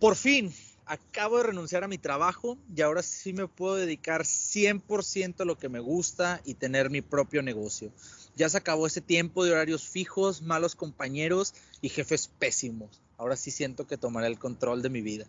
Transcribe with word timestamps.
Por 0.00 0.14
fin, 0.14 0.52
acabo 0.84 1.38
de 1.38 1.44
renunciar 1.44 1.82
a 1.82 1.88
mi 1.88 1.96
trabajo 1.96 2.58
y 2.74 2.82
ahora 2.82 3.02
sí 3.02 3.32
me 3.32 3.48
puedo 3.48 3.76
dedicar 3.76 4.22
100% 4.22 5.40
a 5.40 5.44
lo 5.44 5.58
que 5.58 5.68
me 5.68 5.80
gusta 5.80 6.40
y 6.44 6.54
tener 6.54 6.90
mi 6.90 7.00
propio 7.00 7.42
negocio. 7.42 7.90
Ya 8.36 8.48
se 8.48 8.58
acabó 8.58 8.86
ese 8.86 9.00
tiempo 9.00 9.44
de 9.44 9.52
horarios 9.52 9.88
fijos, 9.88 10.42
malos 10.42 10.74
compañeros 10.74 11.54
y 11.80 11.88
jefes 11.88 12.28
pésimos. 12.28 13.00
Ahora 13.16 13.36
sí 13.36 13.50
siento 13.50 13.86
que 13.86 13.96
tomaré 13.96 14.26
el 14.26 14.38
control 14.38 14.82
de 14.82 14.90
mi 14.90 15.00
vida. 15.00 15.26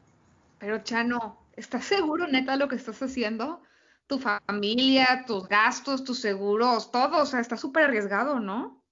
Pero 0.60 0.84
Chano, 0.84 1.40
¿estás 1.56 1.86
seguro 1.86 2.28
neta 2.28 2.58
lo 2.58 2.68
que 2.68 2.76
estás 2.76 3.02
haciendo? 3.02 3.62
Tu 4.08 4.20
familia, 4.20 5.24
tus 5.26 5.48
gastos, 5.48 6.04
tus 6.04 6.20
seguros, 6.20 6.92
todo, 6.92 7.22
o 7.22 7.26
sea, 7.26 7.40
está 7.40 7.56
súper 7.58 7.86
arriesgado, 7.86 8.40
¿no? 8.40 8.84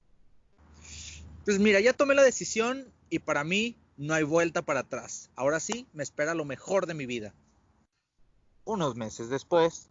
Pues 1.44 1.60
mira, 1.60 1.80
ya 1.80 1.94
tomé 1.94 2.16
la 2.16 2.24
decisión 2.24 2.92
y 3.10 3.20
para 3.20 3.44
mí 3.44 3.78
no 3.98 4.14
hay 4.14 4.24
vuelta 4.24 4.62
para 4.62 4.82
atrás. 4.82 5.30
Ahora 5.36 5.60
sí, 5.60 5.88
me 5.94 6.04
espera 6.04 6.34
lo 6.34 6.46
mejor 6.46 6.86
de 6.86 6.94
mi 6.94 7.06
vida. 7.06 7.34
Unos 8.64 8.96
meses 8.96 9.30
después. 9.30 9.90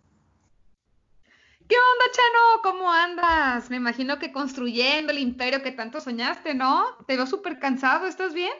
¿Qué 1.67 1.77
onda, 1.77 2.05
Chano? 2.13 2.63
¿Cómo 2.63 2.93
andas? 2.93 3.71
Me 3.71 3.77
imagino 3.77 4.19
que 4.19 4.33
construyendo 4.33 5.13
el 5.13 5.19
imperio 5.19 5.63
que 5.63 5.73
tanto 5.73 6.01
soñaste, 6.01 6.55
¿no? 6.55 6.85
Te 7.07 7.17
veo 7.17 7.27
súper 7.27 7.59
cansado, 7.59 8.07
¿estás 8.07 8.35
bien? 8.35 8.53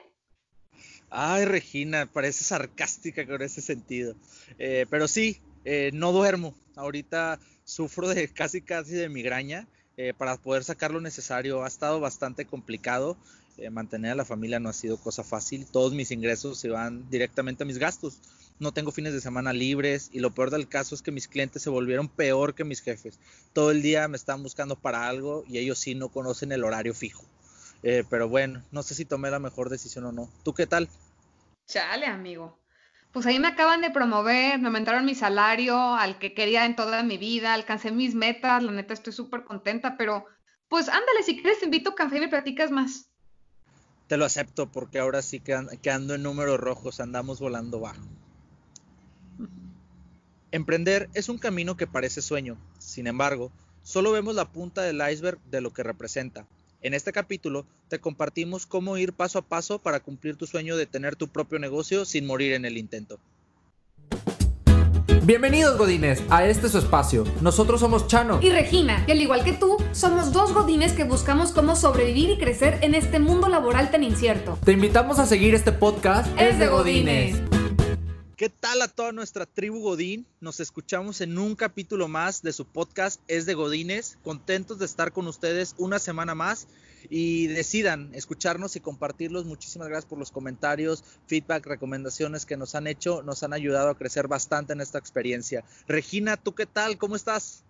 Ay, 1.11 1.45
Regina, 1.45 2.07
parece 2.07 2.45
sarcástica 2.45 3.27
con 3.27 3.43
ese 3.43 3.61
sentido. 3.61 4.15
Eh, 4.59 4.87
pero 4.89 5.07
sí, 5.07 5.41
eh, 5.65 5.91
no 5.93 6.13
duermo. 6.13 6.55
Ahorita 6.77 7.39
sufro 7.65 8.09
de 8.09 8.29
casi 8.29 8.63
casi 8.63 8.93
de 8.93 9.09
migraña. 9.09 9.69
Eh, 9.97 10.13
para 10.13 10.37
poder 10.37 10.65
sacar 10.65 10.91
lo 10.91 11.01
necesario 11.01 11.63
ha 11.63 11.69
estado 11.69 12.01
bastante 12.01 12.47
complicado. 12.47 13.17
Eh, 13.57 13.71
mantener 13.71 14.13
a 14.13 14.17
la 14.17 14.25
familia 14.25 14.59
no 14.59 14.69
ha 14.69 14.73
sido 14.73 14.97
cosa 14.97 15.23
fácil. 15.23 15.67
Todos 15.67 15.93
mis 15.93 16.11
ingresos 16.11 16.59
se 16.59 16.69
van 16.69 17.09
directamente 17.09 17.63
a 17.63 17.67
mis 17.67 17.79
gastos. 17.79 18.19
No 18.59 18.73
tengo 18.73 18.91
fines 18.91 19.13
de 19.13 19.21
semana 19.21 19.53
libres 19.53 20.11
y 20.13 20.21
lo 20.21 20.33
peor 20.33 20.51
del 20.51 20.69
caso 20.69 20.95
es 20.95 21.03
que 21.03 21.13
mis 21.13 21.29
clientes 21.29 21.63
se 21.63 21.71
volvieron 21.71 22.09
peor 22.09 22.55
que 22.55 22.65
mis 22.65 22.83
jefes. 22.83 23.19
Todo 23.53 23.71
el 23.71 23.83
día 23.83 24.09
me 24.09 24.17
están 24.17 24.43
buscando 24.43 24.77
para 24.77 25.09
algo 25.09 25.45
y 25.49 25.59
ellos 25.59 25.79
sí 25.79 25.95
no 25.95 26.09
conocen 26.09 26.53
el 26.53 26.65
horario 26.65 26.95
fijo. 26.95 27.25
Eh, 27.83 28.05
pero 28.09 28.29
bueno, 28.29 28.63
no 28.73 28.83
sé 28.83 28.95
si 28.95 29.05
tomé 29.05 29.31
la 29.31 29.39
mejor 29.39 29.71
decisión 29.71 30.05
o 30.07 30.13
no. 30.13 30.29
¿Tú 30.43 30.53
qué 30.55 30.67
tal? 30.67 30.89
Chale, 31.67 32.07
amigo. 32.07 32.59
Pues 33.13 33.27
ahí 33.27 33.39
me 33.39 33.49
acaban 33.49 33.81
de 33.81 33.91
promover, 33.91 34.59
me 34.59 34.67
aumentaron 34.67 35.05
mi 35.05 35.15
salario 35.15 35.95
al 35.95 36.19
que 36.19 36.35
quería 36.35 36.67
en 36.67 36.75
toda 36.75 37.05
mi 37.05 37.17
vida, 37.19 37.55
alcancé 37.55 37.93
mis 37.93 38.17
metas, 38.17 38.63
la 38.63 38.73
neta 38.73 38.93
estoy 38.93 39.13
súper 39.13 39.45
contenta, 39.45 39.97
pero 39.97 40.25
pues 40.67 40.89
ándale, 40.89 41.23
si 41.25 41.37
quieres 41.41 41.61
te 41.61 41.67
invito 41.67 41.91
a 41.91 41.95
café 41.95 42.17
y 42.17 42.21
me 42.21 42.29
platicas 42.29 42.73
más 42.73 43.14
te 44.07 44.17
lo 44.17 44.25
acepto 44.25 44.71
porque 44.71 44.99
ahora 44.99 45.23
sí 45.23 45.41
que, 45.41 45.55
ando 45.91 46.15
en 46.15 46.23
números 46.23 46.61
rojos, 46.61 47.01
andamos 47.01 47.41
volando 47.41 47.81
bajo. 47.81 48.03
Emprender 50.51 51.09
es 51.15 51.29
un 51.29 51.39
camino 51.39 51.77
que 51.77 51.87
parece 51.87 52.23
sueño, 52.23 52.57
sin 52.79 53.07
embargo, 53.07 53.51
solo 53.83 54.13
vemos 54.13 54.35
la 54.35 54.51
punta 54.53 54.83
del 54.83 55.03
iceberg 55.11 55.41
de 55.51 55.61
lo 55.61 55.73
que 55.73 55.83
representa. 55.83 56.47
En 56.81 56.95
este 56.95 57.13
capítulo 57.13 57.67
te 57.89 57.99
compartimos 57.99 58.67
cómo 58.67 58.97
ir 58.99 59.15
paso 59.15 59.39
a 59.39 59.43
paso 59.43 59.79
para 59.79 60.01
cumplir 60.01 60.37
tu 60.37 60.47
sueño 60.47 60.77
de 60.77 60.87
tener 60.87 61.17
tu 61.17 61.29
propio 61.29 61.59
negocio 61.59 62.05
sin 62.05 62.27
morir 62.27 62.53
en 62.53 62.67
el 62.67 62.77
intento. 62.77 63.19
Bienvenidos 65.27 65.79
Godines 65.79 66.23
a 66.29 66.45
este 66.45 66.69
su 66.69 66.77
espacio. 66.77 67.25
Nosotros 67.41 67.81
somos 67.81 68.07
Chano 68.09 68.41
y 68.43 68.51
Regina, 68.51 69.03
y 69.09 69.13
al 69.13 69.23
igual 69.23 69.43
que 69.43 69.55
tú, 69.55 69.79
somos 69.93 70.35
dos 70.35 70.53
Godines 70.53 70.93
que 70.93 71.05
buscamos 71.05 71.53
cómo 71.53 71.77
sobrevivir 71.77 72.29
y 72.29 72.37
crecer 72.37 72.79
en 72.83 72.95
este 72.95 73.21
mundo 73.21 73.49
laboral 73.49 73.91
tan 73.91 74.05
incierto. 74.05 74.59
Te 74.63 74.73
invitamos 74.73 75.19
a 75.19 75.25
seguir 75.25 75.55
este 75.55 75.73
podcast. 75.73 76.29
Es, 76.39 76.59
de 76.59 76.67
Godines. 76.67 77.39
¿Qué 78.37 78.51
tal 78.51 78.83
a 78.83 78.89
toda 78.89 79.13
nuestra 79.13 79.47
tribu 79.47 79.81
Godín? 79.81 80.27
Nos 80.41 80.61
escuchamos 80.61 81.23
en 81.23 81.39
un 81.39 81.55
capítulo 81.55 82.07
más 82.07 82.43
de 82.43 82.53
su 82.53 82.67
podcast 82.67 83.19
Es 83.27 83.47
de 83.47 83.55
Godines. 83.55 84.19
Contentos 84.25 84.79
de 84.79 84.85
estar 84.85 85.13
con 85.13 85.27
ustedes 85.27 85.75
una 85.79 86.01
semana 86.01 86.35
más 86.35 86.67
y 87.11 87.47
decidan 87.49 88.11
escucharnos 88.15 88.77
y 88.77 88.81
compartirlos. 88.81 89.45
Muchísimas 89.45 89.89
gracias 89.89 90.09
por 90.09 90.19
los 90.19 90.31
comentarios, 90.31 91.05
feedback, 91.27 91.67
recomendaciones 91.67 92.47
que 92.47 92.57
nos 92.57 92.75
han 92.75 92.87
hecho. 92.87 93.23
Nos 93.23 93.43
han 93.43 93.53
ayudado 93.53 93.91
a 93.91 93.99
crecer 93.99 94.29
bastante 94.29 94.73
en 94.73 94.81
esta 94.81 94.99
experiencia. 94.99 95.65
Regina, 95.87 96.37
¿tú 96.37 96.55
qué 96.55 96.67
tal? 96.67 96.99
¿Cómo 96.99 97.17
estás? 97.17 97.65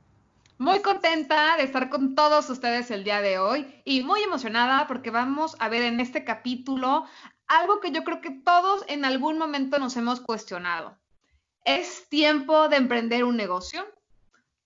Muy 0.56 0.80
contenta 0.82 1.56
de 1.56 1.64
estar 1.64 1.90
con 1.90 2.14
todos 2.14 2.48
ustedes 2.48 2.90
el 2.92 3.02
día 3.02 3.20
de 3.20 3.38
hoy 3.38 3.82
y 3.84 4.04
muy 4.04 4.22
emocionada 4.22 4.86
porque 4.86 5.10
vamos 5.10 5.56
a 5.58 5.68
ver 5.68 5.82
en 5.82 5.98
este 5.98 6.24
capítulo 6.24 7.06
algo 7.48 7.80
que 7.80 7.90
yo 7.90 8.04
creo 8.04 8.20
que 8.20 8.30
todos 8.30 8.84
en 8.86 9.04
algún 9.04 9.36
momento 9.36 9.78
nos 9.80 9.96
hemos 9.96 10.20
cuestionado. 10.20 10.96
¿Es 11.64 12.08
tiempo 12.08 12.68
de 12.68 12.76
emprender 12.76 13.24
un 13.24 13.36
negocio? 13.36 13.84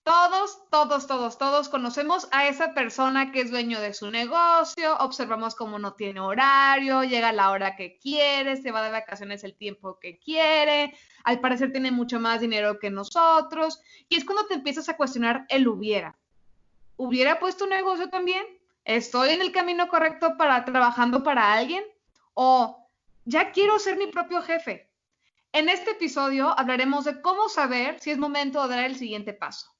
Todos, 0.09 0.67
todos, 0.71 1.05
todos, 1.05 1.37
todos 1.37 1.69
conocemos 1.69 2.27
a 2.31 2.47
esa 2.47 2.73
persona 2.73 3.31
que 3.31 3.41
es 3.41 3.51
dueño 3.51 3.79
de 3.79 3.93
su 3.93 4.09
negocio, 4.09 4.97
observamos 4.97 5.53
cómo 5.53 5.77
no 5.77 5.93
tiene 5.93 6.19
horario, 6.19 7.03
llega 7.03 7.29
a 7.29 7.31
la 7.31 7.51
hora 7.51 7.75
que 7.75 7.99
quiere, 7.99 8.57
se 8.57 8.71
va 8.71 8.81
de 8.81 8.89
vacaciones 8.89 9.43
el 9.43 9.55
tiempo 9.55 9.99
que 9.99 10.17
quiere, 10.17 10.95
al 11.23 11.39
parecer 11.39 11.71
tiene 11.71 11.91
mucho 11.91 12.19
más 12.19 12.41
dinero 12.41 12.79
que 12.79 12.89
nosotros, 12.89 13.83
y 14.09 14.15
es 14.15 14.25
cuando 14.25 14.47
te 14.47 14.55
empiezas 14.55 14.89
a 14.89 14.97
cuestionar 14.97 15.45
el 15.47 15.67
hubiera. 15.67 16.17
¿Hubiera 16.95 17.39
puesto 17.39 17.65
un 17.65 17.69
negocio 17.69 18.09
también? 18.09 18.43
¿Estoy 18.85 19.29
en 19.29 19.41
el 19.41 19.51
camino 19.51 19.89
correcto 19.89 20.37
para 20.37 20.65
trabajando 20.65 21.21
para 21.21 21.53
alguien? 21.53 21.83
o 22.33 22.89
ya 23.25 23.51
quiero 23.51 23.77
ser 23.77 23.95
mi 23.95 24.07
propio 24.07 24.41
jefe. 24.41 24.89
En 25.51 25.69
este 25.69 25.91
episodio 25.91 26.57
hablaremos 26.57 27.05
de 27.05 27.21
cómo 27.21 27.47
saber 27.47 27.99
si 27.99 28.09
es 28.09 28.17
momento 28.17 28.67
de 28.67 28.75
dar 28.75 28.85
el 28.85 28.95
siguiente 28.95 29.33
paso. 29.33 29.78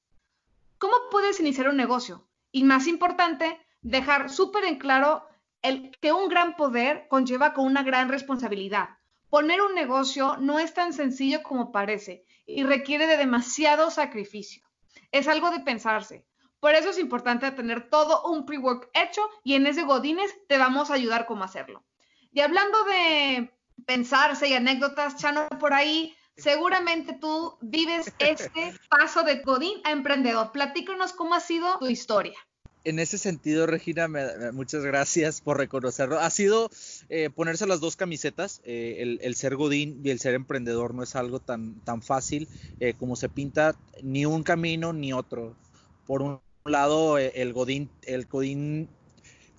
¿Cómo 0.80 0.96
puedes 1.12 1.42
iniciar 1.42 1.68
un 1.68 1.76
negocio? 1.76 2.26
Y 2.54 2.64
más 2.64 2.88
importante, 2.88 3.60
dejar 3.82 4.30
súper 4.30 4.64
en 4.64 4.80
claro 4.80 5.28
el, 5.62 5.92
que 6.02 6.14
un 6.14 6.30
gran 6.30 6.56
poder 6.56 7.08
conlleva 7.10 7.54
con 7.54 7.66
una 7.66 7.84
gran 7.84 8.08
responsabilidad. 8.08 8.90
Poner 9.30 9.62
un 9.62 9.76
negocio 9.76 10.38
no 10.38 10.58
es 10.58 10.74
tan 10.74 10.94
sencillo 10.94 11.44
como 11.44 11.74
parece 11.74 12.26
y 12.46 12.64
requiere 12.64 13.08
de 13.08 13.18
demasiado 13.18 13.92
sacrificio. 13.92 14.64
Es 15.12 15.28
algo 15.28 15.52
de 15.52 15.60
pensarse. 15.60 16.26
Por 16.62 16.74
eso 16.74 16.92
es 16.92 16.98
importante 16.98 17.52
tener 17.52 17.90
todo 17.90 18.24
un 18.24 18.46
pre-work 18.46 18.90
hecho 18.94 19.22
y 19.44 19.56
en 19.56 19.68
ese 19.68 19.84
Godines 19.84 20.34
te 20.48 20.58
vamos 20.58 20.90
a 20.90 20.94
ayudar 20.96 21.26
cómo 21.26 21.44
hacerlo. 21.44 21.84
Y 22.32 22.40
hablando 22.40 22.84
de 22.86 23.54
pensarse 23.86 24.48
y 24.48 24.54
anécdotas, 24.54 25.18
Chano, 25.18 25.48
por 25.60 25.74
ahí, 25.74 26.16
seguramente 26.44 27.18
tú 27.20 27.58
vives 27.62 28.12
este 28.20 28.74
paso 28.90 29.24
de 29.24 29.40
Godín 29.42 29.80
a 29.84 29.92
emprendedor. 29.92 30.52
Platícanos 30.52 31.14
cómo 31.14 31.36
ha 31.36 31.40
sido 31.40 31.78
tu 31.80 31.88
historia. 31.88 32.36
En 32.86 32.98
ese 32.98 33.18
sentido, 33.18 33.68
Regina, 33.68 34.08
muchas 34.54 34.84
gracias 34.84 35.42
por 35.42 35.58
reconocerlo. 35.58 36.18
Ha 36.18 36.30
sido 36.30 36.70
eh, 37.10 37.30
ponerse 37.30 37.68
las 37.68 37.82
dos 37.82 37.98
camisetas. 37.98 38.62
Eh, 38.64 39.18
el, 39.22 39.36
ser 39.36 39.58
Godín 39.58 40.00
y 40.04 40.12
el 40.12 40.20
ser 40.20 40.34
emprendedor 40.34 40.94
no 40.94 41.04
es 41.04 41.16
algo 41.16 41.40
tan, 41.40 41.82
tan 41.82 42.02
fácil 42.02 42.48
eh, 42.80 42.94
como 42.98 43.18
se 43.18 43.28
pinta, 43.28 43.76
ni 44.02 44.26
un 44.26 44.44
camino 44.44 44.94
ni 44.94 45.12
otro. 45.12 45.58
Por 46.08 46.22
un 46.22 46.40
lado, 46.64 47.18
el 47.18 47.52
Godín, 47.52 47.90
el 48.04 48.26
Godín 48.26 48.90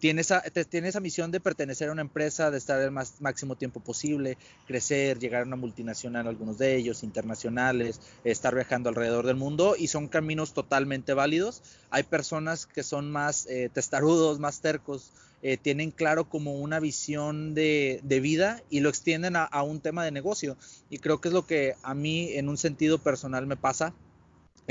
tiene 0.00 0.22
esa, 0.22 0.42
tiene 0.68 0.88
esa 0.88 1.00
misión 1.00 1.30
de 1.30 1.40
pertenecer 1.40 1.90
a 1.90 1.92
una 1.92 2.00
empresa, 2.00 2.50
de 2.50 2.56
estar 2.58 2.80
el 2.80 2.90
más, 2.90 3.20
máximo 3.20 3.54
tiempo 3.54 3.80
posible, 3.80 4.38
crecer, 4.66 5.18
llegar 5.18 5.42
a 5.42 5.46
una 5.46 5.56
multinacional, 5.56 6.26
algunos 6.26 6.56
de 6.56 6.74
ellos, 6.74 7.02
internacionales, 7.02 8.00
estar 8.24 8.54
viajando 8.54 8.88
alrededor 8.88 9.26
del 9.26 9.36
mundo 9.36 9.76
y 9.78 9.88
son 9.88 10.08
caminos 10.08 10.54
totalmente 10.54 11.12
válidos. 11.12 11.62
Hay 11.90 12.02
personas 12.04 12.66
que 12.66 12.82
son 12.82 13.10
más 13.10 13.46
eh, 13.46 13.70
testarudos, 13.72 14.38
más 14.38 14.60
tercos, 14.60 15.12
eh, 15.42 15.58
tienen 15.58 15.90
claro 15.90 16.28
como 16.28 16.54
una 16.54 16.80
visión 16.80 17.54
de, 17.54 18.00
vida 18.02 18.62
y 18.70 18.80
lo 18.80 18.88
extienden 18.88 19.36
a, 19.36 19.44
a 19.44 19.62
un 19.62 19.80
tema 19.80 20.02
de 20.04 20.12
negocio. 20.12 20.56
Y 20.88 20.98
creo 20.98 21.20
que 21.20 21.28
es 21.28 21.34
lo 21.34 21.46
que 21.46 21.74
a 21.82 21.92
mí 21.92 22.32
en 22.32 22.48
un 22.48 22.56
sentido 22.56 22.98
personal 22.98 23.46
me 23.46 23.56
pasa 23.56 23.92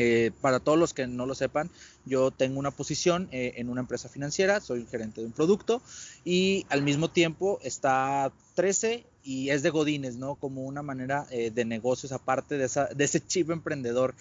eh, 0.01 0.31
para 0.40 0.62
todos 0.62 0.80
los 0.80 0.94
que 0.94 1.07
no 1.07 1.25
lo 1.25 1.36
sepan, 1.36 1.69
yo 2.06 2.31
tengo 2.31 2.57
una 2.57 2.72
posición 2.72 3.28
eh, 3.34 3.56
en 3.57 3.68
una 3.68 3.81
empresa 3.81 4.07
financiera, 4.07 4.62
soy 4.62 4.86
gerente 4.86 5.19
de 5.19 5.28
un 5.28 5.34
producto 5.34 5.81
y 6.24 6.66
al 6.69 6.84
mismo 6.84 7.10
tiempo 7.10 7.60
está 7.63 8.31
13 8.56 9.06
y 9.25 9.50
es 9.50 9.62
de 9.62 9.72
Godines, 9.72 10.16
¿no? 10.16 10.36
Como 10.36 10.63
una 10.63 10.84
manera 10.84 11.28
eh, 11.31 11.51
de 11.51 11.66
negocios 11.66 12.13
aparte 12.13 12.57
de, 12.57 12.69
de 12.96 13.04
ese 13.04 13.19
chip 13.19 13.51
emprendedor. 13.51 14.16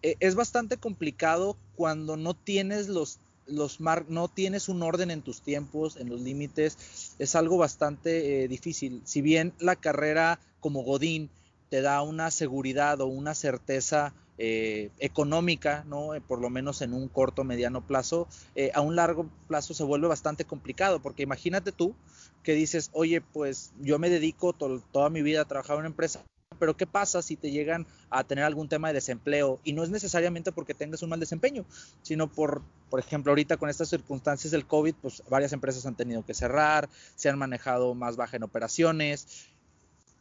es 0.00 0.34
bastante 0.36 0.78
complicado 0.78 1.58
cuando 1.76 2.16
no 2.16 2.32
tienes 2.32 2.88
los 2.88 3.18
los 3.46 3.80
no 3.80 4.28
tienes 4.28 4.70
un 4.70 4.82
orden 4.82 5.10
en 5.10 5.20
tus 5.20 5.42
tiempos, 5.42 5.98
en 5.98 6.08
los 6.08 6.22
límites, 6.22 7.14
es 7.18 7.34
algo 7.34 7.58
bastante 7.58 8.48
difícil. 8.48 9.02
Si 9.04 9.20
bien 9.20 9.52
la 9.58 9.76
carrera 9.76 10.40
como 10.60 10.82
Godín 10.82 11.28
te 11.68 11.82
da 11.82 12.00
una 12.00 12.30
seguridad 12.30 13.02
o 13.02 13.06
una 13.06 13.34
certeza 13.34 14.14
eh, 14.38 14.90
económica, 14.98 15.84
¿no? 15.86 16.10
por 16.26 16.40
lo 16.40 16.50
menos 16.50 16.82
en 16.82 16.92
un 16.92 17.08
corto, 17.08 17.44
mediano 17.44 17.86
plazo, 17.86 18.28
a 18.72 18.80
un 18.80 18.96
largo 18.96 19.28
plazo 19.48 19.74
se 19.74 19.84
vuelve 19.84 20.08
bastante 20.08 20.44
complicado, 20.44 21.00
porque 21.00 21.22
imagínate 21.22 21.72
tú 21.72 21.94
que 22.42 22.54
dices, 22.54 22.90
oye, 22.92 23.20
pues 23.20 23.72
yo 23.80 23.98
me 23.98 24.10
dedico 24.10 24.52
toda 24.52 25.10
mi 25.10 25.22
vida 25.22 25.42
a 25.42 25.44
trabajar 25.46 25.74
en 25.76 25.80
una 25.80 25.88
empresa, 25.88 26.24
pero 26.58 26.76
¿qué 26.76 26.86
pasa 26.86 27.22
si 27.22 27.36
te 27.36 27.50
llegan 27.50 27.86
a 28.10 28.24
tener 28.24 28.44
algún 28.44 28.68
tema 28.68 28.88
de 28.88 28.94
desempleo? 28.94 29.60
Y 29.64 29.72
no 29.72 29.82
es 29.82 29.90
necesariamente 29.90 30.52
porque 30.52 30.74
tengas 30.74 31.02
un 31.02 31.10
mal 31.10 31.20
desempeño, 31.20 31.64
sino 32.02 32.30
por, 32.30 32.62
por 32.90 33.00
ejemplo, 33.00 33.32
ahorita 33.32 33.56
con 33.56 33.68
estas 33.68 33.88
circunstancias 33.88 34.50
del 34.50 34.66
COVID, 34.66 34.94
pues 35.02 35.22
varias 35.28 35.52
empresas 35.52 35.86
han 35.86 35.96
tenido 35.96 36.24
que 36.24 36.34
cerrar, 36.34 36.88
se 37.16 37.28
han 37.28 37.38
manejado 37.38 37.94
más 37.94 38.16
baja 38.16 38.36
en 38.36 38.44
operaciones. 38.44 39.48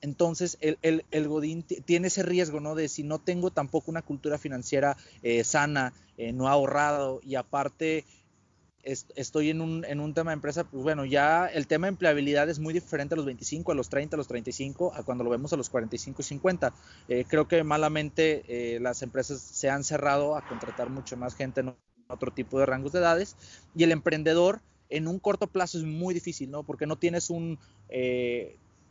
Entonces, 0.04 0.58
el, 0.60 1.06
el, 1.12 1.28
Godín 1.30 1.64
tiene 1.64 2.08
ese 2.08 2.24
riesgo, 2.24 2.60
¿no? 2.60 2.76
De 2.76 2.90
si 2.90 3.04
no 3.04 3.20
tengo 3.20 3.52
tampoco 3.52 3.90
una 3.90 4.02
cultura 4.02 4.38
financiera 4.38 4.98
eh, 5.22 5.46
sana, 5.46 5.94
eh, 6.18 6.34
no 6.34 6.50
ahorrado 6.50 7.22
y 7.24 7.36
aparte 7.36 8.06
estoy 8.84 9.50
en 9.50 9.62
un, 9.62 9.86
en 9.86 10.02
un 10.02 10.14
tema 10.14 10.32
de 10.32 10.34
empresa, 10.34 10.66
pues 10.66 10.84
bueno, 10.84 11.06
ya 11.06 11.48
el 11.48 11.68
tema 11.68 11.88
de 11.88 11.92
empleabilidad 11.92 12.50
es 12.50 12.60
muy 12.60 12.74
diferente 12.74 13.16
a 13.16 13.16
los 13.16 13.26
25, 13.26 13.72
a 13.72 13.76
los 13.76 13.88
30, 13.88 14.18
a 14.18 14.18
los 14.18 14.28
35, 14.28 14.94
a 14.94 15.04
cuando 15.04 15.24
lo 15.24 15.30
vemos 15.30 15.54
a 15.54 15.56
los 15.56 15.70
45 15.70 16.22
y 16.22 16.26
50. 16.26 16.74
Eh, 17.08 17.24
creo 17.26 17.48
que 17.48 17.64
malamente 17.64 18.78
las 18.82 19.02
empresas 19.04 19.40
se 19.40 19.70
han 19.70 19.86
cerrado 19.86 20.36
a 20.36 20.46
contratar 20.46 20.90
mucho 20.90 21.16
más 21.16 21.34
gente 21.34 21.62
en 21.62 21.74
otro 22.10 22.32
tipo 22.32 22.60
de 22.60 22.66
rangos 22.66 22.92
de 22.92 23.00
edades 23.00 23.38
y 23.74 23.86
el 23.86 23.94
emprendedor 23.94 24.60
en 24.90 25.08
un 25.08 25.18
corto 25.18 25.48
plazo 25.48 25.78
es 25.78 25.86
muy 25.86 26.14
difícil, 26.14 26.52
¿no? 26.52 26.64
Porque 26.64 26.86
no 26.86 26.98
tienes 26.98 27.30
un... 27.30 27.58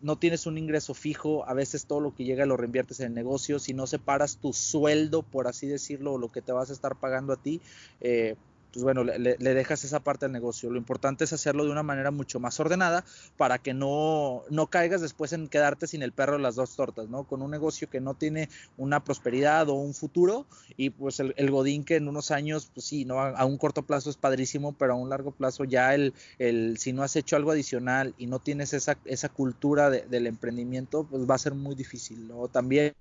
no 0.03 0.19
tienes 0.19 0.47
un 0.47 0.59
ingreso 0.59 0.95
fijo, 0.95 1.49
a 1.49 1.55
veces 1.55 1.87
todo 1.87 2.01
lo 2.01 2.15
que 2.15 2.25
llega 2.25 2.45
lo 2.45 2.57
reinviertes 2.57 3.01
en 3.01 3.07
el 3.07 3.15
negocio, 3.15 3.59
si 3.59 3.73
no 3.73 3.87
separas 3.87 4.39
tu 4.39 4.53
sueldo, 4.53 5.23
por 5.23 5.47
así 5.47 5.67
decirlo, 5.69 6.15
o 6.15 6.19
lo 6.19 6.29
que 6.29 6.43
te 6.43 6.53
vas 6.53 6.71
a 6.71 6.73
estar 6.73 6.97
pagando 6.97 7.33
a 7.33 7.37
ti, 7.37 7.63
eh, 8.01 8.37
pues 8.73 8.83
bueno, 8.83 9.05
le, 9.05 9.37
dejas 9.37 9.85
esa 9.85 10.01
parte 10.01 10.25
del 10.25 10.33
negocio. 10.33 10.71
Lo 10.71 10.79
importante 10.79 11.25
es 11.25 11.33
hacerlo 11.33 11.65
de 11.65 11.71
una 11.71 11.83
manera 11.83 12.11
mucho 12.11 12.41
más 12.41 12.59
ordenada 12.61 13.05
para 13.37 13.59
que 13.59 13.75
no, 13.75 14.43
no 14.51 14.67
caigas 14.69 15.01
después 15.01 15.33
en 15.33 15.49
quedarte 15.49 15.87
sin 15.87 16.03
el 16.03 16.13
perro 16.13 16.37
de 16.37 16.43
las 16.43 16.55
dos 16.55 16.75
tortas, 16.75 17.09
¿no? 17.09 17.25
Con 17.25 17.43
un 17.43 17.51
negocio 17.51 17.91
que 17.91 18.01
no 18.01 18.15
tiene 18.15 18.49
una 18.79 19.05
prosperidad 19.05 19.69
o 19.69 19.75
un 19.75 19.95
futuro 19.95 20.47
y 20.77 20.91
pues 20.91 21.21
el, 21.21 21.51
godín 21.51 21.85
que 21.85 21.97
en 21.97 22.09
unos 22.09 22.31
años, 22.31 22.71
pues 22.73 22.87
sí, 22.87 23.05
¿no? 23.05 23.21
A, 23.21 23.45
un 23.45 23.59
corto 23.59 23.83
plazo 23.83 24.09
es 24.11 24.17
padrísimo, 24.17 24.73
pero 24.73 24.95
a 24.95 24.97
un 24.97 25.11
largo 25.11 25.33
plazo 25.33 25.65
ya 25.65 25.95
el, 25.95 26.15
el 26.39 26.79
si 26.79 26.93
no 26.93 27.03
has 27.03 27.15
hecho 27.17 27.37
algo 27.37 27.51
adicional 27.51 28.15
y 28.17 28.27
no 28.27 28.39
tienes 28.39 28.73
esa, 28.73 28.97
esa 29.05 29.29
cultura 29.29 29.91
del 29.91 30.27
emprendimiento, 30.27 31.05
pues 31.05 31.29
va 31.29 31.35
a 31.35 31.39
ser 31.39 31.55
muy 31.55 31.75
difícil, 31.75 32.27
¿no? 32.27 32.49
También 32.49 32.95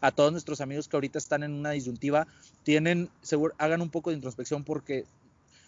a 0.00 0.10
todos 0.10 0.30
nuestros 0.30 0.60
amigos 0.60 0.88
que 0.88 0.96
ahorita 0.96 1.18
están 1.18 1.42
en 1.42 1.52
una 1.52 1.70
disyuntiva, 1.70 2.26
tienen, 2.64 3.10
hagan 3.58 3.80
un 3.80 3.90
poco 3.90 4.10
de 4.10 4.16
introspección 4.16 4.62
porque 4.62 5.04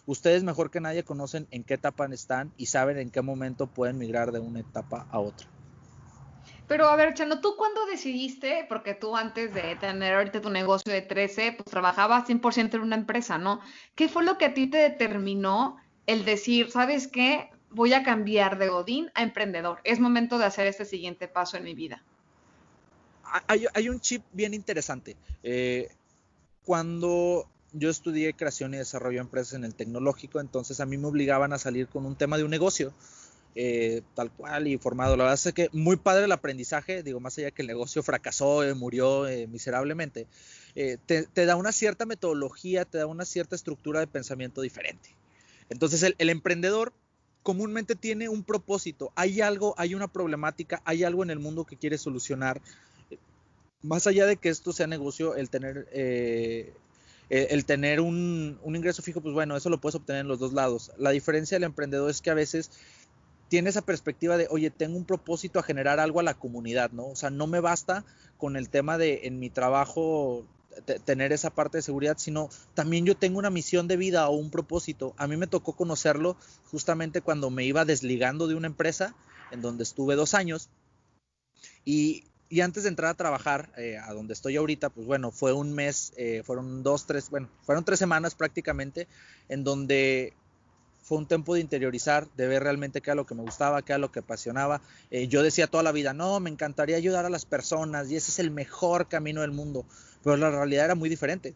ustedes 0.05 0.43
mejor 0.43 0.69
que 0.69 0.79
nadie 0.79 1.03
conocen 1.03 1.47
en 1.51 1.63
qué 1.63 1.75
etapa 1.75 2.05
están 2.05 2.51
y 2.57 2.67
saben 2.67 2.99
en 2.99 3.09
qué 3.09 3.21
momento 3.21 3.67
pueden 3.67 3.97
migrar 3.97 4.31
de 4.31 4.39
una 4.39 4.59
etapa 4.59 5.07
a 5.11 5.19
otra. 5.19 5.47
Pero 6.67 6.87
a 6.87 6.95
ver, 6.95 7.13
Chano, 7.13 7.39
¿tú 7.39 7.55
cuándo 7.57 7.85
decidiste? 7.85 8.65
Porque 8.67 8.93
tú 8.93 9.15
antes 9.15 9.53
de 9.53 9.75
tener 9.77 10.13
ahorita 10.13 10.41
tu 10.41 10.49
negocio 10.49 10.91
de 10.91 11.01
13, 11.01 11.53
pues 11.53 11.69
trabajabas 11.69 12.27
100% 12.27 12.75
en 12.75 12.81
una 12.81 12.97
empresa, 12.97 13.37
¿no? 13.37 13.61
¿Qué 13.95 14.09
fue 14.09 14.23
lo 14.23 14.37
que 14.37 14.45
a 14.45 14.53
ti 14.53 14.67
te 14.67 14.77
determinó 14.77 15.77
el 16.07 16.25
decir, 16.25 16.69
sabes 16.69 17.07
qué? 17.07 17.49
Voy 17.69 17.93
a 17.93 18.03
cambiar 18.03 18.57
de 18.57 18.67
Godín 18.67 19.11
a 19.13 19.23
emprendedor. 19.23 19.79
Es 19.85 19.99
momento 19.99 20.37
de 20.37 20.45
hacer 20.45 20.67
este 20.67 20.85
siguiente 20.85 21.27
paso 21.27 21.57
en 21.57 21.63
mi 21.63 21.73
vida 21.73 22.03
hay, 23.47 23.89
un 23.89 23.99
chip 23.99 24.23
bien 24.33 24.53
interesante. 24.53 25.15
Eh, 25.43 25.89
cuando 26.63 27.47
yo 27.73 27.89
estudié 27.89 28.33
creación 28.33 28.73
y 28.73 28.77
desarrollo 28.77 29.17
de 29.17 29.21
empresas 29.21 29.53
en 29.53 29.63
el 29.63 29.75
tecnológico, 29.75 30.39
entonces 30.39 30.79
a 30.79 30.85
mí 30.85 30.97
me 30.97 31.07
obligaban 31.07 31.53
a 31.53 31.57
salir 31.57 31.87
con 31.87 32.05
un 32.05 32.15
tema 32.15 32.37
de 32.37 32.43
un 32.43 32.51
negocio. 32.51 32.93
Eh, 33.59 34.03
tal 34.13 34.31
cual 34.31 34.67
y 34.67 34.77
formado. 34.77 35.17
La 35.17 35.23
verdad 35.23 35.39
es 35.43 35.51
que 35.51 35.67
muy 35.73 35.95
padre 35.95 36.25
el 36.25 36.31
aprendizaje, 36.31 37.01
digo, 37.01 37.19
más 37.19 37.39
allá 37.39 37.49
que 37.49 37.63
el 37.63 37.67
negocio 37.67 38.03
fracasó, 38.03 38.63
eh, 38.63 38.75
murió 38.75 39.25
miserablemente, 39.49 40.27
te, 40.75 41.27
da 41.33 41.55
una 41.55 41.71
cierta 41.71 42.05
metodología, 42.05 42.85
te 42.85 42.99
da 42.99 43.07
una 43.07 43.25
cierta 43.25 43.55
estructura 43.55 43.99
de 43.99 44.05
pensamiento 44.05 44.61
diferente. 44.61 45.09
Entonces 45.69 46.03
el, 46.03 46.29
emprendedor 46.29 46.93
comúnmente 47.43 47.95
tiene 47.95 48.29
un 48.29 48.43
propósito, 48.43 49.11
hay 49.15 49.41
algo, 49.41 49.73
hay 49.77 49.95
una 49.95 50.07
problemática, 50.07 50.81
hay 50.85 51.03
algo 51.03 51.23
en 51.23 51.29
el 51.29 51.39
mundo 51.39 51.65
que 51.65 51.77
quiere 51.77 51.97
solucionar 51.97 52.61
más 53.81 54.07
allá 54.07 54.25
de 54.25 54.37
que 54.37 54.49
esto 54.49 54.73
sea 54.73 54.87
negocio, 54.87 55.35
el 55.35 55.49
tener, 55.49 55.87
eh, 55.91 56.73
el 57.29 57.65
tener 57.65 57.99
un, 57.99 58.59
ingreso 58.65 59.01
fijo, 59.01 59.21
pues 59.21 59.33
bueno, 59.33 59.55
eso 59.55 59.69
lo 59.69 59.79
puedes 59.79 59.95
obtener 59.95 60.21
en 60.21 60.27
los 60.27 60.39
dos 60.39 60.53
lados. 60.53 60.91
La 60.97 61.11
diferencia 61.11 61.55
del 61.55 61.63
emprendedor 61.63 62.09
es 62.09 62.21
que 62.21 62.29
a 62.29 62.35
veces 62.35 62.71
tiene 63.49 63.69
esa 63.69 63.81
perspectiva 63.81 64.37
de, 64.37 64.47
oye, 64.49 64.69
tengo 64.69 64.97
un 64.97 65.05
propósito 65.05 65.59
a 65.59 65.63
generar 65.63 65.99
algo 65.99 66.19
a 66.19 66.23
la 66.23 66.33
comunidad, 66.33 66.91
¿no? 66.91 67.07
O 67.07 67.15
sea, 67.15 67.29
no 67.29 67.47
me 67.47 67.59
basta 67.59 68.05
con 68.37 68.57
el 68.57 68.69
tema 68.69 68.97
de 68.97 69.21
en 69.23 69.39
mi 69.39 69.49
trabajo 69.49 70.45
tener 71.05 71.31
esa 71.31 71.49
parte 71.49 71.79
de 71.79 71.81
seguridad, 71.81 72.17
sino 72.19 72.49
también 72.73 73.05
yo 73.05 73.15
tengo 73.15 73.39
una 73.39 73.49
misión 73.49 73.87
de 73.87 73.97
vida 73.97 74.27
o 74.29 74.35
un 74.35 74.51
propósito. 74.51 75.13
A 75.17 75.27
mí 75.27 75.37
me 75.37 75.47
tocó 75.47 75.73
conocerlo 75.75 76.37
justamente 76.65 77.21
cuando 77.21 77.49
me 77.49 77.63
iba 77.63 77.85
desligando 77.85 78.47
de 78.47 78.55
una 78.55 78.67
empresa 78.67 79.15
en 79.51 79.61
donde 79.61 79.83
estuve 79.83 80.15
dos 80.15 80.33
años 80.33 80.69
y 81.85 82.25
y 82.49 82.61
antes 82.61 82.83
de 82.83 82.89
entrar 82.89 83.11
a 83.11 83.13
trabajar 83.13 83.69
eh, 83.77 83.97
a 83.97 84.13
donde 84.13 84.33
estoy 84.33 84.55
ahorita, 84.55 84.89
pues 84.89 85.05
bueno, 85.05 85.31
fue 85.31 85.53
un 85.53 85.73
mes, 85.73 86.13
eh, 86.15 86.43
fueron 86.45 86.81
dos, 86.81 87.05
tres, 87.05 87.29
bueno, 87.29 87.49
fueron 87.63 87.83
tres 87.83 87.99
semanas 87.99 88.35
prácticamente 88.35 89.07
en 89.49 89.63
donde 89.63 90.33
fue 91.03 91.17
un 91.17 91.25
tiempo 91.25 91.55
de 91.55 91.61
interiorizar, 91.61 92.27
de 92.35 92.47
ver 92.47 92.63
realmente 92.63 93.01
qué 93.01 93.09
era 93.11 93.15
lo 93.15 93.25
que 93.25 93.35
me 93.35 93.41
gustaba, 93.41 93.81
qué 93.81 93.93
era 93.93 93.97
lo 93.97 94.11
que 94.11 94.19
apasionaba. 94.19 94.81
Eh, 95.11 95.27
yo 95.27 95.43
decía 95.43 95.67
toda 95.67 95.83
la 95.83 95.91
vida, 95.91 96.13
no, 96.13 96.39
me 96.39 96.49
encantaría 96.49 96.95
ayudar 96.95 97.25
a 97.25 97.29
las 97.29 97.45
personas 97.45 98.09
y 98.09 98.15
ese 98.15 98.31
es 98.31 98.39
el 98.39 98.51
mejor 98.51 99.07
camino 99.07 99.41
del 99.41 99.51
mundo, 99.51 99.85
pero 100.23 100.37
la 100.37 100.49
realidad 100.49 100.85
era 100.85 100.95
muy 100.95 101.09
diferente. 101.09 101.53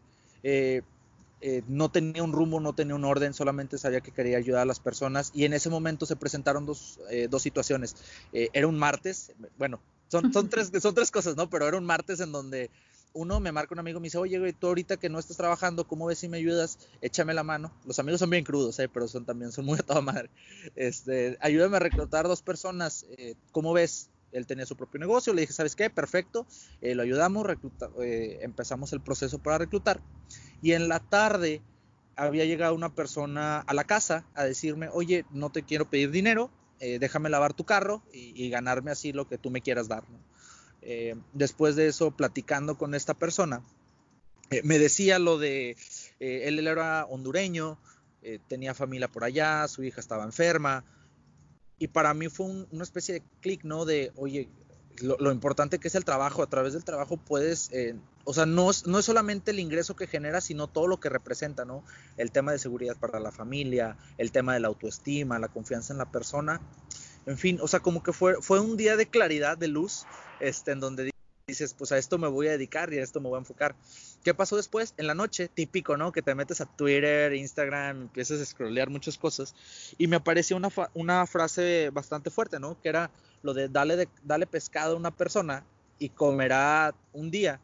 no 1.68 1.90
tenía 1.90 2.22
un 2.22 2.34
rumbo, 2.34 2.60
no 2.60 2.74
tenía 2.74 2.96
un 2.96 3.06
orden, 3.06 3.34
solamente 3.34 3.78
sabía 3.78 4.02
que 4.02 4.12
quería 4.12 4.38
ayudar 4.38 4.64
a 4.64 4.66
las 4.66 4.80
personas 4.80 5.32
y 5.34 5.46
en 5.46 5.54
ese 5.54 5.70
momento 5.70 6.06
se 6.06 6.16
presentaron 6.18 6.66
dos, 6.66 7.00
dos 7.30 7.42
situaciones. 7.42 7.96
era 8.32 8.68
un 8.68 8.78
martes, 8.78 9.32
bueno, 9.58 9.82
son, 10.12 10.34
son, 10.34 10.50
tres, 10.50 10.70
son 10.82 10.94
tres 10.94 11.10
cosas, 11.10 11.38
¿no? 11.38 11.50
Pero 11.50 11.68
era 11.68 11.78
un 11.78 11.86
martes 11.86 12.20
en 12.20 12.34
donde 12.34 12.70
uno 13.14 13.40
me 13.40 13.54
marca 13.54 13.74
un 13.74 13.80
amigo 13.80 14.00
y 14.00 14.02
me 14.02 14.06
dice, 14.08 14.18
oye, 14.18 14.38
güey, 14.40 14.52
tú 14.52 14.68
ahorita 14.68 14.98
que 14.98 15.08
no 15.08 15.20
estás 15.20 15.38
trabajando, 15.38 15.88
¿cómo 15.88 16.06
ves 16.06 16.20
si 16.20 16.28
me 16.28 16.38
ayudas? 16.38 16.80
Échame 17.02 17.34
la 17.34 17.44
mano. 17.44 17.72
Los 17.86 17.98
amigos 18.00 18.20
son 18.20 18.30
bien 18.30 18.44
crudos, 18.44 18.78
¿eh? 18.80 18.90
Pero 18.90 19.08
son 19.08 19.24
también, 19.26 19.54
son 19.54 19.66
muy 19.66 19.80
a 19.80 19.84
toda 19.84 20.02
madre. 20.02 20.30
Este, 20.76 21.38
ayúdame 21.40 21.78
a 21.78 21.80
reclutar 21.80 22.28
dos 22.28 22.42
personas. 22.42 23.06
Eh, 23.18 23.36
¿Cómo 23.54 23.72
ves? 23.72 24.10
Él 24.34 24.46
tenía 24.46 24.66
su 24.66 24.76
propio 24.76 25.00
negocio. 25.00 25.34
Le 25.34 25.42
dije, 25.42 25.54
¿sabes 25.54 25.78
qué? 25.78 25.90
Perfecto. 25.90 26.46
Eh, 26.82 26.94
lo 26.94 27.04
ayudamos, 27.04 27.46
recluta, 27.46 27.90
eh, 28.02 28.40
empezamos 28.42 28.92
el 28.92 29.00
proceso 29.00 29.40
para 29.40 29.60
reclutar. 29.60 30.02
Y 30.62 30.74
en 30.74 30.90
la 30.90 31.00
tarde 31.00 31.62
había 32.18 32.44
llegado 32.44 32.76
una 32.76 32.94
persona 32.94 33.60
a 33.60 33.74
la 33.74 33.86
casa 33.86 34.26
a 34.36 34.44
decirme, 34.44 34.90
oye, 34.92 35.26
no 35.32 35.52
te 35.52 35.64
quiero 35.64 35.90
pedir 35.90 36.12
dinero, 36.12 36.52
eh, 36.82 36.98
déjame 37.00 37.30
lavar 37.30 37.54
tu 37.54 37.64
carro 37.64 38.02
y, 38.12 38.50
ganarme 38.50 38.90
así 38.90 39.14
lo 39.14 39.28
que 39.28 39.38
tú 39.38 39.52
me 39.52 39.62
quieras 39.62 39.88
dar. 39.88 40.04
Eh, 40.82 41.16
después 41.32 41.76
de 41.76 41.88
eso, 41.88 42.10
platicando 42.10 42.76
con 42.76 42.96
esta 42.96 43.14
persona, 43.14 43.62
eh, 44.50 44.62
me 44.64 44.80
decía 44.80 45.20
lo 45.20 45.38
de, 45.38 45.78
él, 46.20 46.68
era 46.68 47.06
hondureño, 47.06 47.78
tenía 48.48 48.74
familia 48.74 49.08
por 49.08 49.24
allá, 49.24 49.68
su 49.68 49.84
hija 49.84 50.00
estaba 50.00 50.24
enferma, 50.24 50.84
y 51.78 51.88
para 51.88 52.14
mí 52.14 52.30
fue 52.30 52.48
una 52.72 52.84
especie 52.84 53.16
de 53.16 53.24
clic, 53.42 53.64
¿no? 53.64 53.86
De, 53.86 54.12
oye, 54.16 54.50
lo, 55.02 55.32
importante 55.32 55.80
que 55.80 55.88
es 55.88 55.96
el 55.96 56.06
trabajo, 56.06 56.44
a 56.44 56.48
través 56.48 56.74
del 56.74 56.84
trabajo 56.84 57.18
puedes, 57.18 57.72
eh, 57.72 57.96
o 58.24 58.34
sea, 58.34 58.46
no 58.46 58.70
es, 58.70 58.88
no 58.88 59.00
es 59.00 59.06
solamente 59.06 59.52
el 59.52 59.60
ingreso 59.60 59.96
que 59.96 60.08
genera, 60.08 60.42
sino 60.42 60.68
todo 60.68 60.88
lo 60.88 61.00
que 61.00 61.10
representa, 61.10 61.66
¿no? 61.66 61.84
El 62.18 62.32
tema 62.32 62.52
de 62.52 62.60
seguridad 62.60 62.98
para 62.98 63.20
la 63.20 63.32
familia, 63.32 63.98
el 64.18 64.32
tema 64.32 64.54
de 64.54 64.60
la 64.60 64.68
autoestima, 64.68 65.40
la 65.40 65.48
confianza 65.48 65.94
en 65.94 66.00
la 66.00 66.12
persona, 66.12 66.62
en 67.26 67.38
fin, 67.38 67.60
o 67.62 67.68
sea, 67.68 67.80
como 67.82 68.02
que 68.02 68.14
fue, 68.14 68.42
fue 68.42 68.60
un 68.60 68.78
día 68.78 68.96
de 68.96 69.08
claridad, 69.08 69.58
de 69.58 69.68
luz, 69.68 70.06
este, 70.40 70.72
en 70.72 70.80
donde 70.80 71.12
dices, 71.48 71.74
pues 71.74 71.92
a 71.92 71.98
esto 71.98 72.18
me 72.18 72.28
voy 72.28 72.48
a 72.48 72.52
dedicar 72.52 72.92
y 72.94 72.98
a 72.98 73.04
esto 73.04 73.20
me 73.20 73.30
voy 73.30 73.38
a 73.38 73.40
enfocar. 73.40 73.76
¿Qué 74.24 74.36
pasó 74.36 74.56
después? 74.56 74.94
En 74.98 75.08
la 75.08 75.16
noche, 75.16 75.48
típico, 75.48 75.98
¿no? 75.98 76.12
Que 76.12 76.22
te 76.22 76.36
metes 76.36 76.62
a 76.62 76.66
Twitter, 76.66 77.34
Instagram, 77.34 78.02
empiezas 78.04 78.40
a 78.40 78.46
scrollear 78.46 78.90
muchas 78.90 79.18
cosas 79.18 79.56
y 79.98 80.08
me 80.08 80.18
apareció 80.18 80.56
una, 80.58 80.70
una 80.94 81.26
frase 81.26 81.90
bastante 81.92 82.30
fuerte, 82.30 82.60
¿no? 82.60 82.80
Que 82.82 82.90
era, 82.90 83.10
lo 83.42 83.56
de 83.56 83.68
dale, 83.68 83.96
de, 83.96 84.48
pescado 84.48 84.94
a 84.94 84.98
una 84.98 85.10
persona 85.10 85.66
y 85.98 86.10
comerá 86.10 86.94
un 87.14 87.32
día, 87.32 87.60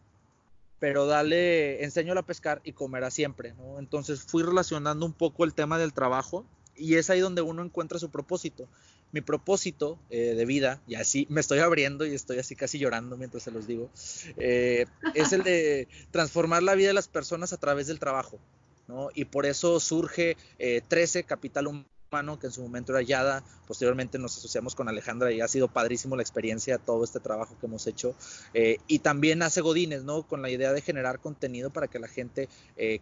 pero 0.80 1.06
dale, 1.06 1.84
enséñalo 1.84 2.22
a 2.22 2.26
pescar 2.26 2.60
y 2.64 2.74
comerá 2.74 3.12
siempre, 3.12 3.54
¿no? 3.54 3.78
Entonces 3.78 4.24
fui 4.24 4.42
relacionando 4.42 5.06
un 5.06 5.14
poco 5.14 5.44
el 5.44 5.54
tema 5.54 5.78
del 5.78 5.94
trabajo 5.94 6.44
y 6.76 6.96
es 6.96 7.12
ahí 7.12 7.20
donde 7.20 7.44
uno 7.44 7.64
encuentra 7.64 8.00
su 8.00 8.10
propósito. 8.10 8.68
Mi 9.12 9.22
propósito 9.22 10.00
eh, 10.10 10.34
de 10.36 10.46
vida, 10.46 10.82
y 10.88 10.96
así 10.96 11.28
me 11.30 11.40
estoy 11.40 11.60
abriendo 11.60 12.06
y 12.06 12.14
estoy 12.14 12.40
así 12.40 12.56
casi 12.56 12.78
llorando 12.78 13.18
mientras 13.18 13.44
se 13.44 13.52
los 13.52 13.68
digo, 13.68 13.90
eh, 14.38 14.86
es 15.14 15.34
el 15.34 15.44
de 15.44 15.88
transformar 16.12 16.64
la 16.64 16.76
vida 16.76 16.90
de 16.90 16.94
las 16.94 17.08
personas 17.08 17.54
a 17.54 17.58
través 17.58 17.88
del 17.88 18.00
trabajo. 18.00 18.40
¿no? 18.88 19.10
Y 19.14 19.26
por 19.26 19.46
eso 19.46 19.82
surge 19.82 20.38
13 20.58 21.26
Capital 21.26 21.68
Humano, 21.68 22.40
que 22.40 22.48
en 22.48 22.54
su 22.54 22.62
momento 22.62 22.94
era 22.94 23.02
Yada, 23.02 23.44
posteriormente 23.68 24.18
nos 24.18 24.38
asociamos 24.38 24.76
con 24.76 24.88
Alejandra 24.88 25.34
y 25.34 25.42
ha 25.42 25.48
sido 25.50 25.68
padrísimo 25.68 26.16
la 26.16 26.22
experiencia, 26.22 26.78
todo 26.78 27.04
este 27.04 27.20
trabajo 27.20 27.58
que 27.60 27.66
hemos 27.66 27.86
hecho. 27.86 28.16
y 28.54 29.00
también 29.00 29.42
hace 29.42 29.60
Godines, 29.60 30.06
¿no? 30.06 30.24
Con 30.24 30.42
la 30.42 30.50
idea 30.50 30.72
de 30.72 30.80
generar 30.80 31.20
contenido 31.20 31.70
para 31.70 31.90
que 31.90 32.00
la 32.00 32.08
gente 32.08 32.48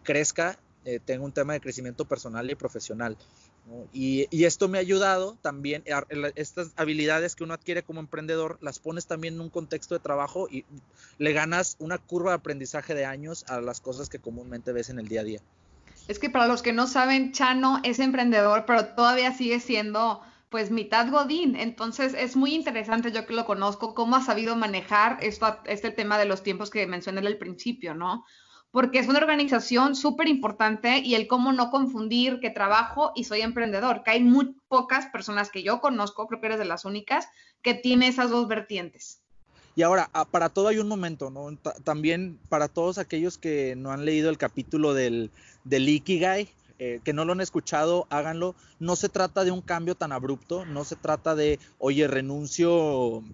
crezca, 0.02 0.58
tenga 1.04 1.24
un 1.24 1.30
tema 1.30 1.52
de 1.52 1.60
crecimiento 1.60 2.04
personal 2.04 2.50
y 2.50 2.56
profesional. 2.56 3.16
Y, 3.92 4.44
esto 4.44 4.68
me 4.68 4.78
ha 4.78 4.80
ayudado 4.80 5.36
también, 5.42 5.82
estas 6.36 6.72
habilidades 6.76 7.34
que 7.34 7.44
uno 7.44 7.54
adquiere 7.54 7.82
como 7.82 8.00
emprendedor, 8.00 8.58
las 8.60 8.78
pones 8.78 9.06
también 9.06 9.34
en 9.34 9.40
un 9.40 9.50
contexto 9.50 9.94
de 9.94 10.00
trabajo 10.00 10.48
y 10.48 10.64
le 11.18 11.32
ganas 11.32 11.76
una 11.80 11.98
curva 11.98 12.30
de 12.30 12.36
aprendizaje 12.36 12.94
de 12.94 13.04
años 13.04 13.44
a 13.48 13.60
las 13.60 13.80
cosas 13.80 14.08
que 14.08 14.20
comúnmente 14.20 14.72
ves 14.72 14.90
en 14.90 14.98
el 14.98 15.08
día 15.08 15.22
a 15.22 15.24
día. 15.24 15.40
Es 16.06 16.20
que 16.20 16.30
para 16.30 16.46
los 16.46 16.62
que 16.62 16.72
no 16.72 16.86
saben, 16.86 17.32
Chano 17.32 17.80
es 17.82 17.98
emprendedor, 17.98 18.64
pero 18.66 18.86
todavía 18.94 19.32
sigue 19.32 19.58
siendo 19.58 20.22
pues 20.48 20.70
mitad 20.70 21.10
Godín. 21.10 21.56
Entonces 21.56 22.14
es 22.14 22.36
muy 22.36 22.54
interesante, 22.54 23.10
yo 23.10 23.26
que 23.26 23.34
lo 23.34 23.44
conozco, 23.44 23.94
cómo 23.94 24.16
ha 24.16 24.22
sabido 24.22 24.54
manejar 24.54 25.18
esto, 25.22 25.58
este 25.64 25.90
tema 25.90 26.18
de 26.18 26.26
los 26.26 26.42
tiempos 26.42 26.70
que 26.70 26.86
mencioné 26.86 27.26
al 27.26 27.38
principio, 27.38 27.94
¿no? 27.94 28.24
Porque 28.76 28.98
es 28.98 29.08
una 29.08 29.20
organización 29.20 29.96
súper 29.96 30.28
importante 30.28 30.98
y 30.98 31.14
el 31.14 31.26
cómo 31.26 31.50
no 31.50 31.70
confundir 31.70 32.40
que 32.40 32.50
trabajo 32.50 33.10
y 33.14 33.24
soy 33.24 33.40
emprendedor, 33.40 34.02
que 34.02 34.10
hay 34.10 34.22
muy 34.22 34.54
pocas 34.68 35.06
personas 35.06 35.48
que 35.48 35.62
yo 35.62 35.80
conozco, 35.80 36.26
creo 36.26 36.42
que 36.42 36.48
eres 36.48 36.58
de 36.58 36.66
las 36.66 36.84
únicas, 36.84 37.26
que 37.62 37.72
tiene 37.72 38.06
esas 38.06 38.28
dos 38.28 38.46
vertientes. 38.48 39.22
Y 39.76 39.82
ahora, 39.82 40.10
ah, 40.12 40.26
para 40.26 40.50
todo 40.50 40.68
hay 40.68 40.76
un 40.76 40.88
momento, 40.88 41.30
¿no? 41.30 41.56
También 41.84 42.38
para 42.50 42.68
todos 42.68 42.98
aquellos 42.98 43.38
que 43.38 43.74
no 43.76 43.92
han 43.92 44.04
leído 44.04 44.28
el 44.28 44.36
capítulo 44.36 44.92
del, 44.92 45.30
del 45.64 45.88
Ikigai, 45.88 46.46
eh, 46.78 47.00
que 47.02 47.14
no 47.14 47.24
lo 47.24 47.32
han 47.32 47.40
escuchado, 47.40 48.06
háganlo. 48.10 48.54
No 48.78 48.94
se 48.94 49.08
trata 49.08 49.44
de 49.44 49.52
un 49.52 49.62
cambio 49.62 49.94
tan 49.94 50.12
abrupto, 50.12 50.66
no 50.66 50.84
se 50.84 50.96
trata 50.96 51.34
de, 51.34 51.58
oye, 51.78 52.08
renuncio, 52.08 53.24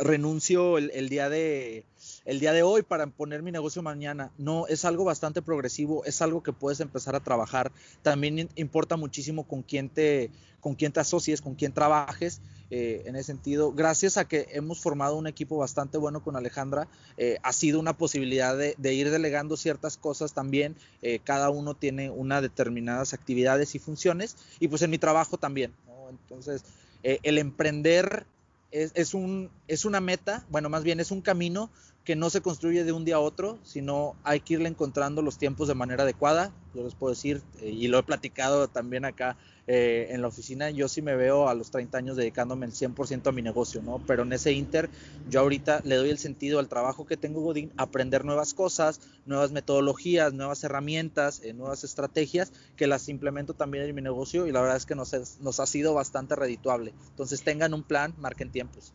renuncio 0.00 0.78
el 0.78 1.08
día 1.08 1.28
de, 1.28 1.84
el 2.24 2.40
día 2.40 2.52
de 2.52 2.62
hoy 2.62 2.82
para 2.82 3.06
poner 3.06 3.42
mi 3.42 3.50
negocio 3.50 3.82
mañana. 3.82 4.30
No, 4.36 4.66
es 4.66 4.84
algo 4.84 5.04
bastante 5.04 5.40
progresivo, 5.42 6.04
es 6.04 6.20
algo 6.20 6.42
que 6.42 6.52
puedes 6.52 6.80
empezar 6.80 7.16
a 7.16 7.20
trabajar. 7.20 7.72
También 8.02 8.48
importa 8.54 8.96
muchísimo 8.96 9.44
con 9.44 9.62
quién 9.62 9.88
te, 9.88 10.30
con 10.60 10.74
quién 10.74 10.92
te 10.92 11.00
asocies, 11.00 11.40
con 11.40 11.54
quién 11.54 11.72
trabajes. 11.72 12.40
Eh, 12.70 13.04
en 13.06 13.16
ese 13.16 13.28
sentido, 13.28 13.72
gracias 13.72 14.18
a 14.18 14.28
que 14.28 14.46
hemos 14.50 14.80
formado 14.80 15.16
un 15.16 15.26
equipo 15.26 15.56
bastante 15.56 15.96
bueno 15.96 16.22
con 16.22 16.36
Alejandra, 16.36 16.86
eh, 17.16 17.38
ha 17.42 17.54
sido 17.54 17.80
una 17.80 17.96
posibilidad 17.96 18.58
de, 18.58 18.92
ir 18.92 19.10
delegando 19.10 19.56
ciertas 19.56 19.96
cosas 19.96 20.34
también. 20.34 20.76
Eh, 21.00 21.20
cada 21.24 21.48
uno 21.48 21.74
tiene 21.74 22.10
unas 22.10 22.42
determinadas 22.42 23.14
actividades 23.14 23.74
y 23.74 23.78
funciones, 23.78 24.36
y 24.60 24.68
pues 24.68 24.82
en 24.82 24.90
mi 24.90 24.98
trabajo 24.98 25.38
también. 25.38 25.72
Entonces, 26.10 26.62
el 27.02 27.38
emprender 27.38 28.26
es, 28.70 28.92
es, 28.94 29.14
un, 29.14 29.50
es 29.66 29.84
una 29.84 30.00
meta, 30.00 30.44
bueno, 30.48 30.68
más 30.68 30.84
bien 30.84 31.00
es 31.00 31.10
un 31.10 31.22
camino 31.22 31.70
que 32.08 32.16
no 32.16 32.30
se 32.30 32.40
construye 32.40 32.84
de 32.84 32.92
un 32.92 33.04
día 33.04 33.16
a 33.16 33.20
otro, 33.20 33.58
sino 33.64 34.14
hay 34.24 34.40
que 34.40 34.54
irle 34.54 34.70
encontrando 34.70 35.20
los 35.20 35.36
tiempos 35.36 35.68
de 35.68 35.74
manera 35.74 36.04
adecuada. 36.04 36.54
Yo 36.74 36.82
les 36.82 36.94
puedo 36.94 37.10
decir, 37.10 37.42
eh, 37.60 37.68
y 37.68 37.86
lo 37.88 37.98
he 37.98 38.02
platicado 38.02 38.66
también 38.66 39.04
acá 39.04 39.36
eh, 39.66 40.06
en 40.08 40.22
la 40.22 40.28
oficina, 40.28 40.70
yo 40.70 40.88
sí 40.88 41.02
me 41.02 41.16
veo 41.16 41.50
a 41.50 41.54
los 41.54 41.70
30 41.70 41.98
años 41.98 42.16
dedicándome 42.16 42.64
el 42.64 42.72
100% 42.72 43.26
a 43.26 43.32
mi 43.32 43.42
negocio, 43.42 43.82
¿no? 43.82 44.02
Pero 44.06 44.22
en 44.22 44.32
ese 44.32 44.52
inter, 44.52 44.88
yo 45.28 45.40
ahorita 45.40 45.82
le 45.84 45.96
doy 45.96 46.08
el 46.08 46.16
sentido 46.16 46.60
al 46.60 46.68
trabajo 46.70 47.04
que 47.04 47.18
tengo 47.18 47.42
Godín, 47.42 47.74
aprender 47.76 48.24
nuevas 48.24 48.54
cosas, 48.54 49.02
nuevas 49.26 49.52
metodologías, 49.52 50.32
nuevas 50.32 50.64
herramientas, 50.64 51.42
eh, 51.44 51.52
nuevas 51.52 51.84
estrategias, 51.84 52.54
que 52.76 52.86
las 52.86 53.10
implemento 53.10 53.52
también 53.52 53.84
en 53.84 53.94
mi 53.94 54.00
negocio 54.00 54.46
y 54.46 54.52
la 54.52 54.62
verdad 54.62 54.78
es 54.78 54.86
que 54.86 54.94
nos, 54.94 55.12
nos 55.40 55.60
ha 55.60 55.66
sido 55.66 55.92
bastante 55.92 56.36
redituable. 56.36 56.94
Entonces 57.10 57.42
tengan 57.42 57.74
un 57.74 57.82
plan, 57.82 58.14
marquen 58.16 58.50
tiempos. 58.50 58.94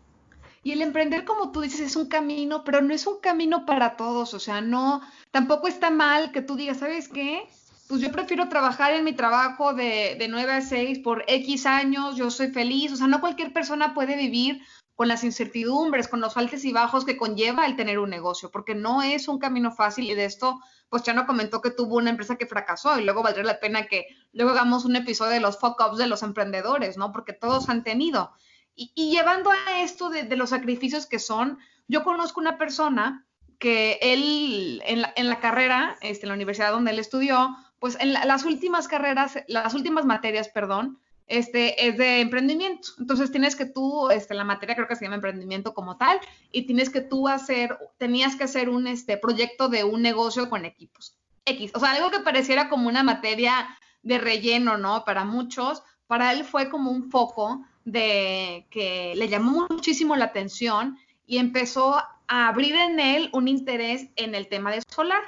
Y 0.64 0.72
el 0.72 0.82
emprender, 0.82 1.26
como 1.26 1.52
tú 1.52 1.62
dices, 1.62 1.82
es 1.82 1.96
un 1.96 2.08
camino, 2.08 2.64
pero 2.64 2.82
no 2.82 2.94
es 2.94 3.06
un 3.06 3.20
camino 3.20 3.66
para 3.66 3.98
todos. 3.98 4.34
O 4.34 4.40
sea, 4.40 4.62
no, 4.62 5.02
tampoco 5.32 5.68
está 5.68 5.90
mal 5.90 6.32
que 6.32 6.42
tú 6.42 6.56
digas, 6.56 6.78
¿sabes 6.78 7.10
qué? 7.10 7.44
Pues 7.90 8.00
yo 8.00 8.12
prefiero 8.12 8.48
trabajar 8.48 8.94
en 8.94 9.04
mi 9.04 9.14
trabajo 9.14 9.74
de, 9.74 10.16
de 10.18 10.28
9 10.30 10.54
a 10.54 10.62
6 10.62 11.00
por 11.00 11.26
X 11.28 11.66
años, 11.66 12.16
yo 12.16 12.32
soy 12.32 12.48
feliz. 12.48 12.94
O 12.94 12.96
sea, 12.96 13.08
no 13.08 13.20
cualquier 13.20 13.52
persona 13.52 13.94
puede 13.94 14.16
vivir 14.16 14.62
con 14.96 15.08
las 15.08 15.24
incertidumbres, 15.24 16.08
con 16.08 16.22
los 16.22 16.38
altos 16.38 16.64
y 16.66 16.72
bajos 16.72 17.04
que 17.04 17.18
conlleva 17.18 17.66
el 17.66 17.76
tener 17.76 18.00
un 18.00 18.10
negocio, 18.10 18.52
porque 18.52 18.76
no 18.76 19.02
es 19.02 19.28
un 19.28 19.40
camino 19.40 19.72
fácil 19.72 20.10
y 20.10 20.14
de 20.14 20.26
esto, 20.26 20.60
pues 20.90 21.04
ya 21.04 21.14
no 21.14 21.26
comentó 21.26 21.62
que 21.62 21.72
tuvo 21.72 21.98
una 21.98 22.12
empresa 22.12 22.36
que 22.36 22.46
fracasó 22.46 23.00
y 23.00 23.04
luego 23.04 23.24
valdría 23.24 23.44
la 23.44 23.60
pena 23.60 23.88
que 23.88 24.06
luego 24.34 24.52
hagamos 24.52 24.86
un 24.86 24.96
episodio 24.96 25.32
de 25.32 25.40
los 25.40 25.60
fuck 25.60 25.82
ups 25.82 25.98
de 25.98 26.08
los 26.08 26.22
emprendedores, 26.22 26.98
¿no? 26.98 27.12
Porque 27.12 27.34
todos 27.34 27.70
han 27.70 27.84
tenido. 27.84 28.32
Y, 28.76 29.12
llevando 29.12 29.52
a 29.52 29.82
esto 29.82 30.10
de, 30.10 30.36
los 30.36 30.50
sacrificios 30.50 31.06
que 31.06 31.20
son, 31.20 31.60
yo 31.88 32.04
conozco 32.04 32.40
una 32.40 32.58
persona 32.58 33.28
que 33.60 34.00
él 34.02 34.82
en 34.86 35.02
la, 35.02 35.14
en 35.16 35.30
la 35.30 35.40
carrera, 35.40 35.98
este, 36.02 36.26
en 36.26 36.30
la 36.30 36.36
universidad 36.36 36.72
donde 36.72 36.92
él 36.92 37.00
estudió, 37.00 37.56
pues 37.80 37.98
en 38.00 38.14
las 38.14 38.46
últimas 38.46 38.88
carreras, 38.88 39.40
las 39.48 39.74
últimas 39.74 40.06
materias, 40.06 40.50
perdón, 40.50 41.00
este, 41.28 41.88
es 41.88 41.98
de 41.98 42.22
emprendimiento. 42.22 42.90
Entonces 43.00 43.32
tienes 43.32 43.56
que 43.56 43.66
tú, 43.66 44.10
este, 44.10 44.34
la 44.34 44.44
materia 44.44 44.76
creo 44.76 44.88
que 44.88 44.96
se 44.96 45.06
llama 45.06 45.16
emprendimiento 45.16 45.74
como 45.74 45.98
tal, 45.98 46.20
y 46.52 46.66
tienes 46.66 46.90
que 46.90 47.02
tú 47.02 47.28
hacer, 47.28 47.78
tenías 47.98 48.36
que 48.36 48.46
hacer 48.46 48.70
un 48.70 48.88
este, 48.88 49.18
proyecto 49.18 49.70
de 49.70 49.84
un 49.84 50.02
negocio 50.02 50.50
con 50.50 50.66
equipos. 50.66 51.18
X, 51.46 51.72
o 51.74 51.80
sea, 51.80 51.92
algo 51.92 52.10
que 52.10 52.20
pareciera 52.20 52.70
como 52.70 52.88
una 52.88 53.04
materia 53.04 53.78
de 54.02 54.18
relleno, 54.18 54.78
¿no? 54.78 55.04
Para 55.06 55.26
muchos, 55.26 55.84
para 56.08 56.32
él 56.32 56.44
fue 56.44 56.70
como 56.70 56.92
un 56.92 57.10
foco 57.10 57.66
de 57.86 58.68
que 58.70 59.14
le 59.16 59.28
llamó 59.28 59.68
muchísimo 59.70 60.16
la 60.16 60.26
atención 60.26 60.98
y 61.26 61.38
empezó 61.38 61.96
a 62.28 62.48
abrir 62.48 62.76
en 62.76 63.00
él 63.00 63.30
un 63.34 63.48
interés 63.48 64.08
en 64.16 64.36
el 64.36 64.48
tema 64.48 64.72
de 64.72 64.82
solar. 64.88 65.22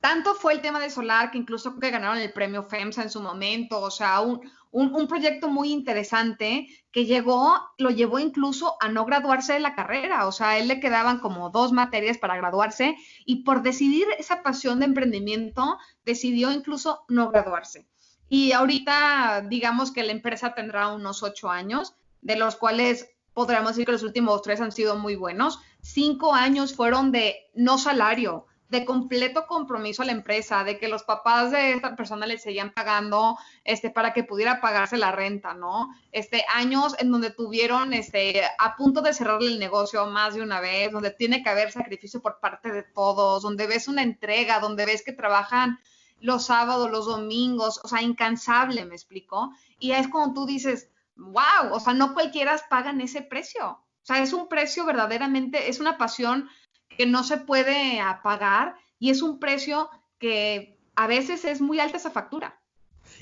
Tanto 0.00 0.34
fue 0.34 0.52
el 0.52 0.60
tema 0.60 0.80
de 0.80 0.90
solar 0.90 1.30
que 1.30 1.38
incluso 1.38 1.78
que 1.78 1.90
ganaron 1.90 2.18
el 2.18 2.32
premio 2.32 2.62
FEMSA 2.62 3.04
en 3.04 3.10
su 3.10 3.22
momento, 3.22 3.80
o 3.80 3.90
sea, 3.90 4.20
un, 4.20 4.40
un, 4.70 5.08
proyecto 5.08 5.48
muy 5.48 5.72
interesante 5.72 6.66
que 6.90 7.06
llegó, 7.06 7.58
lo 7.78 7.90
llevó 7.90 8.18
incluso 8.18 8.76
a 8.80 8.88
no 8.88 9.06
graduarse 9.06 9.54
de 9.54 9.60
la 9.60 9.74
carrera, 9.74 10.26
o 10.26 10.32
sea, 10.32 10.58
él 10.58 10.68
le 10.68 10.80
quedaban 10.80 11.20
como 11.20 11.48
dos 11.48 11.72
materias 11.72 12.18
para 12.18 12.36
graduarse 12.36 12.96
y 13.24 13.44
por 13.44 13.62
decidir 13.62 14.06
esa 14.18 14.42
pasión 14.42 14.80
de 14.80 14.86
emprendimiento, 14.86 15.78
decidió 16.04 16.52
incluso 16.52 17.04
no 17.08 17.30
graduarse. 17.30 17.86
Y 18.28 18.52
ahorita, 18.52 19.44
digamos 19.48 19.92
que 19.92 20.02
la 20.02 20.12
empresa 20.12 20.54
tendrá 20.54 20.88
unos 20.88 21.22
ocho 21.22 21.50
años, 21.50 21.94
de 22.22 22.36
los 22.36 22.56
cuales 22.56 23.10
podríamos 23.34 23.72
decir 23.72 23.86
que 23.86 23.92
los 23.92 24.02
últimos 24.02 24.42
tres 24.42 24.60
han 24.60 24.72
sido 24.72 24.96
muy 24.96 25.16
buenos. 25.16 25.58
Cinco 25.82 26.34
años 26.34 26.74
fueron 26.74 27.12
de 27.12 27.50
no 27.54 27.76
salario, 27.78 28.46
de 28.68 28.84
completo 28.84 29.46
compromiso 29.46 30.02
a 30.02 30.06
la 30.06 30.12
empresa, 30.12 30.64
de 30.64 30.78
que 30.78 30.88
los 30.88 31.02
papás 31.04 31.50
de 31.50 31.72
esta 31.72 31.94
persona 31.94 32.26
le 32.26 32.38
seguían 32.38 32.72
pagando 32.72 33.36
este, 33.62 33.90
para 33.90 34.12
que 34.12 34.24
pudiera 34.24 34.60
pagarse 34.60 34.96
la 34.96 35.12
renta, 35.12 35.52
¿no? 35.54 35.90
Este, 36.10 36.44
años 36.52 36.96
en 36.98 37.12
donde 37.12 37.30
tuvieron 37.30 37.92
este, 37.92 38.42
a 38.58 38.74
punto 38.76 39.02
de 39.02 39.12
cerrarle 39.12 39.48
el 39.48 39.58
negocio 39.58 40.06
más 40.06 40.34
de 40.34 40.42
una 40.42 40.60
vez, 40.60 40.90
donde 40.90 41.10
tiene 41.10 41.42
que 41.42 41.50
haber 41.50 41.70
sacrificio 41.72 42.22
por 42.22 42.40
parte 42.40 42.72
de 42.72 42.82
todos, 42.82 43.42
donde 43.42 43.66
ves 43.66 43.86
una 43.86 44.02
entrega, 44.02 44.60
donde 44.60 44.86
ves 44.86 45.04
que 45.04 45.12
trabajan 45.12 45.78
los 46.24 46.46
sábados, 46.46 46.90
los 46.90 47.04
domingos, 47.04 47.78
o 47.84 47.88
sea, 47.88 48.00
incansable, 48.00 48.86
me 48.86 48.94
explico. 48.94 49.52
Y 49.78 49.90
es 49.90 50.08
como 50.08 50.32
tú 50.32 50.46
dices, 50.46 50.88
wow, 51.16 51.70
o 51.70 51.78
sea, 51.80 51.92
no 51.92 52.14
cualquiera 52.14 52.58
pagan 52.70 53.02
ese 53.02 53.20
precio. 53.20 53.72
O 53.72 54.06
sea, 54.06 54.22
es 54.22 54.32
un 54.32 54.48
precio 54.48 54.86
verdaderamente, 54.86 55.68
es 55.68 55.80
una 55.80 55.98
pasión 55.98 56.48
que 56.96 57.04
no 57.04 57.24
se 57.24 57.36
puede 57.36 58.00
apagar 58.00 58.74
y 58.98 59.10
es 59.10 59.20
un 59.20 59.38
precio 59.38 59.90
que 60.18 60.78
a 60.94 61.06
veces 61.06 61.44
es 61.44 61.60
muy 61.60 61.78
alta 61.78 61.98
esa 61.98 62.10
factura. 62.10 62.58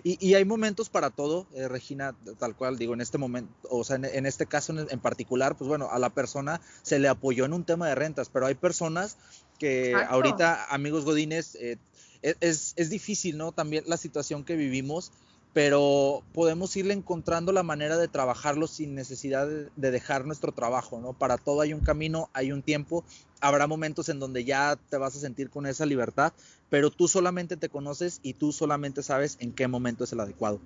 Y, 0.04 0.34
hay 0.34 0.44
momentos 0.44 0.88
para 0.88 1.10
todo, 1.10 1.48
eh, 1.54 1.66
Regina, 1.66 2.14
tal 2.38 2.54
cual, 2.54 2.78
digo, 2.78 2.94
en 2.94 3.00
este 3.00 3.18
momento, 3.18 3.52
o 3.68 3.82
sea, 3.82 3.96
en, 3.96 4.26
este 4.26 4.46
caso 4.46 4.72
en, 4.78 5.00
particular, 5.00 5.56
pues 5.56 5.66
bueno, 5.66 5.88
a 5.90 5.98
la 5.98 6.10
persona 6.10 6.60
se 6.82 7.00
le 7.00 7.08
apoyó 7.08 7.44
en 7.44 7.52
un 7.52 7.64
tema 7.64 7.88
de 7.88 7.96
rentas, 7.96 8.28
pero 8.28 8.46
hay 8.46 8.54
personas 8.54 9.18
que 9.58 9.94
ahorita, 9.94 10.66
amigos 10.70 11.04
Godines, 11.04 11.56
eh, 11.56 11.78
es, 12.22 12.72
es, 12.76 12.90
difícil, 12.90 13.36
¿no? 13.36 13.52
También 13.52 13.84
la 13.86 13.96
situación 13.96 14.44
que 14.44 14.56
vivimos, 14.56 15.12
pero 15.52 16.22
podemos 16.32 16.74
irle 16.76 16.94
encontrando 16.94 17.52
la 17.52 17.62
manera 17.62 17.98
de 17.98 18.08
trabajarlo 18.08 18.66
sin 18.66 18.94
necesidad 18.94 19.46
de, 19.46 19.90
dejar 19.90 20.24
nuestro 20.24 20.52
trabajo, 20.52 21.00
¿no? 21.00 21.12
Para 21.12 21.36
todo 21.36 21.60
hay 21.60 21.74
un 21.74 21.80
camino, 21.80 22.30
hay 22.32 22.52
un 22.52 22.62
tiempo, 22.62 23.04
habrá 23.40 23.66
momentos 23.66 24.08
en 24.08 24.18
donde 24.18 24.44
ya 24.44 24.78
te 24.88 24.96
vas 24.96 25.16
a 25.16 25.20
sentir 25.20 25.50
con 25.50 25.66
esa 25.66 25.84
libertad, 25.84 26.32
pero 26.70 26.90
tú 26.90 27.08
solamente 27.08 27.56
te 27.56 27.68
conoces 27.68 28.20
y 28.22 28.34
tú 28.34 28.52
solamente 28.52 29.02
sabes 29.02 29.36
en 29.40 29.52
qué 29.52 29.68
momento 29.68 30.04
es 30.04 30.12
el 30.12 30.20
adecuado. 30.20 30.60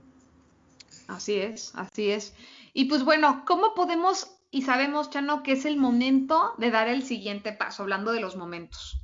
Así 1.08 1.34
es, 1.34 1.72
así 1.74 2.10
es. 2.10 2.32
Y 2.72 2.84
pues 2.84 3.04
bueno, 3.04 3.44
¿cómo 3.46 3.74
podemos 3.74 4.28
y 4.50 4.62
sabemos, 4.62 5.10
Chano, 5.10 5.42
que 5.42 5.52
es 5.52 5.64
el 5.64 5.76
momento 5.76 6.52
de 6.58 6.70
dar 6.70 6.88
el 6.88 7.02
siguiente 7.02 7.52
paso, 7.52 7.82
hablando 7.82 8.12
de 8.12 8.20
los 8.20 8.36
momentos? 8.36 9.00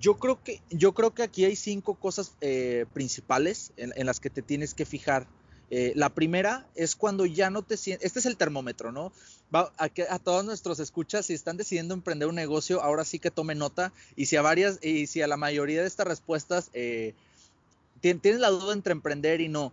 Yo 0.00 0.16
creo 0.18 0.42
que, 0.42 0.60
yo 0.70 0.92
creo 0.92 1.14
que 1.14 1.22
aquí 1.22 1.44
hay 1.44 1.56
cinco 1.56 1.94
cosas 1.94 2.32
eh, 2.40 2.86
principales 2.92 3.72
en, 3.76 4.06
las 4.06 4.20
que 4.20 4.30
te 4.30 4.42
tienes 4.42 4.74
que 4.74 4.84
fijar. 4.84 5.26
Eh, 5.70 5.92
la 5.96 6.10
primera 6.10 6.66
es 6.76 6.94
cuando 6.94 7.26
ya 7.26 7.50
no 7.50 7.62
te 7.62 7.76
sientes, 7.76 8.06
este 8.06 8.20
es 8.20 8.26
el 8.26 8.36
termómetro, 8.36 8.92
¿no? 8.92 9.12
Va 9.52 9.72
a, 9.78 9.90
a, 10.10 10.18
todos 10.18 10.44
nuestros 10.44 10.78
escuchas, 10.78 11.26
si 11.26 11.34
están 11.34 11.56
decidiendo 11.56 11.92
emprender 11.92 12.28
un 12.28 12.36
negocio, 12.36 12.82
ahora 12.82 13.04
sí 13.04 13.18
que 13.18 13.32
tome 13.32 13.56
nota 13.56 13.92
y 14.14 14.26
si 14.26 14.36
a 14.36 14.42
varias, 14.42 14.78
y 14.80 15.08
si 15.08 15.22
a 15.22 15.26
la 15.26 15.36
mayoría 15.36 15.80
de 15.80 15.88
estas 15.88 16.06
respuestas 16.06 16.70
eh, 16.72 17.14
tienes 18.00 18.38
la 18.40 18.50
duda 18.50 18.74
entre 18.74 18.92
emprender 18.92 19.40
y 19.40 19.48
no, 19.48 19.72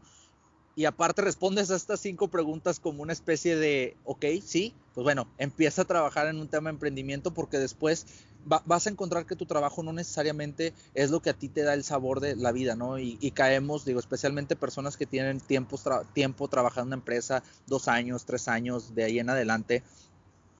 y 0.75 0.86
aparte 0.86 1.22
respondes 1.22 1.70
a 1.70 1.75
estas 1.75 2.00
cinco 2.00 2.30
preguntas 2.30 2.80
como 2.80 3.03
una 3.03 3.13
especie 3.13 3.56
de, 3.56 3.96
ok, 4.06 4.25
sí, 4.44 4.74
pues 4.94 5.03
bueno, 5.03 5.27
empieza 5.38 5.84
a 5.84 5.86
trabajar 5.86 6.27
en 6.27 6.39
un 6.39 6.48
tema 6.48 6.70
de 6.70 6.75
emprendimiento 6.75 7.34
porque 7.34 7.60
después 7.60 8.08
vas 8.46 8.88
a 8.88 8.89
encontrar 8.89 9.25
que 9.25 9.36
tu 9.36 9.46
trabajo 9.46 9.84
no 9.84 9.94
necesariamente 9.94 10.74
es 10.94 11.12
lo 11.12 11.22
que 11.22 11.30
a 11.30 11.34
ti 11.34 11.48
te 11.48 11.63
da 11.63 11.74
el 11.74 11.84
sabor 11.84 12.20
de 12.20 12.36
la 12.36 12.51
vida, 12.51 12.75
¿no? 12.75 13.00
Y, 13.00 13.32
caemos, 13.32 13.86
digo, 13.86 14.00
especialmente 14.00 14.56
personas 14.56 14.98
que 14.98 15.06
tienen 15.06 15.39
tiempo, 15.39 15.80
tiempo 16.13 16.48
trabajando 16.48 16.82
en 16.82 16.88
una 16.88 16.96
empresa, 16.96 17.44
dos 17.68 17.88
años, 17.88 18.25
tres 18.25 18.48
años, 18.48 18.96
de 18.96 19.03
ahí 19.06 19.20
en 19.20 19.30
adelante. 19.30 19.84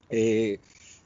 Eh, 0.10 0.60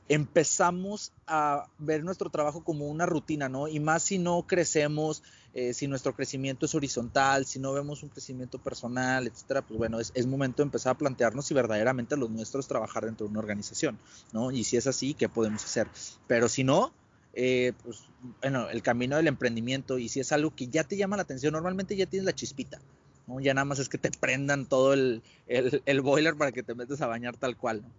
empezamos 0.08 1.12
a 1.26 1.68
ver 1.80 2.04
nuestro 2.04 2.30
trabajo 2.30 2.64
como 2.64 2.88
una 2.88 3.06
rutina, 3.06 3.50
¿no? 3.50 3.68
Y 3.68 3.80
más 3.80 4.04
si 4.04 4.18
no 4.18 4.44
crecemos, 4.46 5.24
eh, 5.54 5.74
si 5.74 5.88
nuestro 5.88 6.14
crecimiento 6.16 6.66
es 6.66 6.76
horizontal, 6.76 7.46
si 7.46 7.60
no 7.60 7.74
vemos 7.74 8.04
un 8.04 8.10
crecimiento 8.10 8.60
personal, 8.60 9.28
etcétera, 9.28 9.62
pues 9.62 9.78
bueno, 9.78 10.00
es, 10.00 10.28
momento 10.28 10.62
de 10.62 10.68
empezar 10.68 10.92
a 10.92 10.98
plantearnos 10.98 11.46
si 11.46 11.54
verdaderamente 11.54 12.16
los 12.16 12.30
nuestros 12.30 12.68
trabajar 12.68 13.06
dentro 13.06 13.26
de 13.26 13.32
una 13.32 13.40
organización, 13.40 13.98
¿no? 14.34 14.52
Y 14.52 14.64
si 14.64 14.78
es 14.78 14.88
así, 14.88 15.14
¿qué 15.14 15.30
podemos 15.30 15.64
hacer? 15.64 15.88
Pero 16.28 16.48
si 16.48 16.64
no, 16.64 16.94
eh, 17.34 17.74
pues 17.84 18.04
bueno, 18.42 18.70
el 18.70 18.82
camino 18.82 19.16
del 19.16 19.28
emprendimiento 19.28 19.98
y 19.98 20.10
si 20.10 20.20
es 20.20 20.32
algo 20.32 20.54
que 20.56 20.68
ya 20.68 20.84
te 20.84 20.98
llama 20.98 21.16
la 21.16 21.24
atención, 21.24 21.54
normalmente 21.54 21.96
ya 21.96 22.06
tienes 22.06 22.26
la 22.26 22.36
chispita, 22.36 22.80
¿no? 23.26 23.40
Ya 23.40 23.54
nada 23.54 23.66
más 23.66 23.80
es 23.80 23.90
que 23.90 23.98
te 23.98 24.12
prendan 24.12 24.66
todo 24.66 24.94
el, 24.94 25.24
el, 25.48 25.82
el 25.86 26.02
boiler 26.02 26.36
para 26.36 26.52
que 26.52 26.64
te 26.64 26.76
metas 26.76 27.02
a 27.02 27.08
bañar 27.08 27.38
tal 27.38 27.58
cual, 27.58 27.82
¿no? 27.82 27.92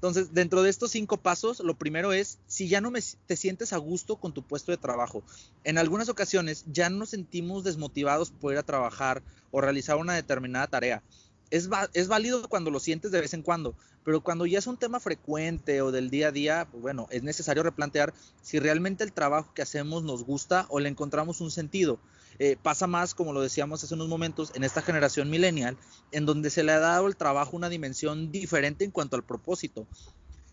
Entonces, 0.00 0.32
dentro 0.32 0.62
de 0.62 0.70
estos 0.70 0.92
cinco 0.92 1.22
pasos, 1.22 1.58
lo 1.58 1.76
primero 1.76 2.12
es, 2.12 2.38
si 2.46 2.68
ya 2.68 2.80
no 2.80 2.92
te 3.26 3.36
sientes 3.36 3.72
a 3.72 3.78
gusto 3.78 4.18
con 4.20 4.32
tu 4.32 4.44
puesto 4.46 4.70
de 4.70 4.78
trabajo, 4.78 5.24
en 5.64 5.76
algunas 5.76 6.08
ocasiones 6.08 6.62
ya 6.66 6.88
nos 6.88 7.10
sentimos 7.10 7.64
desmotivados 7.64 8.30
por 8.30 8.52
ir 8.52 8.58
a 8.58 8.62
trabajar 8.62 9.24
o 9.50 9.60
realizar 9.60 9.96
una 9.96 10.14
determinada 10.14 10.68
tarea. 10.68 11.04
Es, 11.50 11.68
es 11.94 12.08
válido 12.08 12.48
cuando 12.48 12.70
lo 12.70 12.80
sientes 12.80 13.10
de 13.10 13.20
vez 13.20 13.34
en 13.34 13.42
cuando, 13.42 13.74
pero 14.04 14.22
cuando 14.22 14.46
ya 14.46 14.58
es 14.58 14.66
un 14.66 14.76
tema 14.76 15.00
frecuente 15.00 15.82
o 15.82 15.90
del 15.90 16.10
día 16.10 16.28
a 16.28 16.32
día, 16.32 16.68
pues 16.70 16.82
bueno, 16.82 17.06
es 17.10 17.22
necesario 17.22 17.62
replantear 17.62 18.14
si 18.42 18.58
realmente 18.58 19.04
el 19.04 19.12
trabajo 19.12 19.52
que 19.54 19.62
hacemos 19.62 20.02
nos 20.02 20.24
gusta 20.24 20.66
o 20.68 20.80
le 20.80 20.88
encontramos 20.88 21.40
un 21.40 21.50
sentido. 21.50 21.98
Eh, 22.38 22.56
pasa 22.62 22.86
más, 22.86 23.14
como 23.14 23.32
lo 23.32 23.40
decíamos 23.40 23.82
hace 23.82 23.94
unos 23.94 24.08
momentos, 24.08 24.52
en 24.54 24.62
esta 24.62 24.82
generación 24.82 25.28
millennial, 25.28 25.76
en 26.12 26.24
donde 26.24 26.50
se 26.50 26.62
le 26.62 26.72
ha 26.72 26.78
dado 26.78 27.06
el 27.06 27.16
trabajo 27.16 27.56
una 27.56 27.68
dimensión 27.68 28.30
diferente 28.30 28.84
en 28.84 28.90
cuanto 28.90 29.16
al 29.16 29.24
propósito. 29.24 29.86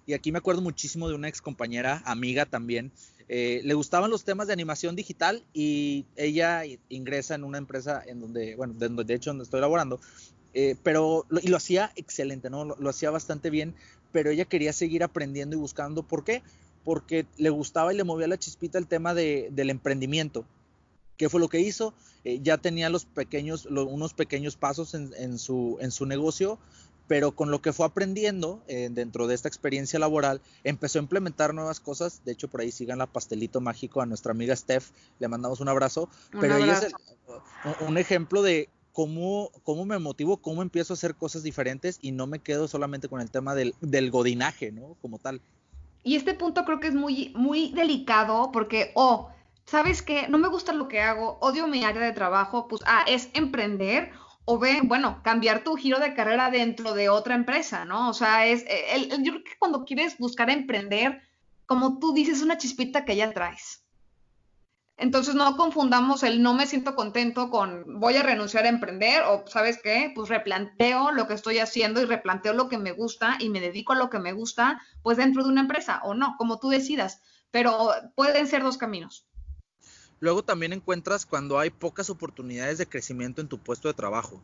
Y 0.07 0.13
aquí 0.13 0.31
me 0.31 0.39
acuerdo 0.39 0.61
muchísimo 0.61 1.09
de 1.09 1.15
una 1.15 1.27
ex 1.27 1.41
compañera, 1.41 2.01
amiga 2.05 2.45
también, 2.45 2.91
eh, 3.27 3.61
le 3.63 3.73
gustaban 3.73 4.11
los 4.11 4.23
temas 4.23 4.47
de 4.47 4.53
animación 4.53 4.95
digital 4.95 5.43
y 5.51 6.05
ella 6.15 6.61
ingresa 6.89 7.33
en 7.33 7.43
una 7.43 7.57
empresa 7.57 8.03
en 8.05 8.21
donde, 8.21 8.55
bueno, 8.55 8.75
de, 8.75 8.89
de 9.03 9.13
hecho 9.15 9.31
donde 9.31 9.45
estoy 9.45 9.61
laborando, 9.61 9.99
eh, 10.55 10.77
pero 10.83 11.25
y 11.43 11.50
lo 11.50 11.57
hacía 11.57 11.91
excelente, 11.97 12.50
¿no? 12.50 12.63
Lo, 12.63 12.89
hacía 12.89 13.12
bastante 13.12 13.50
bien, 13.50 13.75
pero 14.13 14.29
ella 14.31 14.45
quería 14.45 14.71
seguir 14.71 15.03
aprendiendo 15.03 15.57
y 15.57 15.59
buscando. 15.59 16.01
¿Por 16.01 16.24
qué? 16.24 16.43
Porque 16.85 17.25
le 17.38 17.50
gustaba 17.50 17.93
y 17.93 17.97
le 17.97 18.05
movía 18.05 18.27
la 18.27 18.39
chispita 18.39 18.77
el 18.79 18.88
tema 18.88 19.13
de, 19.13 19.50
del 19.51 19.69
emprendimiento. 19.69 20.45
¿Qué 21.17 21.27
fue 21.27 21.41
lo 21.41 21.50
que 21.50 21.59
hizo? 21.59 21.93
Eh, 22.24 22.39
ya 22.41 22.57
tenía 22.57 22.89
los 22.89 23.03
pequeños, 23.03 23.65
unos 23.65 24.13
pequeños 24.13 24.55
pasos 24.55 24.93
en, 24.93 25.38
su, 25.38 25.77
en 25.81 25.91
su 25.91 26.05
negocio, 26.05 26.57
pero 27.07 27.33
con 27.35 27.51
lo 27.51 27.62
que 27.62 27.74
fue 27.74 27.85
aprendiendo 27.85 28.63
eh, 28.67 28.88
dentro 28.89 29.27
de 29.27 29.35
esta 29.35 29.50
experiencia 29.50 30.00
laboral, 30.00 30.41
empezó 30.63 31.00
a 31.00 31.01
implementar 31.01 31.53
nuevas 31.53 31.81
cosas. 31.81 32.22
De 32.24 32.31
hecho, 32.31 32.48
por 32.48 32.61
ahí 32.61 32.72
sigan 32.72 33.00
la 33.00 33.07
pastelito 33.07 33.59
mágico 33.59 34.00
a 34.00 34.05
nuestra 34.05 34.31
amiga 34.31 34.55
Steph, 34.55 34.91
le 35.20 35.27
mandamos 35.27 35.59
un 35.59 35.68
abrazo. 35.68 36.07
pero 36.39 36.55
ella 36.55 36.79
es 36.79 36.94
un 37.81 37.98
ejemplo 37.98 38.41
de 38.41 38.70
cómo, 38.96 39.51
cómo 39.64 39.84
me 39.84 40.00
motivo, 40.00 40.38
cómo 40.38 40.62
empiezo 40.62 40.94
a 40.94 40.96
hacer 40.96 41.16
cosas 41.16 41.44
diferentes 41.44 42.00
y 42.01 42.14
no 42.14 42.27
me 42.27 42.40
quedo 42.40 42.70
solamente 42.70 43.10
con 43.10 43.20
el 43.20 43.29
tema 43.29 43.53
del, 43.53 43.75
del 43.81 44.10
godinaje, 44.10 44.72
¿no? 44.72 44.96
Como 45.01 45.20
tal. 45.20 45.42
Y 46.01 46.16
este 46.16 46.34
punto 46.34 46.64
creo 46.64 46.79
que 46.79 46.88
es 46.88 46.96
muy, 46.96 47.34
muy 47.36 47.72
delicado 47.74 48.51
porque, 48.53 48.92
oh, 48.96 49.29
¿sabes 49.66 50.01
qué? 50.01 50.29
No 50.29 50.38
me 50.38 50.48
gusta 50.48 50.72
lo 50.72 50.88
que 50.88 51.01
hago, 51.01 51.38
odio 51.42 51.68
mi 51.68 51.84
área 51.84 52.03
de 52.03 52.14
trabajo, 52.14 52.70
pues, 52.70 52.84
ah, 52.86 53.03
es 53.05 53.27
emprender 53.34 54.12
o 54.46 54.60
ve, 54.60 54.79
bueno, 54.81 55.20
cambiar 55.24 55.66
tu 55.66 55.75
giro 55.75 56.00
de 56.00 56.14
carrera 56.14 56.50
dentro 56.50 56.94
de 56.94 57.10
otra 57.10 57.36
empresa, 57.36 57.84
¿no? 57.84 58.10
O 58.10 58.14
sea, 58.14 58.46
es, 58.46 58.64
eh, 58.64 58.86
el, 58.94 59.10
yo 59.24 59.34
creo 59.34 59.44
que 59.44 59.58
cuando 59.60 59.84
quieres 59.84 60.18
buscar 60.18 60.50
emprender, 60.50 61.22
como 61.66 62.00
tú 62.00 62.14
dices, 62.14 62.42
una 62.42 62.58
chispita 62.58 63.03
que 63.03 63.18
ya 63.18 63.34
traes. 63.34 63.84
Entonces 64.98 65.36
no 65.36 65.58
confundamos 65.58 66.24
el 66.24 66.42
no 66.42 66.53
me 66.53 66.68
siento 66.68 66.96
contento 66.96 67.50
con 67.50 68.00
voy 68.00 68.16
a 68.16 68.24
renunciar 68.24 68.66
a 68.66 68.70
emprender 68.70 69.24
o 69.24 69.44
sabes 69.46 69.79
qué, 69.84 70.12
pues 70.16 70.29
replanteo 70.29 71.12
lo 71.12 71.27
que 71.27 71.34
estoy 71.34 71.60
haciendo 71.60 72.01
y 72.01 72.05
replanteo 72.05 72.53
lo 72.53 72.70
que 72.70 72.77
me 72.77 72.94
gusta 72.94 73.36
y 73.40 73.50
me 73.50 73.60
dedico 73.60 73.92
a 73.92 73.98
lo 73.98 74.10
que 74.10 74.20
me 74.20 74.31
gusta, 74.31 74.81
pues 75.03 75.18
dentro 75.18 75.44
de 75.44 75.50
una 75.50 75.62
empresa 75.62 76.00
o 76.03 76.14
no, 76.14 76.36
como 76.38 76.60
tú 76.60 76.70
decidas, 76.70 77.22
pero 77.51 77.90
pueden 78.16 78.48
ser 78.48 78.64
dos 78.64 78.77
caminos. 78.77 79.27
Luego 80.22 80.44
también 80.44 80.72
encuentras 80.72 81.25
cuando 81.25 81.60
hay 81.60 81.72
pocas 81.72 82.10
oportunidades 82.10 82.77
de 82.77 82.88
crecimiento 82.88 83.42
en 83.42 83.50
tu 83.50 83.58
puesto 83.58 83.90
de 83.90 83.94
trabajo. 83.94 84.42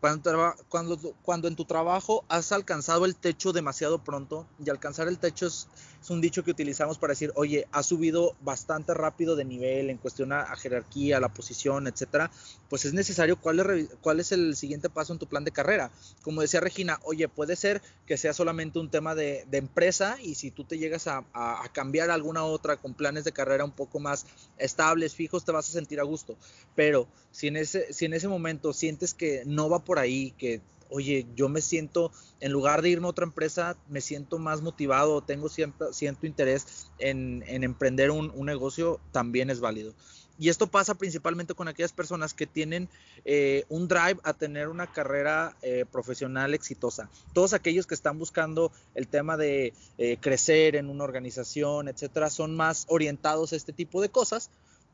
Cuando, 0.00 0.54
cuando, 0.68 0.98
cuando, 1.22 1.48
en 1.48 1.56
tu 1.56 1.64
trabajo 1.64 2.24
has 2.28 2.52
alcanzado 2.52 3.04
el 3.04 3.16
techo 3.16 3.52
demasiado 3.52 4.04
pronto, 4.04 4.46
y 4.64 4.70
alcanzar 4.70 5.08
el 5.08 5.18
techo 5.18 5.46
es, 5.46 5.66
un 6.08 6.20
dicho 6.20 6.44
que 6.44 6.52
utilizamos 6.52 6.98
para 6.98 7.12
decir, 7.12 7.32
oye, 7.34 7.66
has 7.72 7.86
subido 7.86 8.36
bastante 8.40 8.94
rápido 8.94 9.36
de 9.36 9.44
nivel 9.44 9.90
en 9.90 9.98
cuestión 9.98 10.32
a, 10.32 10.54
jerarquía, 10.56 11.18
la 11.18 11.34
posición, 11.34 11.86
etcétera, 11.86 12.30
pues 12.68 12.84
es 12.84 12.94
necesario 12.94 13.40
cuál 13.40 13.58
es, 13.60 14.26
es 14.26 14.32
el 14.32 14.56
siguiente 14.56 14.88
paso 14.88 15.12
en 15.12 15.18
tu 15.18 15.26
plan 15.26 15.44
de 15.44 15.50
carrera. 15.50 15.90
Como 16.22 16.40
decía 16.40 16.60
Regina, 16.60 17.00
oye, 17.02 17.28
puede 17.28 17.56
ser 17.56 17.82
que 18.06 18.16
sea 18.16 18.32
solamente 18.32 18.78
un 18.78 18.90
tema 18.90 19.14
de, 19.14 19.46
empresa 19.50 20.16
y 20.22 20.36
si 20.36 20.52
tú 20.52 20.62
te 20.64 20.78
llegas 20.78 21.08
a, 21.08 21.24
a 21.32 21.68
cambiar 21.72 22.10
a 22.10 22.14
alguna 22.14 22.44
otra 22.44 22.76
con 22.76 22.94
planes 22.94 23.24
de 23.24 23.32
carrera 23.32 23.64
un 23.64 23.72
poco 23.72 23.98
más 23.98 24.24
estables, 24.56 25.14
fijos, 25.14 25.44
te 25.44 25.50
vas 25.50 25.68
a 25.68 25.72
sentir 25.72 25.98
a 25.98 26.04
gusto. 26.04 26.36
Pero 26.76 27.08
si 27.32 27.48
en 27.48 27.56
ese, 27.56 27.92
si 27.92 28.04
en 28.04 28.14
ese 28.14 28.28
momento 28.28 28.72
sientes 28.72 29.14
que 29.14 29.37
no 29.46 29.68
va 29.68 29.84
por 29.84 29.98
ahí, 29.98 30.32
que, 30.38 30.60
oye, 30.90 31.26
yo 31.36 31.48
me 31.48 31.60
siento, 31.60 32.12
en 32.40 32.52
lugar 32.52 32.82
de 32.82 32.90
irme 32.90 33.06
a 33.06 33.10
otra 33.10 33.24
empresa, 33.24 33.76
me 33.88 34.00
siento 34.00 34.38
más 34.38 34.62
motivado, 34.62 35.22
tengo 35.22 35.48
cierto, 35.48 35.90
interés 36.26 36.88
en, 36.98 37.42
emprender 37.46 38.10
un, 38.10 38.32
negocio, 38.44 39.00
también 39.12 39.50
es 39.50 39.60
válido. 39.60 39.94
Y 40.40 40.50
esto 40.50 40.68
pasa 40.68 40.94
principalmente 40.94 41.54
con 41.54 41.66
aquellas 41.66 41.92
personas 41.92 42.32
que 42.32 42.46
tienen 42.46 42.88
eh, 43.24 43.64
un 43.68 43.88
drive 43.88 44.20
a 44.22 44.34
tener 44.34 44.68
una 44.68 44.86
carrera 44.86 45.56
eh, 45.62 45.84
profesional 45.90 46.54
exitosa. 46.54 47.10
Todos 47.32 47.54
aquellos 47.54 47.88
que 47.88 47.96
están 47.96 48.20
buscando 48.20 48.70
el 48.94 49.08
tema 49.08 49.36
de 49.36 49.74
eh, 49.98 50.16
crecer 50.20 50.76
en 50.76 50.90
una 50.90 51.02
organización, 51.02 51.88
etcétera, 51.88 52.30
son 52.30 52.54
más 52.54 52.86
orientados 52.88 53.52
a 53.52 53.56
este 53.56 53.72
tipo 53.72 54.00
de 54.00 54.10
cosas 54.10 54.48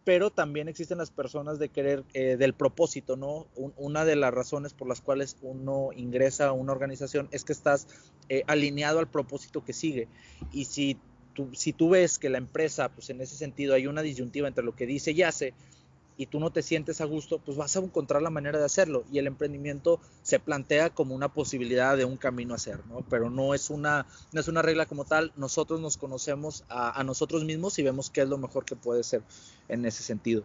pero 0.04 0.30
también 0.30 0.68
existen 0.68 0.98
las 0.98 1.10
personas 1.10 1.58
de 1.58 1.70
querer, 1.70 2.04
eh, 2.12 2.36
del 2.36 2.52
propósito, 2.52 3.16
¿no? 3.16 3.46
una 3.76 4.04
de 4.04 4.16
las 4.16 4.32
razones 4.32 4.74
por 4.74 4.86
las 4.86 5.00
cuales 5.00 5.36
uno 5.40 5.90
ingresa 5.96 6.48
a 6.48 6.52
una 6.52 6.72
organización 6.72 7.28
es 7.30 7.44
que 7.44 7.52
estás 7.52 7.88
eh, 8.28 8.44
alineado 8.46 8.98
al 8.98 9.08
propósito 9.08 9.64
que 9.64 9.72
sigue. 9.72 10.08
Y 10.52 10.66
si 10.66 10.98
tú, 11.32 11.48
si 11.54 11.72
tú 11.72 11.90
ves 11.90 12.18
que 12.18 12.28
la 12.28 12.38
empresa, 12.38 12.90
pues 12.90 13.08
en 13.10 13.20
ese 13.22 13.36
sentido 13.36 13.74
hay 13.74 13.86
una 13.86 14.02
disyuntiva 14.02 14.46
entre 14.46 14.64
lo 14.64 14.76
que 14.76 14.86
dice 14.86 15.12
y 15.12 15.22
hace, 15.22 15.54
y 16.16 16.26
tú 16.26 16.38
no 16.38 16.50
te 16.50 16.62
sientes 16.62 17.00
a 17.00 17.04
gusto, 17.04 17.38
pues 17.38 17.56
vas 17.56 17.76
a 17.76 17.80
encontrar 17.80 18.22
la 18.22 18.30
manera 18.30 18.58
de 18.58 18.64
hacerlo. 18.64 19.04
Y 19.10 19.18
el 19.18 19.26
emprendimiento 19.26 20.00
se 20.22 20.38
plantea 20.38 20.90
como 20.90 21.14
una 21.14 21.28
posibilidad 21.28 21.96
de 21.96 22.04
un 22.04 22.16
camino 22.16 22.54
a 22.54 22.56
hacer, 22.56 22.86
¿no? 22.86 23.04
Pero 23.10 23.30
no 23.30 23.54
es 23.54 23.70
una, 23.70 24.06
no 24.32 24.40
es 24.40 24.48
una 24.48 24.62
regla 24.62 24.86
como 24.86 25.04
tal. 25.04 25.32
Nosotros 25.36 25.80
nos 25.80 25.96
conocemos 25.96 26.64
a, 26.68 27.02
nosotros 27.04 27.44
mismos 27.44 27.78
y 27.78 27.82
vemos 27.82 28.10
qué 28.10 28.22
es 28.22 28.28
lo 28.28 28.38
mejor 28.38 28.64
que 28.64 28.76
puede 28.76 29.02
ser 29.02 29.22
en 29.68 29.84
ese 29.84 30.02
sentido. 30.02 30.44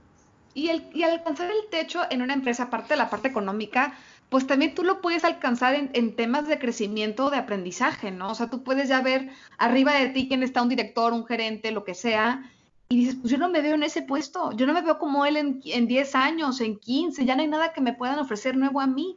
Y, 0.55 0.69
el, 0.69 0.89
y 0.93 1.03
alcanzar 1.03 1.51
el 1.51 1.69
techo 1.69 2.01
en 2.09 2.23
una 2.23 2.33
empresa, 2.33 2.63
aparte 2.63 2.95
de 2.95 2.97
la 2.97 3.09
parte 3.09 3.27
económica, 3.27 3.93
pues 4.29 4.47
también 4.47 4.73
tú 4.73 4.83
lo 4.83 4.99
puedes 4.99 5.23
alcanzar 5.23 5.75
en, 5.75 5.91
en, 5.93 6.15
temas 6.15 6.47
de 6.47 6.57
crecimiento, 6.57 7.29
de 7.29 7.37
aprendizaje, 7.37 8.09
¿no? 8.09 8.31
O 8.31 8.35
sea, 8.35 8.49
tú 8.49 8.63
puedes 8.63 8.89
ya 8.89 9.01
ver 9.01 9.29
arriba 9.57 9.93
de 9.93 10.09
ti 10.09 10.27
quién 10.27 10.41
está 10.41 10.63
un 10.63 10.69
director, 10.69 11.13
un 11.13 11.25
gerente, 11.25 11.71
lo 11.71 11.83
que 11.83 11.93
sea, 11.93 12.51
y 12.91 12.97
dices, 12.97 13.17
pues 13.21 13.31
yo 13.31 13.37
no 13.37 13.49
me 13.49 13.61
veo 13.61 13.75
en 13.75 13.83
ese 13.83 14.01
puesto, 14.01 14.51
yo 14.53 14.65
no 14.65 14.73
me 14.73 14.81
veo 14.81 14.97
como 14.97 15.23
él 15.23 15.37
en, 15.37 15.61
en 15.63 15.87
10 15.87 16.15
años, 16.15 16.59
en 16.59 16.79
15, 16.79 17.23
ya 17.23 17.35
no 17.35 17.43
hay 17.43 17.47
nada 17.47 17.71
que 17.71 17.81
me 17.81 17.93
puedan 17.93 18.17
ofrecer 18.17 18.57
nuevo 18.57 18.81
a 18.81 18.87
mí. 18.87 19.15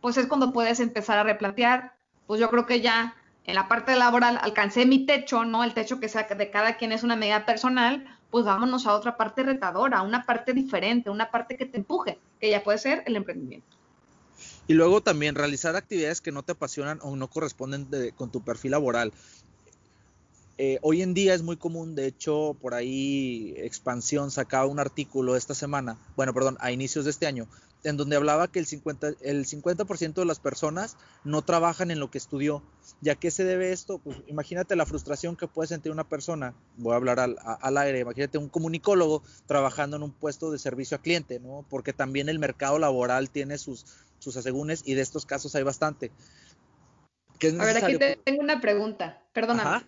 pues 0.00 0.16
es 0.16 0.26
cuando 0.26 0.54
puedes 0.54 0.80
empezar 0.80 1.18
a 1.18 1.22
replantear, 1.22 1.94
pues 2.26 2.40
yo 2.40 2.48
creo 2.48 2.64
que 2.64 2.80
ya 2.80 3.14
en 3.44 3.54
la 3.56 3.68
parte 3.68 3.94
laboral 3.94 4.38
alcancé 4.40 4.86
mi 4.86 5.04
techo, 5.04 5.44
¿no? 5.44 5.64
El 5.64 5.74
techo 5.74 6.00
que 6.00 6.08
sea 6.08 6.22
de 6.22 6.50
cada 6.50 6.78
quien 6.78 6.92
es 6.92 7.02
una 7.02 7.14
medida 7.14 7.44
personal, 7.44 8.06
pues 8.30 8.46
vámonos 8.46 8.86
a 8.86 8.94
otra 8.94 9.18
parte 9.18 9.42
retadora, 9.42 10.00
una 10.00 10.24
parte 10.24 10.54
diferente, 10.54 11.10
una 11.10 11.30
parte 11.30 11.58
que 11.58 11.66
te 11.66 11.76
empuje, 11.76 12.18
que 12.40 12.48
ya 12.48 12.62
puede 12.62 12.78
ser 12.78 13.02
el 13.04 13.16
emprendimiento. 13.16 13.76
Y 14.66 14.72
luego 14.72 15.02
también 15.02 15.34
realizar 15.34 15.76
actividades 15.76 16.22
que 16.22 16.32
no 16.32 16.42
te 16.42 16.52
apasionan 16.52 17.00
o 17.02 17.16
no 17.16 17.28
corresponden 17.28 17.88
con 18.16 18.30
tu 18.30 18.40
perfil 18.40 18.70
laboral. 18.70 19.12
Eh, 20.62 20.78
hoy 20.82 21.00
en 21.00 21.14
día 21.14 21.32
es 21.32 21.40
muy 21.40 21.56
común, 21.56 21.94
de 21.94 22.06
hecho, 22.06 22.54
por 22.60 22.74
ahí 22.74 23.54
Expansión 23.56 24.30
sacaba 24.30 24.66
un 24.66 24.78
artículo 24.78 25.34
esta 25.34 25.54
semana, 25.54 25.96
bueno, 26.16 26.34
perdón, 26.34 26.58
a 26.60 26.70
inicios 26.70 27.06
de 27.06 27.12
este 27.12 27.26
año, 27.26 27.48
en 27.82 27.96
donde 27.96 28.16
hablaba 28.16 28.46
que 28.46 28.58
el 28.58 28.66
50%, 28.66 29.16
el 29.22 29.46
50 29.46 29.84
de 30.20 30.24
las 30.26 30.38
personas 30.38 30.98
no 31.24 31.40
trabajan 31.40 31.90
en 31.90 31.98
lo 31.98 32.10
que 32.10 32.18
estudió. 32.18 32.62
¿Ya 33.00 33.14
qué 33.14 33.30
se 33.30 33.44
debe 33.44 33.72
esto? 33.72 33.96
Pues 33.96 34.18
imagínate 34.26 34.76
la 34.76 34.84
frustración 34.84 35.34
que 35.34 35.48
puede 35.48 35.68
sentir 35.68 35.92
una 35.92 36.06
persona, 36.06 36.52
voy 36.76 36.92
a 36.92 36.96
hablar 36.96 37.20
al, 37.20 37.38
al, 37.42 37.78
aire, 37.78 38.00
imagínate 38.00 38.36
un 38.36 38.50
comunicólogo 38.50 39.22
trabajando 39.46 39.96
en 39.96 40.02
un 40.02 40.12
puesto 40.12 40.50
de 40.50 40.58
servicio 40.58 40.98
a 40.98 41.00
cliente, 41.00 41.40
¿no? 41.40 41.64
Porque 41.70 41.94
también 41.94 42.28
el 42.28 42.38
mercado 42.38 42.78
laboral 42.78 43.30
tiene 43.30 43.56
sus, 43.56 43.86
sus 44.18 44.36
asegúnes 44.36 44.82
y 44.84 44.92
de 44.92 45.00
estos 45.00 45.24
casos 45.24 45.54
hay 45.54 45.62
bastante 45.62 46.10
a 47.48 47.64
ver, 47.64 47.84
aquí 47.84 47.98
tengo 48.24 48.40
una 48.40 48.60
pregunta. 48.60 49.22
Perdóname, 49.32 49.86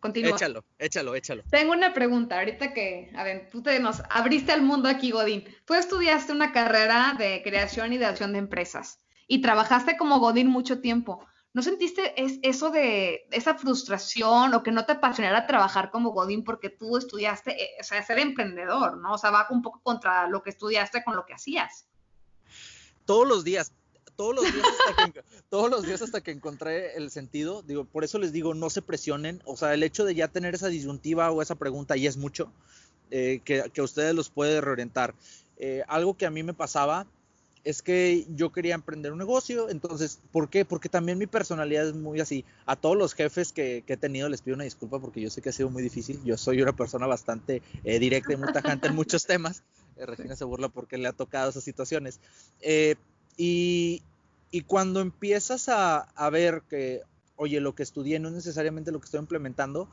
continúa. 0.00 0.36
Échalo, 0.36 0.64
échalo, 0.78 1.14
échalo. 1.14 1.42
Tengo 1.50 1.72
una 1.72 1.94
pregunta. 1.94 2.38
Ahorita 2.38 2.74
que, 2.74 3.10
a 3.16 3.24
ver, 3.24 3.48
tú 3.50 3.62
te 3.62 3.78
nos 3.80 4.02
abriste 4.10 4.52
al 4.52 4.62
mundo 4.62 4.88
aquí, 4.88 5.10
Godín. 5.10 5.44
Tú 5.64 5.74
estudiaste 5.74 6.32
una 6.32 6.52
carrera 6.52 7.14
de 7.18 7.42
creación 7.42 7.92
y 7.92 7.98
de 7.98 8.06
acción 8.06 8.32
de 8.32 8.38
empresas 8.38 8.98
y 9.26 9.40
trabajaste 9.40 9.96
como 9.96 10.18
Godín 10.18 10.48
mucho 10.48 10.80
tiempo. 10.80 11.26
¿No 11.54 11.62
sentiste 11.62 12.22
es, 12.22 12.38
eso 12.42 12.70
de 12.70 13.26
esa 13.30 13.54
frustración 13.54 14.54
o 14.54 14.62
que 14.62 14.72
no 14.72 14.86
te 14.86 14.92
apasionara 14.92 15.46
trabajar 15.46 15.90
como 15.90 16.10
Godín 16.10 16.44
porque 16.44 16.70
tú 16.70 16.96
estudiaste, 16.96 17.62
eh, 17.62 17.70
o 17.80 17.84
sea, 17.84 18.02
ser 18.02 18.18
emprendedor, 18.18 18.96
¿no? 18.96 19.12
O 19.12 19.18
sea, 19.18 19.30
va 19.30 19.46
un 19.50 19.60
poco 19.60 19.80
contra 19.82 20.28
lo 20.28 20.42
que 20.42 20.50
estudiaste 20.50 21.04
con 21.04 21.14
lo 21.14 21.26
que 21.26 21.34
hacías. 21.34 21.86
Todos 23.04 23.28
los 23.28 23.44
días, 23.44 23.72
todos 24.16 24.34
los 24.34 24.44
días 24.44 24.66
hasta 24.88 25.12
que, 25.12 25.24
todos 25.50 25.70
los 25.70 25.84
días 25.84 26.02
hasta 26.02 26.20
que 26.20 26.30
encontré 26.30 26.96
el 26.96 27.10
sentido, 27.10 27.62
digo, 27.62 27.84
por 27.84 28.04
eso 28.04 28.18
les 28.18 28.32
digo, 28.32 28.54
no 28.54 28.70
se 28.70 28.82
presionen, 28.82 29.42
o 29.44 29.56
sea, 29.56 29.74
el 29.74 29.82
hecho 29.82 30.04
de 30.04 30.14
ya 30.14 30.28
tener 30.28 30.54
esa 30.54 30.68
disyuntiva 30.68 31.30
o 31.30 31.42
esa 31.42 31.54
pregunta 31.54 31.96
ya 31.96 32.08
es 32.08 32.16
mucho, 32.16 32.52
eh, 33.10 33.40
que, 33.44 33.70
que, 33.72 33.82
ustedes 33.82 34.14
los 34.14 34.30
puede 34.30 34.60
reorientar. 34.60 35.14
Eh, 35.58 35.82
algo 35.86 36.16
que 36.16 36.26
a 36.26 36.30
mí 36.30 36.42
me 36.42 36.54
pasaba 36.54 37.06
es 37.64 37.82
que 37.82 38.26
yo 38.30 38.50
quería 38.50 38.74
emprender 38.74 39.12
un 39.12 39.18
negocio, 39.18 39.68
entonces, 39.68 40.20
¿por 40.32 40.48
qué? 40.48 40.64
Porque 40.64 40.88
también 40.88 41.18
mi 41.18 41.26
personalidad 41.26 41.86
es 41.86 41.94
muy 41.94 42.20
así. 42.20 42.44
A 42.66 42.74
todos 42.76 42.96
los 42.96 43.14
jefes 43.14 43.52
que, 43.52 43.84
que 43.86 43.92
he 43.92 43.96
tenido 43.96 44.28
les 44.28 44.42
pido 44.42 44.56
una 44.56 44.64
disculpa 44.64 44.98
porque 44.98 45.20
yo 45.20 45.30
sé 45.30 45.42
que 45.42 45.50
ha 45.50 45.52
sido 45.52 45.70
muy 45.70 45.82
difícil. 45.82 46.20
Yo 46.24 46.36
soy 46.36 46.60
una 46.60 46.74
persona 46.74 47.06
bastante 47.06 47.62
eh, 47.84 47.98
directa 47.98 48.32
y 48.32 48.36
muy 48.36 48.52
tajante 48.52 48.88
en 48.88 48.96
muchos 48.96 49.26
temas. 49.26 49.62
Regina 49.96 50.34
se 50.34 50.44
burla 50.44 50.68
porque 50.68 50.98
le 50.98 51.06
ha 51.06 51.12
tocado 51.12 51.50
esas 51.50 51.62
situaciones. 51.62 52.18
Y, 53.36 54.02
cuando 54.66 55.00
empiezas 55.00 55.68
a, 55.68 56.30
ver 56.30 56.62
que, 56.68 57.02
oye, 57.36 57.60
lo 57.60 57.74
que 57.74 57.82
estudié 57.82 58.18
no 58.18 58.28
es 58.28 58.34
necesariamente 58.34 58.92
lo 58.92 59.00
que 59.00 59.06
estoy 59.06 59.20
implementando 59.20 59.88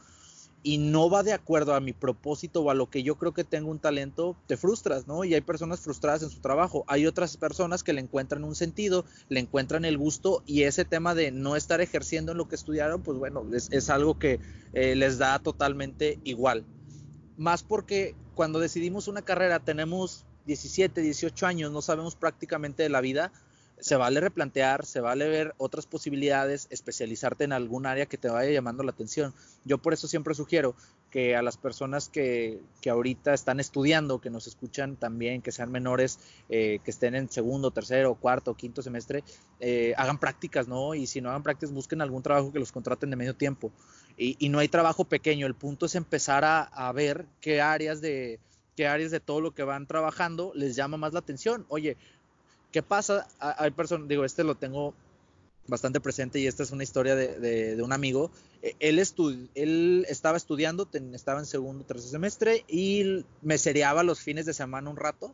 y 0.62 0.78
no 0.78 1.10
va 1.10 1.23
de 1.23 1.32
acuerdo 1.32 1.73
a 1.73 1.80
mi 1.80 1.93
propósito 1.93 2.62
o 2.62 2.69
a 2.69 2.73
lo 2.73 2.89
que 2.89 3.02
yo 3.02 3.15
creo 3.15 3.34
que 3.34 3.45
tengo 3.45 3.71
un 3.71 3.80
talento, 3.80 4.36
te 4.47 4.58
frustras, 4.58 5.08
¿no? 5.08 5.23
Y 5.23 5.34
hay 5.34 5.41
personas 5.41 5.80
frustradas 5.80 6.23
en 6.23 6.30
su 6.30 6.41
trabajo. 6.41 6.84
Hay 6.88 7.06
otras 7.06 7.38
personas 7.38 7.82
que 7.82 7.93
le 7.93 8.02
encuentran 8.02 8.43
un 8.43 8.56
sentido, 8.56 9.06
le 9.30 9.39
encuentran 9.39 9.86
el 9.86 9.97
gusto 9.97 10.43
y 10.45 10.63
ese 10.63 10.84
tema 10.84 11.15
de 11.15 11.32
no 11.32 11.56
estar 11.56 11.80
ejerciendo 11.80 12.34
en 12.34 12.39
lo 12.39 12.49
que 12.49 12.56
estudiaron, 12.56 13.02
pues 13.02 13.17
bueno, 13.17 13.45
es, 13.54 13.89
algo 13.89 14.19
que 14.19 14.41
eh, 14.73 14.95
les 14.95 15.17
da 15.17 15.39
totalmente 15.39 16.19
igual. 16.25 16.65
Más 17.38 17.63
porque 17.63 18.15
cuando 18.36 18.60
decidimos 18.60 19.08
una 19.08 19.21
carrera 19.21 19.60
tenemos 19.60 20.25
17, 20.49 21.01
18 21.01 21.45
años, 21.45 21.71
no 21.71 21.83
sabemos 21.83 22.15
prácticamente 22.15 22.81
de 22.81 22.89
la 22.89 23.01
vida, 23.01 23.31
se 23.79 23.95
vale 23.95 24.19
replantear, 24.19 24.83
se 24.83 24.99
vale 24.99 25.29
ver 25.29 25.53
otras 25.57 25.85
posibilidades, 25.85 26.67
especializarte 26.71 27.43
en 27.43 27.53
algún 27.53 27.85
área 27.85 28.07
que 28.07 28.17
te 28.17 28.29
vaya 28.29 28.51
llamando 28.51 28.83
la 28.83 28.91
atención. 28.91 29.33
Yo 29.63 29.77
por 29.77 29.93
eso 29.93 30.07
siempre 30.07 30.33
sugiero 30.33 30.75
que 31.12 31.35
a 31.35 31.43
las 31.43 31.57
personas 31.57 32.09
que, 32.09 32.62
que 32.81 32.89
ahorita 32.89 33.33
están 33.33 33.59
estudiando, 33.59 34.19
que 34.19 34.31
nos 34.31 34.47
escuchan 34.47 34.95
también, 34.95 35.43
que 35.43 35.51
sean 35.51 35.71
menores, 35.71 36.19
eh, 36.49 36.79
que 36.83 36.91
estén 36.91 37.13
en 37.13 37.29
segundo, 37.29 37.69
tercero, 37.69 38.15
cuarto, 38.15 38.55
quinto 38.55 38.81
semestre, 38.81 39.23
eh, 39.59 39.93
hagan 39.97 40.17
prácticas, 40.17 40.67
¿no? 40.67 40.95
Y 40.95 41.05
si 41.05 41.21
no 41.21 41.29
hagan 41.29 41.43
prácticas, 41.43 41.73
busquen 41.73 42.01
algún 42.01 42.23
trabajo 42.23 42.51
que 42.51 42.59
los 42.59 42.71
contraten 42.71 43.12
de 43.12 43.15
medio 43.15 43.35
tiempo. 43.35 43.71
Y, 44.17 44.35
y 44.39 44.49
no 44.49 44.57
hay 44.57 44.67
trabajo 44.67 45.05
pequeño, 45.05 45.45
el 45.45 45.55
punto 45.55 45.85
es 45.85 45.93
empezar 45.93 46.43
a, 46.43 46.63
a 46.63 46.91
ver 46.91 47.27
qué 47.39 47.62
áreas 47.62 48.01
de 48.01 48.39
qué 48.75 48.88
áreas 48.88 49.12
de 49.12 49.19
todo 49.19 49.41
lo 49.41 49.51
que 49.51 49.63
van 49.63 49.88
trabajando 49.88 50.51
les 50.55 50.75
llama 50.75 50.97
más 50.97 51.13
la 51.13 51.19
atención. 51.19 51.65
Oye, 51.69 51.97
¿qué 52.71 52.82
pasa? 52.84 53.27
Hay 53.39 53.71
personas, 53.71 54.08
digo, 54.08 54.25
este 54.25 54.43
lo 54.43 54.55
tengo 54.55 54.93
bastante 55.67 55.99
presente 55.99 56.39
y 56.39 56.47
esta 56.47 56.63
es 56.63 56.71
una 56.71 56.84
historia 56.84 57.15
de, 57.15 57.82
un 57.82 57.93
amigo. 57.93 58.32
E, 58.62 58.75
él, 58.79 59.03
él 59.55 60.05
estaba 60.10 60.38
estudiando, 60.38 60.88
estaba 61.13 61.39
en 61.39 61.45
segundo, 61.45 61.84
tercer 61.86 62.10
semestre 62.10 62.65
y 62.67 63.25
me 63.41 63.58
seriaba 63.58 64.03
los 64.03 64.19
fines 64.19 64.45
de 64.45 64.53
semana 64.53 64.89
un 64.89 64.97
rato 64.97 65.34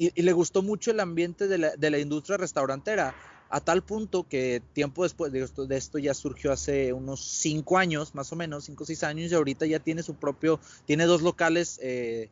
y, 0.00 0.22
le 0.22 0.32
gustó 0.32 0.62
mucho 0.62 0.92
el 0.92 1.00
ambiente 1.00 1.46
de 1.46 1.58
la, 1.58 1.76
de 1.76 1.90
la, 1.90 1.98
industria 1.98 2.38
restaurantera. 2.38 3.14
A 3.52 3.60
tal 3.60 3.82
punto 3.82 4.28
que 4.28 4.62
tiempo 4.74 5.02
después 5.02 5.32
de 5.32 5.42
esto, 5.42 5.66
de 5.66 5.76
esto 5.76 5.98
ya 5.98 6.14
surgió 6.14 6.52
hace 6.52 6.92
unos 6.92 7.20
cinco 7.20 7.78
años, 7.78 8.14
más 8.14 8.32
o 8.32 8.36
menos, 8.36 8.64
cinco 8.64 8.84
o 8.84 8.86
seis 8.86 9.02
años, 9.02 9.32
y 9.32 9.34
ahorita 9.34 9.66
ya 9.66 9.80
tiene 9.80 10.04
su 10.04 10.14
propio, 10.14 10.60
tiene 10.86 11.04
dos 11.04 11.22
locales 11.22 11.80
eh, 11.82 12.30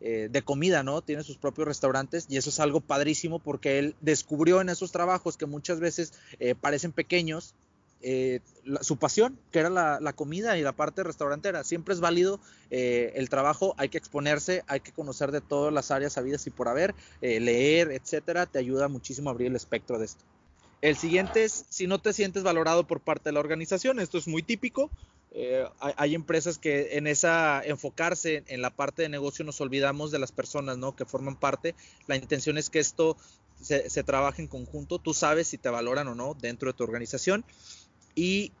eh, 0.00 0.28
de 0.30 0.42
comida, 0.42 0.84
¿no? 0.84 1.02
Tiene 1.02 1.24
sus 1.24 1.38
propios 1.38 1.66
restaurantes 1.66 2.26
y 2.28 2.36
eso 2.36 2.50
es 2.50 2.60
algo 2.60 2.80
padrísimo 2.80 3.40
porque 3.40 3.80
él 3.80 3.96
descubrió 4.00 4.60
en 4.60 4.68
esos 4.68 4.92
trabajos 4.92 5.36
que 5.36 5.46
muchas 5.46 5.80
veces 5.80 6.12
eh, 6.38 6.54
parecen 6.54 6.92
pequeños, 6.92 7.54
su 8.80 8.96
pasión, 8.96 9.38
que 9.50 9.58
era 9.58 9.68
la, 9.68 10.12
comida 10.14 10.56
y 10.56 10.62
la 10.62 10.72
parte 10.72 11.02
restaurantera. 11.02 11.64
Siempre 11.64 11.92
es 11.92 12.00
válido 12.00 12.40
el 12.70 13.28
trabajo, 13.28 13.74
hay 13.76 13.90
que 13.90 13.98
exponerse, 13.98 14.64
hay 14.68 14.80
que 14.80 14.92
conocer 14.92 15.32
de 15.32 15.42
todas 15.42 15.70
las 15.70 15.90
áreas 15.90 16.16
habidas 16.16 16.46
y 16.46 16.50
por 16.50 16.68
haber, 16.68 16.94
leer, 17.20 17.90
etcétera, 17.90 18.46
te 18.46 18.58
ayuda 18.58 18.88
muchísimo 18.88 19.28
a 19.28 19.32
abrir 19.32 19.48
el 19.48 19.56
espectro 19.56 19.98
de 19.98 20.06
esto. 20.06 20.24
El 20.80 20.96
siguiente 20.96 21.44
es 21.44 21.66
si 21.68 21.86
no 21.86 21.98
te 21.98 22.12
sientes 22.12 22.42
valorado 22.42 22.86
por 22.86 23.00
parte 23.00 23.28
de 23.28 23.32
la 23.32 23.40
organización. 23.40 24.00
Esto 24.00 24.18
es 24.18 24.26
muy 24.26 24.42
típico. 24.42 24.90
Eh, 25.32 25.64
hay, 25.78 26.14
empresas 26.14 26.58
que 26.58 26.96
en 26.96 27.06
esa 27.06 27.62
enfocarse 27.64 28.42
en 28.48 28.62
la 28.62 28.70
parte 28.70 29.02
de 29.02 29.08
negocio 29.08 29.44
nos 29.44 29.60
olvidamos 29.60 30.10
de 30.10 30.18
las 30.18 30.32
personas, 30.32 30.78
¿no? 30.78 30.96
Que 30.96 31.04
forman 31.04 31.36
parte. 31.36 31.74
La 32.06 32.16
intención 32.16 32.58
es 32.58 32.70
que 32.70 32.78
esto 32.78 33.16
se, 33.60 33.90
se 33.90 34.02
trabaje 34.02 34.42
en 34.42 34.48
conjunto. 34.48 34.98
Tú 34.98 35.14
sabes 35.14 35.48
si 35.48 35.58
te 35.58 35.68
valoran 35.68 36.08
o 36.08 36.14
no 36.14 36.34
dentro 36.34 36.72
de 36.72 36.76
tu 36.76 36.82
organización. 36.82 37.44
Y 38.14 38.52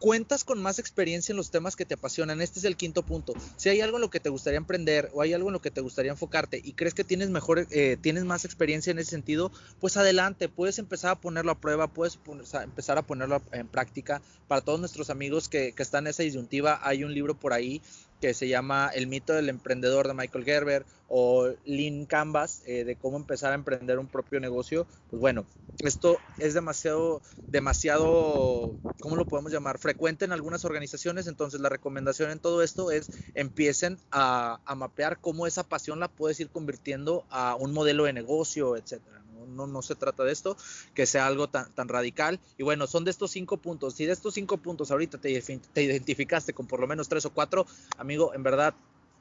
cuentas 0.00 0.44
con 0.44 0.60
más 0.60 0.78
experiencia 0.80 1.32
en 1.32 1.36
los 1.36 1.50
temas 1.50 1.76
que 1.76 1.84
te 1.84 1.94
apasionan. 1.94 2.40
Este 2.40 2.58
es 2.58 2.64
el 2.64 2.76
quinto 2.76 3.04
punto. 3.04 3.34
Si 3.56 3.68
hay 3.68 3.80
algo 3.82 3.98
en 3.98 4.00
lo 4.00 4.10
que 4.10 4.18
te 4.18 4.30
gustaría 4.30 4.56
emprender 4.56 5.10
o 5.12 5.22
hay 5.22 5.34
algo 5.34 5.50
en 5.50 5.52
lo 5.52 5.60
que 5.60 5.70
te 5.70 5.80
gustaría 5.80 6.10
enfocarte 6.10 6.60
y 6.64 6.72
crees 6.72 6.94
que 6.94 7.04
tienes 7.04 7.30
mejor, 7.30 7.66
eh, 7.70 7.96
tienes 8.00 8.24
más 8.24 8.44
experiencia 8.44 8.90
en 8.90 8.98
ese 8.98 9.10
sentido, 9.10 9.52
pues 9.78 9.96
adelante, 9.96 10.48
puedes 10.48 10.78
empezar 10.78 11.12
a 11.12 11.20
ponerlo 11.20 11.52
a 11.52 11.60
prueba, 11.60 11.86
puedes 11.86 12.18
empezar 12.54 12.98
a 12.98 13.02
ponerlo 13.02 13.42
en 13.52 13.68
práctica. 13.68 14.22
Para 14.48 14.62
todos 14.62 14.80
nuestros 14.80 15.10
amigos 15.10 15.48
que, 15.48 15.72
que 15.72 15.82
están 15.82 16.06
en 16.06 16.10
esa 16.10 16.22
disyuntiva, 16.22 16.80
hay 16.82 17.04
un 17.04 17.14
libro 17.14 17.34
por 17.34 17.52
ahí 17.52 17.82
que 18.20 18.34
se 18.34 18.48
llama 18.48 18.90
El 18.94 19.06
mito 19.06 19.32
del 19.32 19.48
emprendedor 19.48 20.06
de 20.06 20.14
Michael 20.14 20.44
Gerber 20.44 20.86
o 21.08 21.50
Lean 21.64 22.06
Canvas 22.06 22.62
eh, 22.66 22.84
de 22.84 22.96
cómo 22.96 23.16
empezar 23.16 23.52
a 23.52 23.56
emprender 23.56 23.98
un 23.98 24.08
propio 24.08 24.38
negocio, 24.40 24.86
pues 25.08 25.20
bueno, 25.20 25.46
esto 25.78 26.18
es 26.38 26.52
demasiado, 26.52 27.22
demasiado, 27.48 28.76
¿cómo 29.00 29.16
lo 29.16 29.26
podemos 29.26 29.50
llamar? 29.50 29.78
Frecuente 29.78 30.26
en 30.26 30.32
algunas 30.32 30.64
organizaciones, 30.64 31.26
entonces 31.26 31.60
la 31.60 31.70
recomendación 31.70 32.30
en 32.30 32.38
todo 32.38 32.62
esto 32.62 32.90
es 32.90 33.10
empiecen 33.34 33.98
a, 34.10 34.60
a 34.64 34.74
mapear 34.74 35.18
cómo 35.20 35.46
esa 35.46 35.64
pasión 35.64 35.98
la 35.98 36.08
puedes 36.08 36.38
ir 36.40 36.50
convirtiendo 36.50 37.24
a 37.30 37.56
un 37.56 37.72
modelo 37.72 38.04
de 38.04 38.12
negocio, 38.12 38.76
etcétera 38.76 39.19
no, 39.46 39.66
no 39.66 39.82
se 39.82 39.94
trata 39.94 40.24
de 40.24 40.32
esto, 40.32 40.56
que 40.94 41.06
sea 41.06 41.26
algo 41.26 41.48
tan, 41.48 41.72
tan 41.72 41.88
radical. 41.88 42.40
Y 42.58 42.62
bueno, 42.62 42.86
son 42.86 43.04
de 43.04 43.10
estos 43.10 43.30
cinco 43.30 43.56
puntos. 43.56 43.94
Si 43.94 44.06
de 44.06 44.12
estos 44.12 44.34
cinco 44.34 44.58
puntos 44.58 44.90
ahorita 44.90 45.18
te, 45.18 45.40
te 45.40 45.82
identificaste 45.82 46.52
con 46.52 46.66
por 46.66 46.80
lo 46.80 46.86
menos 46.86 47.08
tres 47.08 47.24
o 47.26 47.30
cuatro, 47.30 47.66
amigo, 47.98 48.34
en 48.34 48.42
verdad 48.42 48.74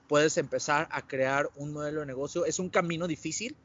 puedes 0.08 0.38
empezar 0.38 0.88
a 0.91 1.05
crear 1.05 1.49
un 1.55 1.71
modelo 1.71 2.01
de 2.01 2.08
negocio. 2.08 2.45
Es 2.45 2.60
un 2.60 2.69
camino 2.69 3.08
difícil, 3.08 3.55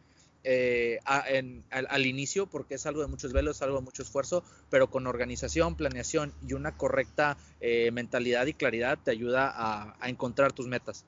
eh, 0.46 1.00
al, 1.06 2.06
inicio 2.06 2.46
porque 2.46 2.74
es 2.74 2.84
algo 2.84 3.00
de 3.00 3.06
muchos 3.06 3.32
velos, 3.32 3.62
algo 3.62 3.78
de 3.78 3.84
mucho 3.84 4.02
esfuerzo, 4.02 4.44
pero 4.68 4.90
con 4.90 5.06
organización, 5.06 5.74
planeación 5.74 6.34
y 6.46 6.52
una 6.52 6.76
correcta 6.76 7.38
eh, 7.62 7.90
mentalidad 7.92 8.44
y 8.44 8.52
claridad 8.52 8.98
te 9.02 9.10
ayuda 9.10 9.48
a, 9.48 9.96
a, 9.98 10.08
encontrar 10.10 10.52
tus 10.52 10.66
metas. 10.66 11.06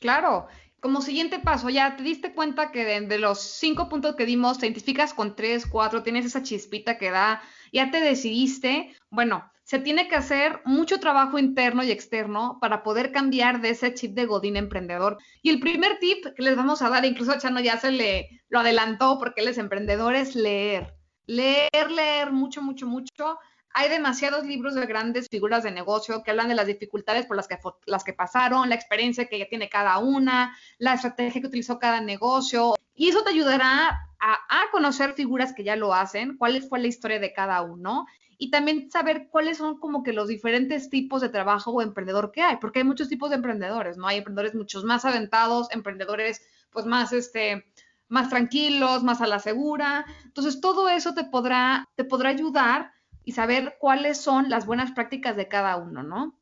Claro, 0.00 0.48
como 0.84 1.00
siguiente 1.00 1.38
paso, 1.38 1.70
ya 1.70 1.96
te 1.96 2.02
diste 2.02 2.34
cuenta 2.34 2.70
que 2.70 2.84
de, 2.84 3.18
los 3.18 3.40
cinco 3.40 3.88
puntos 3.88 4.16
que 4.16 4.26
dimos, 4.26 4.58
te 4.58 4.66
identificas 4.66 5.14
con 5.14 5.34
tres, 5.34 5.64
cuatro, 5.64 6.02
tienes 6.02 6.26
esa 6.26 6.42
chispita 6.42 6.98
que 6.98 7.10
da, 7.10 7.40
ya 7.72 7.90
te 7.90 8.02
decidiste, 8.02 8.94
bueno, 9.08 9.50
se 9.62 9.78
tiene 9.78 10.08
que 10.08 10.16
hacer 10.16 10.60
mucho 10.66 11.00
trabajo 11.00 11.38
interno 11.38 11.82
y 11.82 11.90
externo 11.90 12.58
para 12.60 12.82
poder 12.82 13.12
cambiar 13.12 13.62
de 13.62 13.70
ese 13.70 13.94
chip 13.94 14.12
de 14.14 14.26
Godín 14.26 14.58
emprendedor. 14.58 15.16
Y 15.40 15.48
el 15.48 15.58
primer 15.58 15.98
tip 16.00 16.22
que 16.36 16.42
les 16.42 16.54
vamos 16.54 16.82
a 16.82 16.90
dar, 16.90 17.06
incluso 17.06 17.38
Chano 17.38 17.60
ya 17.60 17.78
se 17.78 17.90
le 17.90 18.42
lo 18.50 18.58
adelantó 18.58 19.18
porque 19.18 19.40
él 19.40 19.48
es 19.48 19.56
emprendedor, 19.56 20.14
es 20.14 20.36
leer. 20.36 20.92
Leer, 21.24 21.90
leer 21.96 22.30
mucho, 22.30 22.60
mucho, 22.60 22.86
mucho 22.86 23.38
hay 23.74 23.88
demasiados 23.90 24.46
libros 24.46 24.76
de 24.76 24.86
grandes 24.86 25.28
figuras 25.28 25.64
de 25.64 25.72
negocio 25.72 26.22
que 26.22 26.30
hablan 26.30 26.48
de 26.48 26.54
las 26.54 26.68
dificultades 26.68 27.26
por 27.26 27.36
las 27.36 28.04
que, 28.04 28.12
pasaron, 28.12 28.68
la 28.68 28.76
experiencia 28.76 29.26
que 29.26 29.40
ya 29.40 29.48
tiene 29.48 29.68
cada 29.68 29.98
una, 29.98 30.56
la 30.78 30.94
estrategia 30.94 31.40
que 31.40 31.48
utilizó 31.48 31.80
cada 31.80 32.00
negocio. 32.00 32.76
Y 32.94 33.08
eso 33.08 33.24
te 33.24 33.30
ayudará 33.30 34.08
a, 34.20 34.70
conocer 34.70 35.12
figuras 35.14 35.52
que 35.52 35.64
ya 35.64 35.74
lo 35.76 35.92
hacen, 35.92 36.36
cuál 36.36 36.62
fue 36.62 36.80
la 36.80 36.86
historia 36.86 37.18
de 37.18 37.32
cada 37.32 37.62
uno 37.62 38.06
y 38.38 38.50
también 38.50 38.90
saber 38.90 39.28
cuáles 39.30 39.58
son 39.58 39.78
como 39.78 40.02
que 40.02 40.12
los 40.12 40.28
diferentes 40.28 40.88
tipos 40.88 41.20
de 41.20 41.28
trabajo 41.28 41.70
o 41.70 41.82
emprendedor 41.82 42.32
que 42.32 42.42
hay, 42.42 42.56
porque 42.56 42.80
hay 42.80 42.84
muchos 42.84 43.08
tipos 43.08 43.30
de 43.30 43.36
emprendedores, 43.36 43.96
¿no? 43.96 44.06
Hay 44.06 44.18
emprendedores 44.18 44.54
muchos 44.54 44.84
más 44.84 45.04
aventados, 45.04 45.68
emprendedores 45.70 46.42
pues 46.70 46.86
más 46.86 47.12
este 47.12 47.66
más 48.08 48.28
tranquilos, 48.28 49.02
más 49.02 49.20
a 49.20 49.26
la 49.26 49.38
segura. 49.38 50.04
Entonces, 50.24 50.60
todo 50.60 50.88
eso 50.88 51.14
te 51.14 51.24
podrá 51.24 51.88
te 51.96 52.04
podrá 52.04 52.30
ayudar 52.30 52.93
y 53.24 53.32
saber 53.32 53.76
cuáles 53.80 54.18
son 54.18 54.48
las 54.50 54.66
buenas 54.66 54.92
prácticas 54.92 55.36
de 55.36 55.48
cada 55.48 55.76
uno, 55.76 56.02
¿no? 56.02 56.38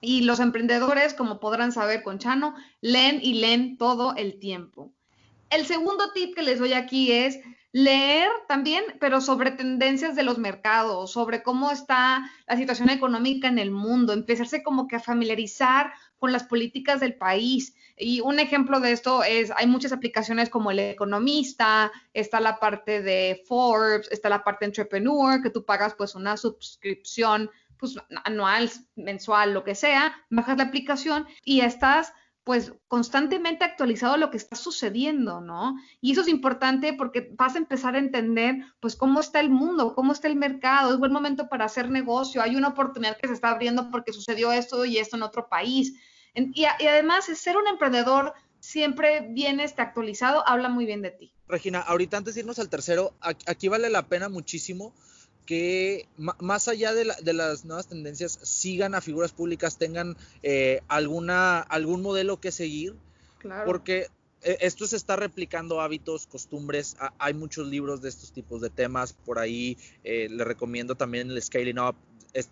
Y 0.00 0.22
los 0.22 0.40
emprendedores, 0.40 1.14
como 1.14 1.40
podrán 1.40 1.72
saber 1.72 2.02
con 2.02 2.18
Chano, 2.18 2.54
leen 2.80 3.20
y 3.22 3.34
leen 3.34 3.76
todo 3.76 4.14
el 4.16 4.38
tiempo. 4.38 4.92
El 5.50 5.66
segundo 5.66 6.12
tip 6.12 6.34
que 6.34 6.42
les 6.42 6.58
doy 6.58 6.72
aquí 6.72 7.12
es 7.12 7.40
leer 7.72 8.28
también, 8.48 8.84
pero 8.98 9.20
sobre 9.20 9.52
tendencias 9.52 10.16
de 10.16 10.24
los 10.24 10.38
mercados, 10.38 11.12
sobre 11.12 11.42
cómo 11.42 11.70
está 11.70 12.28
la 12.46 12.56
situación 12.56 12.90
económica 12.90 13.48
en 13.48 13.58
el 13.58 13.70
mundo, 13.70 14.12
empezarse 14.12 14.62
como 14.62 14.88
que 14.88 14.96
a 14.96 15.00
familiarizar 15.00 15.92
con 16.18 16.32
las 16.32 16.44
políticas 16.44 17.00
del 17.00 17.14
país, 17.14 17.74
y 17.96 18.20
un 18.22 18.40
ejemplo 18.40 18.80
de 18.80 18.92
esto 18.92 19.22
es, 19.22 19.52
hay 19.56 19.66
muchas 19.66 19.92
aplicaciones 19.92 20.48
como 20.48 20.70
El 20.70 20.80
Economista, 20.80 21.92
está 22.14 22.40
la 22.40 22.58
parte 22.58 23.02
de 23.02 23.42
Forbes, 23.46 24.08
está 24.10 24.28
la 24.28 24.42
parte 24.42 24.64
de 24.64 24.70
Entrepreneur, 24.70 25.42
que 25.42 25.50
tú 25.50 25.64
pagas 25.64 25.94
pues 25.94 26.14
una 26.14 26.36
suscripción 26.36 27.50
pues 27.76 27.96
anual, 28.24 28.70
mensual, 28.96 29.54
lo 29.54 29.64
que 29.64 29.74
sea, 29.74 30.14
bajas 30.30 30.58
la 30.58 30.64
aplicación 30.64 31.26
y 31.44 31.60
estás 31.60 32.12
pues 32.50 32.72
constantemente 32.88 33.62
actualizado 33.62 34.16
lo 34.16 34.32
que 34.32 34.36
está 34.36 34.56
sucediendo, 34.56 35.40
¿no? 35.40 35.76
Y 36.00 36.10
eso 36.10 36.22
es 36.22 36.26
importante 36.26 36.92
porque 36.94 37.32
vas 37.36 37.54
a 37.54 37.58
empezar 37.58 37.94
a 37.94 38.00
entender 38.00 38.56
pues 38.80 38.96
cómo 38.96 39.20
está 39.20 39.38
el 39.38 39.50
mundo, 39.50 39.94
cómo 39.94 40.10
está 40.10 40.26
el 40.26 40.34
mercado, 40.34 40.92
es 40.92 40.98
buen 40.98 41.12
momento 41.12 41.48
para 41.48 41.66
hacer 41.66 41.90
negocio, 41.90 42.42
hay 42.42 42.56
una 42.56 42.66
oportunidad 42.66 43.16
que 43.18 43.28
se 43.28 43.34
está 43.34 43.50
abriendo 43.50 43.88
porque 43.92 44.12
sucedió 44.12 44.50
esto 44.50 44.84
y 44.84 44.98
esto 44.98 45.14
en 45.14 45.22
otro 45.22 45.48
país. 45.48 45.94
Y, 46.34 46.64
además, 46.64 47.26
ser 47.26 47.56
un 47.56 47.68
emprendedor 47.68 48.34
siempre 48.58 49.28
bien 49.30 49.60
este, 49.60 49.80
actualizado 49.80 50.42
habla 50.44 50.68
muy 50.68 50.86
bien 50.86 51.02
de 51.02 51.12
ti. 51.12 51.32
Regina, 51.46 51.78
ahorita 51.78 52.16
antes 52.16 52.34
de 52.34 52.40
irnos 52.40 52.58
al 52.58 52.68
tercero, 52.68 53.14
aquí 53.20 53.68
vale 53.68 53.90
la 53.90 54.08
pena 54.08 54.28
muchísimo 54.28 54.92
que 55.50 56.06
más 56.38 56.68
allá 56.68 56.94
de, 56.94 57.32
las 57.32 57.64
nuevas 57.64 57.88
tendencias 57.88 58.38
sigan 58.40 58.94
a 58.94 59.00
figuras 59.00 59.32
públicas, 59.32 59.78
tengan 59.78 60.16
eh, 60.44 60.80
alguna, 60.86 61.58
algún 61.58 62.02
modelo 62.02 62.38
que 62.38 62.52
seguir, 62.52 62.94
claro. 63.38 63.66
porque 63.66 64.06
eh, 64.42 64.58
esto 64.60 64.86
se 64.86 64.94
está 64.94 65.16
replicando 65.16 65.80
hábitos, 65.80 66.28
costumbres. 66.28 66.96
Hay 67.18 67.34
muchos 67.34 67.66
libros 67.66 68.00
de 68.00 68.10
estos 68.10 68.30
tipos 68.30 68.60
de 68.60 68.70
temas. 68.70 69.12
Por 69.12 69.40
ahí 69.40 69.76
eh, 70.04 70.28
le 70.30 70.44
recomiendo 70.44 70.94
también 70.94 71.28
el 71.28 71.42
Scaling 71.42 71.80
Up 71.80 71.96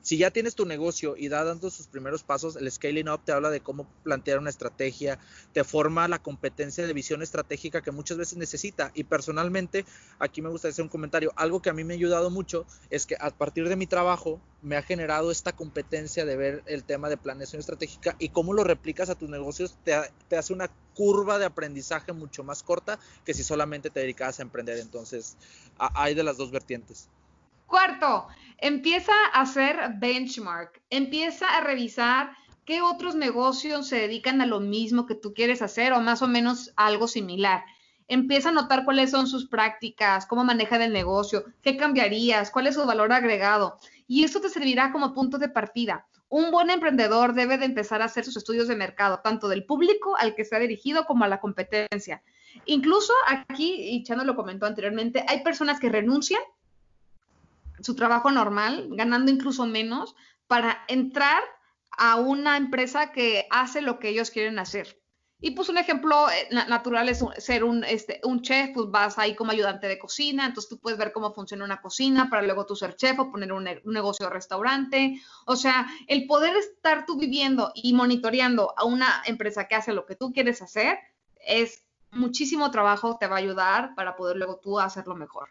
si 0.02 0.18
ya 0.18 0.30
tienes 0.30 0.54
tu 0.54 0.66
negocio 0.66 1.16
y 1.16 1.28
da 1.28 1.44
dando 1.44 1.70
sus 1.70 1.86
primeros 1.86 2.22
pasos, 2.22 2.56
el 2.56 2.70
scaling 2.70 3.08
up 3.08 3.22
te 3.24 3.32
habla 3.32 3.50
de 3.50 3.60
cómo 3.60 3.86
plantear 4.02 4.38
una 4.38 4.50
estrategia, 4.50 5.18
te 5.52 5.64
forma 5.64 6.08
la 6.08 6.18
competencia 6.18 6.86
de 6.86 6.92
visión 6.92 7.22
estratégica 7.22 7.80
que 7.80 7.90
muchas 7.90 8.16
veces 8.18 8.38
necesita. 8.38 8.90
Y 8.94 9.04
personalmente, 9.04 9.84
aquí 10.18 10.42
me 10.42 10.48
gusta 10.48 10.68
hacer 10.68 10.82
un 10.82 10.88
comentario, 10.88 11.32
algo 11.36 11.62
que 11.62 11.70
a 11.70 11.74
mí 11.74 11.84
me 11.84 11.94
ha 11.94 11.96
ayudado 11.96 12.30
mucho 12.30 12.66
es 12.90 13.06
que 13.06 13.16
a 13.20 13.30
partir 13.30 13.68
de 13.68 13.76
mi 13.76 13.86
trabajo 13.86 14.40
me 14.62 14.76
ha 14.76 14.82
generado 14.82 15.30
esta 15.30 15.52
competencia 15.52 16.24
de 16.24 16.36
ver 16.36 16.62
el 16.66 16.84
tema 16.84 17.08
de 17.08 17.16
planeación 17.16 17.60
estratégica 17.60 18.16
y 18.18 18.30
cómo 18.30 18.52
lo 18.52 18.64
replicas 18.64 19.08
a 19.08 19.14
tus 19.14 19.28
negocios 19.28 19.78
te, 19.84 19.94
hace 20.36 20.52
una 20.52 20.68
curva 20.94 21.38
de 21.38 21.44
aprendizaje 21.44 22.12
mucho 22.12 22.42
más 22.42 22.64
corta 22.64 22.98
que 23.24 23.34
si 23.34 23.44
solamente 23.44 23.90
te 23.90 24.00
dedicas 24.00 24.40
a 24.40 24.42
emprender. 24.42 24.78
Entonces, 24.78 25.36
hay 25.78 26.14
de 26.14 26.24
las 26.24 26.36
dos 26.36 26.50
vertientes. 26.50 27.08
Cuarto, 27.68 28.28
empieza 28.56 29.12
a 29.34 29.42
hacer 29.42 29.76
benchmark, 29.98 30.80
empieza 30.88 31.54
a 31.54 31.60
revisar 31.60 32.30
qué 32.64 32.80
otros 32.80 33.14
negocios 33.14 33.86
se 33.86 33.96
dedican 33.96 34.40
a 34.40 34.46
lo 34.46 34.58
mismo 34.58 35.04
que 35.04 35.14
tú 35.14 35.34
quieres 35.34 35.60
hacer 35.60 35.92
o 35.92 36.00
más 36.00 36.22
o 36.22 36.28
menos 36.28 36.72
algo 36.76 37.06
similar. 37.08 37.62
Empieza 38.08 38.48
a 38.48 38.52
notar 38.52 38.86
cuáles 38.86 39.10
son 39.10 39.26
sus 39.26 39.50
prácticas, 39.50 40.24
cómo 40.24 40.44
manejan 40.44 40.80
el 40.80 40.94
negocio, 40.94 41.44
qué 41.60 41.76
cambiarías, 41.76 42.50
cuál 42.50 42.68
es 42.68 42.74
su 42.74 42.86
valor 42.86 43.12
agregado. 43.12 43.76
Y 44.06 44.24
esto 44.24 44.40
te 44.40 44.48
servirá 44.48 44.90
como 44.90 45.12
punto 45.12 45.36
de 45.36 45.50
partida. 45.50 46.06
Un 46.30 46.50
buen 46.50 46.70
emprendedor 46.70 47.34
debe 47.34 47.58
de 47.58 47.66
empezar 47.66 48.00
a 48.00 48.06
hacer 48.06 48.24
sus 48.24 48.38
estudios 48.38 48.66
de 48.68 48.76
mercado, 48.76 49.20
tanto 49.22 49.46
del 49.46 49.66
público 49.66 50.16
al 50.16 50.34
que 50.34 50.46
se 50.46 50.56
ha 50.56 50.58
dirigido 50.58 51.04
como 51.04 51.24
a 51.24 51.28
la 51.28 51.38
competencia. 51.38 52.22
Incluso 52.64 53.12
aquí, 53.26 53.74
y 53.90 54.02
Chano 54.04 54.24
lo 54.24 54.36
comentó 54.36 54.64
anteriormente, 54.64 55.22
hay 55.28 55.42
personas 55.42 55.78
que 55.78 55.90
renuncian 55.90 56.40
su 57.80 57.94
trabajo 57.94 58.30
normal, 58.30 58.88
ganando 58.92 59.30
incluso 59.30 59.66
menos, 59.66 60.14
para 60.46 60.84
entrar 60.88 61.42
a 61.90 62.16
una 62.16 62.56
empresa 62.56 63.12
que 63.12 63.46
hace 63.50 63.82
lo 63.82 63.98
que 63.98 64.08
ellos 64.08 64.30
quieren 64.30 64.58
hacer. 64.58 64.98
Y 65.40 65.52
pues 65.52 65.68
un 65.68 65.78
ejemplo 65.78 66.28
eh, 66.30 66.48
natural 66.68 67.08
es 67.08 67.24
ser 67.38 67.62
un, 67.62 67.84
este, 67.84 68.20
un 68.24 68.42
chef, 68.42 68.70
pues 68.74 68.90
vas 68.90 69.18
ahí 69.18 69.36
como 69.36 69.52
ayudante 69.52 69.86
de 69.86 69.98
cocina, 69.98 70.46
entonces 70.46 70.68
tú 70.68 70.80
puedes 70.80 70.98
ver 70.98 71.12
cómo 71.12 71.32
funciona 71.32 71.64
una 71.64 71.80
cocina 71.80 72.28
para 72.28 72.42
luego 72.42 72.66
tú 72.66 72.74
ser 72.74 72.96
chef 72.96 73.20
o 73.20 73.30
poner 73.30 73.52
un, 73.52 73.68
un, 73.84 73.92
negocio 73.92 74.26
de 74.26 74.32
restaurante. 74.32 75.20
O 75.46 75.54
sea, 75.54 75.86
el 76.08 76.26
poder 76.26 76.56
estar 76.56 77.06
tú 77.06 77.16
viviendo 77.16 77.70
y 77.74 77.92
monitoreando 77.92 78.74
a 78.76 78.84
una 78.84 79.22
empresa 79.26 79.68
que 79.68 79.76
hace 79.76 79.92
lo 79.92 80.06
que 80.06 80.16
tú 80.16 80.32
quieres 80.32 80.60
hacer 80.60 80.98
es 81.46 81.84
muchísimo 82.10 82.72
trabajo, 82.72 83.16
te 83.18 83.28
va 83.28 83.36
a 83.36 83.38
ayudar 83.38 83.94
para 83.94 84.16
poder 84.16 84.38
luego 84.38 84.58
tú 84.58 84.80
hacerlo 84.80 85.14
mejor. 85.14 85.50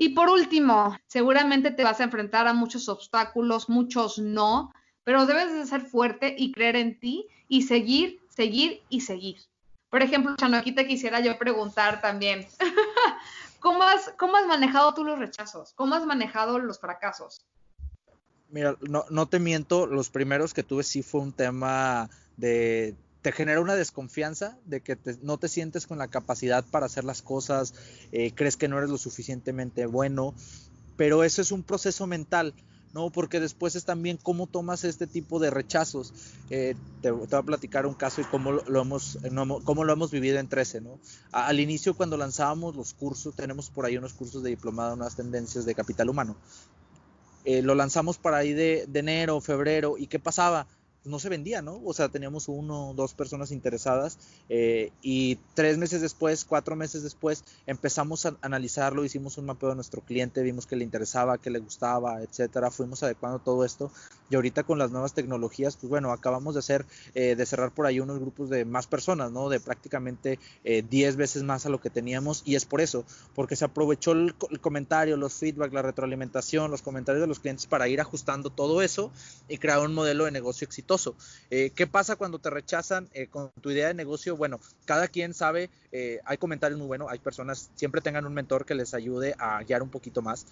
Y 0.00 0.08
por 0.14 0.30
último, 0.30 0.96
seguramente 1.08 1.72
te 1.72 1.84
vas 1.84 2.00
a 2.00 2.04
enfrentar 2.04 2.48
a 2.48 2.54
muchos 2.54 2.88
obstáculos, 2.88 3.68
muchos 3.68 4.18
no, 4.18 4.72
pero 5.04 5.26
debes 5.26 5.52
de 5.52 5.66
ser 5.66 5.82
fuerte 5.82 6.34
y 6.38 6.52
creer 6.52 6.76
en 6.76 6.98
ti 6.98 7.28
y 7.48 7.64
seguir, 7.64 8.18
seguir 8.30 8.80
y 8.88 9.02
seguir. 9.02 9.42
Por 9.90 10.02
ejemplo, 10.02 10.36
Chano, 10.36 10.56
aquí 10.56 10.72
te 10.72 10.86
quisiera 10.86 11.20
yo 11.20 11.36
preguntar 11.36 12.00
también, 12.00 12.46
¿cómo 13.60 13.82
has, 13.82 14.14
¿cómo 14.18 14.36
has 14.36 14.46
manejado 14.46 14.94
tú 14.94 15.04
los 15.04 15.18
rechazos? 15.18 15.74
¿Cómo 15.74 15.94
has 15.94 16.06
manejado 16.06 16.58
los 16.58 16.80
fracasos? 16.80 17.44
Mira, 18.48 18.78
no, 18.80 19.04
no 19.10 19.26
te 19.26 19.38
miento, 19.38 19.86
los 19.86 20.08
primeros 20.08 20.54
que 20.54 20.62
tuve 20.62 20.82
sí 20.82 21.02
fue 21.02 21.20
un 21.20 21.34
tema 21.34 22.08
de 22.38 22.96
te 23.22 23.32
genera 23.32 23.60
una 23.60 23.74
desconfianza 23.74 24.58
de 24.64 24.80
que 24.80 24.98
no 25.22 25.38
te 25.38 25.48
sientes 25.48 25.86
con 25.86 25.98
la 25.98 26.08
capacidad 26.08 26.64
para 26.64 26.86
hacer 26.86 27.04
las 27.04 27.22
cosas, 27.22 27.74
eh, 28.12 28.32
crees 28.34 28.56
que 28.56 28.68
no 28.68 28.78
eres 28.78 28.90
lo 28.90 28.98
suficientemente 28.98 29.86
bueno, 29.86 30.34
pero 30.96 31.22
eso 31.24 31.42
es 31.42 31.52
un 31.52 31.62
proceso 31.62 32.06
mental, 32.06 32.54
¿no? 32.94 33.10
Porque 33.10 33.38
después 33.38 33.76
es 33.76 33.84
también 33.84 34.18
cómo 34.22 34.46
tomas 34.46 34.84
este 34.84 35.06
tipo 35.06 35.38
de 35.38 35.50
rechazos. 35.50 36.12
Eh, 36.48 36.74
te, 37.02 37.10
voy 37.10 37.28
a 37.30 37.42
platicar 37.42 37.86
un 37.86 37.94
caso 37.94 38.20
y 38.20 38.24
cómo 38.24 38.52
lo, 38.52 38.80
hemos, 38.80 39.18
cómo 39.64 39.84
lo 39.84 39.92
hemos 39.92 40.10
vivido 40.10 40.38
en 40.38 40.48
13, 40.48 40.80
¿no? 40.80 40.98
al 41.32 41.60
inicio 41.60 41.94
cuando 41.94 42.16
lanzábamos 42.16 42.74
los 42.74 42.94
cursos, 42.94 43.34
tenemos 43.34 43.70
por 43.70 43.84
ahí 43.84 43.96
unos 43.96 44.14
cursos 44.14 44.42
de 44.42 44.50
diplomado, 44.50 44.94
unas 44.94 45.14
tendencias 45.14 45.64
de 45.66 45.74
capital 45.74 46.08
humano. 46.08 46.36
Eh, 47.44 47.62
lo 47.62 47.74
lanzamos 47.74 48.18
para 48.18 48.38
ahí 48.38 48.52
de, 48.52 48.84
de 48.86 49.00
enero, 49.00 49.40
febrero, 49.40 49.96
¿y 49.96 50.06
qué 50.06 50.18
pasaba? 50.18 50.66
No 51.04 51.18
se 51.18 51.28
vendía, 51.28 51.62
¿no? 51.62 51.80
O 51.84 51.94
sea, 51.94 52.08
teníamos 52.08 52.48
uno 52.48 52.92
dos 52.94 53.14
personas 53.14 53.52
interesadas 53.52 54.18
eh, 54.48 54.92
y 55.02 55.36
tres 55.54 55.78
meses 55.78 56.02
después, 56.02 56.44
cuatro 56.44 56.76
meses 56.76 57.02
después, 57.02 57.44
empezamos 57.66 58.26
a 58.26 58.36
analizarlo, 58.42 59.04
hicimos 59.04 59.38
un 59.38 59.46
mapeo 59.46 59.70
de 59.70 59.76
nuestro 59.76 60.02
cliente, 60.02 60.42
vimos 60.42 60.66
que 60.66 60.76
le 60.76 60.84
interesaba, 60.84 61.38
que 61.38 61.50
le 61.50 61.58
gustaba, 61.58 62.22
etcétera, 62.22 62.70
fuimos 62.70 63.02
adecuando 63.02 63.38
todo 63.38 63.64
esto 63.64 63.90
y 64.28 64.34
ahorita 64.34 64.62
con 64.62 64.78
las 64.78 64.90
nuevas 64.90 65.14
tecnologías, 65.14 65.76
pues 65.76 65.88
bueno, 65.88 66.12
acabamos 66.12 66.54
de 66.54 66.60
hacer, 66.60 66.84
eh, 67.14 67.34
de 67.34 67.46
cerrar 67.46 67.72
por 67.72 67.86
ahí 67.86 67.98
unos 67.98 68.18
grupos 68.18 68.50
de 68.50 68.64
más 68.64 68.86
personas, 68.86 69.32
¿no? 69.32 69.48
De 69.48 69.58
prácticamente 69.58 70.38
10 70.64 71.14
eh, 71.14 71.16
veces 71.16 71.42
más 71.42 71.64
a 71.64 71.70
lo 71.70 71.80
que 71.80 71.90
teníamos 71.90 72.42
y 72.44 72.56
es 72.56 72.66
por 72.66 72.80
eso, 72.80 73.04
porque 73.34 73.56
se 73.56 73.64
aprovechó 73.64 74.12
el, 74.12 74.34
el 74.50 74.60
comentario, 74.60 75.16
los 75.16 75.32
feedback, 75.34 75.72
la 75.72 75.82
retroalimentación, 75.82 76.70
los 76.70 76.82
comentarios 76.82 77.22
de 77.22 77.26
los 77.26 77.40
clientes 77.40 77.66
para 77.66 77.88
ir 77.88 78.00
ajustando 78.00 78.50
todo 78.50 78.82
eso 78.82 79.10
y 79.48 79.56
crear 79.56 79.80
un 79.80 79.94
modelo 79.94 80.26
de 80.26 80.30
negocio 80.30 80.66
exitoso 80.66 80.89
Eh, 81.50 81.70
¿Qué 81.74 81.86
pasa 81.86 82.16
cuando 82.16 82.38
te 82.38 82.50
rechazan 82.50 83.08
eh, 83.12 83.28
con 83.28 83.50
tu 83.60 83.70
idea 83.70 83.88
de 83.88 83.94
negocio? 83.94 84.36
Bueno, 84.36 84.58
cada 84.86 85.06
quien 85.06 85.34
sabe, 85.34 85.70
eh, 85.92 86.20
hay 86.24 86.36
comentarios 86.36 86.78
muy 86.78 86.88
buenos, 86.88 87.10
hay 87.10 87.20
personas, 87.20 87.70
siempre 87.76 88.00
tengan 88.00 88.26
un 88.26 88.34
mentor 88.34 88.64
que 88.64 88.74
les 88.74 88.92
ayude 88.92 89.34
a 89.38 89.62
guiar 89.62 89.82
un 89.82 89.90
poquito 89.90 90.22
más 90.22 90.46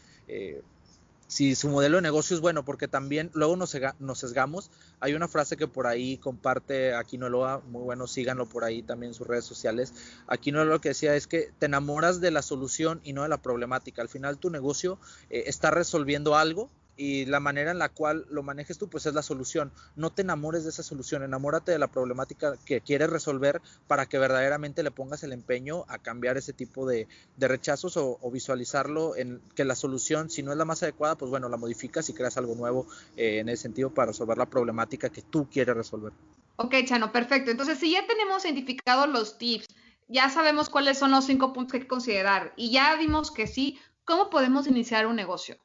si 1.27 1.55
su 1.55 1.69
modelo 1.69 1.97
de 1.97 2.03
negocio 2.03 2.35
es 2.35 2.41
bueno, 2.41 2.65
porque 2.65 2.89
también 2.89 3.31
luego 3.35 3.55
nos, 3.55 3.77
nos 3.99 4.19
sesgamos. 4.19 4.71
Hay 4.99 5.13
una 5.13 5.29
frase 5.29 5.59
que 5.59 5.69
por 5.69 5.87
ahí 5.87 6.17
comparte 6.17 6.95
Aquino 6.95 7.29
Loa, 7.29 7.61
muy 7.67 7.83
bueno, 7.83 8.07
síganlo 8.07 8.47
por 8.47 8.65
ahí 8.65 8.83
también 8.83 9.11
en 9.11 9.15
sus 9.15 9.27
redes 9.27 9.45
sociales. 9.45 9.93
Aquino 10.27 10.65
lo 10.65 10.81
que 10.81 10.91
decía 10.91 11.15
es 11.17 11.27
que 11.27 11.51
te 11.59 11.67
enamoras 11.67 12.23
de 12.23 12.31
la 12.31 12.41
solución 12.41 13.03
y 13.05 13.13
no 13.13 13.25
de 13.25 13.29
la 13.29 13.43
problemática. 13.43 14.01
Al 14.01 14.09
final 14.09 14.39
tu 14.39 14.49
negocio 14.49 14.99
está 15.29 15.71
resolviendo 15.71 16.35
algo 16.35 16.71
y 16.99 17.27
la 17.27 17.39
manera 17.39 17.71
en 17.71 17.79
la 17.79 17.89
cual 17.89 18.27
lo 18.29 18.43
manejes 18.43 18.77
tú, 18.77 18.89
pues 18.89 19.07
es 19.07 19.15
la 19.15 19.23
solución. 19.23 19.73
No 19.95 20.11
te 20.11 20.23
enamores 20.23 20.65
de 20.65 20.71
esa 20.71 20.83
solución, 20.83 21.23
enamórate 21.23 21.71
de 21.71 21.79
la 21.79 21.87
problemática 21.87 22.57
que 22.67 22.81
quieres 22.81 23.09
resolver 23.09 23.63
para 23.87 24.07
que 24.07 24.19
verdaderamente 24.19 24.83
le 24.83 24.91
pongas 24.91 25.23
el 25.23 25.33
empeño 25.33 25.85
a 25.89 25.99
cambiar 25.99 26.37
ese 26.37 26.53
tipo 26.53 26.87
de, 26.87 27.07
rechazos 27.39 27.97
o, 27.97 28.19
visualizarlo 28.33 29.17
en 29.17 29.41
que 29.55 29.65
la 29.65 29.77
solución, 29.77 30.29
si 30.29 30.43
no 30.43 30.51
es 30.51 30.59
la 30.59 30.65
más 30.65 30.83
adecuada, 30.83 31.17
pues 31.17 31.31
bueno, 31.31 31.49
la 31.49 31.57
modificas 31.57 32.09
y 32.09 32.15
creas 32.15 32.37
algo 32.37 32.57
nuevo 32.57 32.87
eh, 33.17 33.39
en 33.39 33.49
ese 33.49 33.63
sentido 33.63 33.91
para 33.91 34.07
resolver 34.07 34.37
la 34.37 34.47
problemática 34.47 35.09
que 35.09 35.23
tú 35.23 35.49
quieres 35.49 35.77
resolver. 35.77 36.13
Ok, 36.57 36.75
Chano, 36.85 37.13
perfecto. 37.13 37.53
Entonces, 37.53 37.79
si 37.79 37.93
ya 37.93 38.05
tenemos 38.09 38.45
identificados 38.45 39.09
los 39.09 39.39
tips, 39.39 39.69
ya 40.09 40.29
sabemos 40.31 40.69
cuáles 40.69 40.99
son 40.99 41.13
los 41.13 41.27
cinco 41.27 41.53
puntos 41.53 41.71
que 41.71 41.77
hay 41.77 41.83
que 41.83 41.89
considerar 41.89 42.53
y 42.57 42.73
ya 42.73 42.97
vimos 42.97 43.31
que 43.31 43.47
sí, 43.47 43.79
¿cómo 44.05 44.31
podemos 44.31 44.67
iniciar 44.67 45.07
un 45.07 45.15
negocio? 45.15 45.59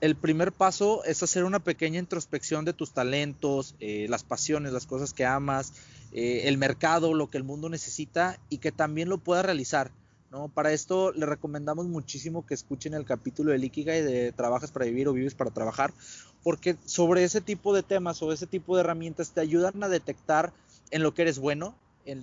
El, 0.00 0.16
primer 0.16 0.52
paso 0.52 1.04
es 1.04 1.22
hacer 1.22 1.44
una 1.44 1.60
pequeña 1.60 1.98
introspección 1.98 2.64
de 2.64 2.72
tus 2.72 2.92
talentos, 2.92 3.76
eh, 3.78 4.06
las 4.08 4.24
pasiones, 4.24 4.72
las 4.72 4.86
cosas 4.86 5.14
que 5.14 5.24
amas, 5.24 5.72
eh, 6.12 6.42
el 6.44 6.58
mercado, 6.58 7.14
lo 7.14 7.30
que 7.30 7.38
el 7.38 7.44
mundo 7.44 7.68
necesita 7.68 8.38
y 8.48 8.58
que 8.58 8.72
también 8.72 9.08
lo 9.08 9.18
puedas 9.18 9.44
realizar. 9.44 9.92
¿no? 10.30 10.48
Para 10.48 10.72
esto 10.72 11.12
le 11.12 11.26
recomendamos 11.26 11.86
muchísimo 11.86 12.44
que 12.44 12.54
escuchen 12.54 12.94
el 12.94 13.04
capítulo 13.04 13.52
de 13.52 13.64
Ikigai 13.64 14.02
de 14.02 14.32
Trabajas 14.32 14.72
para 14.72 14.84
vivir 14.84 15.08
o 15.08 15.12
vives 15.12 15.34
para 15.34 15.50
trabajar, 15.50 15.94
porque 16.42 16.76
sobre 16.84 17.24
ese 17.24 17.40
tipo 17.40 17.74
de 17.74 17.82
temas 17.82 18.20
o 18.22 18.32
ese 18.32 18.46
tipo 18.46 18.76
de 18.76 18.80
herramientas 18.80 19.30
te 19.30 19.40
ayudan 19.40 19.82
a 19.82 19.88
detectar 19.88 20.52
en 20.90 21.02
lo 21.02 21.14
que 21.14 21.22
eres 21.22 21.38
bueno, 21.38 21.74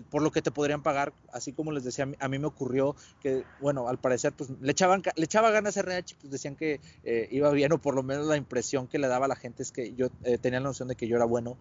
por 0.09 0.21
lo 0.21 0.31
que 0.31 0.41
te 0.41 0.51
podrían 0.51 0.81
pagar, 0.81 1.13
así 1.31 1.53
como 1.53 1.71
les 1.71 1.83
decía, 1.83 2.07
a 2.19 2.27
mí, 2.27 2.39
me 2.39 2.47
ocurrió 2.47 2.95
que, 3.19 3.43
bueno, 3.59 3.87
al 3.87 3.99
parecer, 3.99 4.33
pues 4.33 4.49
le 4.61 4.71
echaban, 4.71 5.01
le 5.15 5.25
echaba 5.25 5.51
ganas 5.51 5.77
a 5.77 5.81
RH, 5.81 6.15
pues 6.19 6.31
decían 6.31 6.55
que 6.55 6.79
eh, 7.03 7.27
iba 7.31 7.49
bien, 7.51 7.71
o 7.73 7.77
por 7.77 7.95
lo 7.95 8.03
menos 8.03 8.25
la 8.27 8.37
impresión 8.37 8.87
que 8.87 8.99
le 8.99 9.07
daba 9.07 9.25
a 9.25 9.29
la 9.29 9.35
gente 9.35 9.63
es 9.63 9.71
que 9.71 9.93
yo 9.93 10.07
eh, 10.23 10.37
tenía 10.37 10.59
la 10.59 10.67
noción 10.67 10.87
de 10.87 10.95
que 10.95 11.07
yo 11.07 11.15
era 11.15 11.25
bueno. 11.25 11.57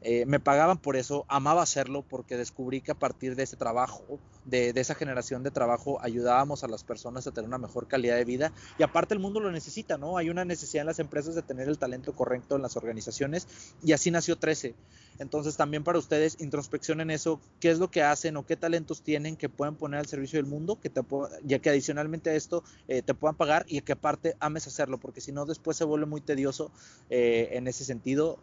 Eh, 0.00 0.26
me 0.26 0.38
pagaban 0.38 0.78
por 0.78 0.96
eso, 0.96 1.24
amaba 1.28 1.62
hacerlo 1.62 2.04
porque 2.08 2.36
descubrí 2.36 2.80
que 2.80 2.92
a 2.92 2.94
partir 2.94 3.34
de 3.34 3.42
ese 3.42 3.56
trabajo, 3.56 4.20
de, 4.44 4.72
esa 4.76 4.94
generación 4.94 5.42
de 5.42 5.50
trabajo, 5.50 5.98
ayudábamos 6.00 6.62
a 6.62 6.68
las 6.68 6.84
personas 6.84 7.26
a 7.26 7.32
tener 7.32 7.48
una 7.48 7.58
mejor 7.58 7.88
calidad 7.88 8.16
de 8.16 8.24
vida 8.24 8.52
y 8.78 8.84
aparte 8.84 9.14
el 9.14 9.20
mundo 9.20 9.40
lo 9.40 9.50
necesita, 9.50 9.98
¿no? 9.98 10.16
Hay 10.16 10.30
una 10.30 10.44
necesidad 10.44 10.82
en 10.82 10.86
las 10.86 11.00
empresas 11.00 11.34
de 11.34 11.42
tener 11.42 11.68
el 11.68 11.78
talento 11.78 12.12
correcto 12.12 12.54
en 12.54 12.62
las 12.62 12.76
organizaciones 12.76 13.48
y 13.82 13.92
así 13.92 14.10
nació 14.10 14.36
13. 14.36 14.74
Entonces 15.18 15.56
también 15.56 15.82
para 15.82 15.98
ustedes 15.98 16.40
introspeccionen 16.40 17.10
eso, 17.10 17.40
qué 17.58 17.70
es 17.70 17.80
lo 17.80 17.90
que 17.90 18.02
hacen 18.02 18.36
o 18.36 18.46
qué 18.46 18.56
talentos 18.56 19.02
tienen 19.02 19.36
que 19.36 19.48
pueden 19.48 19.74
poner 19.74 19.98
al 19.98 20.06
servicio 20.06 20.38
del 20.38 20.46
mundo, 20.46 20.78
que 20.80 20.90
te, 20.90 21.00
ya 21.42 21.58
que 21.58 21.70
adicionalmente 21.70 22.30
a 22.30 22.34
esto 22.34 22.62
eh, 22.86 23.02
te 23.02 23.14
puedan 23.14 23.34
pagar 23.34 23.64
y 23.68 23.80
que 23.80 23.92
aparte 23.92 24.36
ames 24.38 24.68
hacerlo, 24.68 24.98
porque 24.98 25.20
si 25.20 25.32
no 25.32 25.44
después 25.44 25.76
se 25.76 25.84
vuelve 25.84 26.06
muy 26.06 26.20
tedioso 26.20 26.70
eh, 27.10 27.48
en 27.52 27.66
ese 27.66 27.84
sentido. 27.84 28.38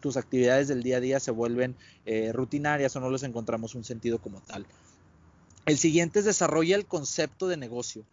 Tus 0.00 0.16
actividades 0.16 0.68
del 0.68 0.82
día 0.82 0.98
a 0.98 1.00
día 1.00 1.20
se 1.20 1.30
vuelven 1.30 1.76
eh, 2.04 2.32
rutinarias 2.32 2.94
o 2.96 3.00
no 3.00 3.10
les 3.10 3.22
encontramos 3.22 3.74
un 3.74 3.84
sentido 3.84 4.18
como 4.18 4.40
tal. 4.40 4.66
El 5.66 5.78
siguiente 5.78 6.18
es 6.20 6.24
desarrolla 6.24 6.76
el 6.76 6.86
concepto 6.86 7.48
de 7.48 7.56
negocio. 7.56 8.04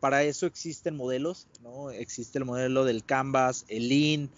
para 0.00 0.22
eso 0.22 0.46
existen 0.46 0.96
modelos, 0.96 1.46
¿no? 1.62 1.90
Existe 1.90 2.38
el 2.38 2.44
modelo 2.44 2.84
del 2.84 3.04
Canvas, 3.04 3.64
el 3.68 3.88
Lean, 3.88 4.30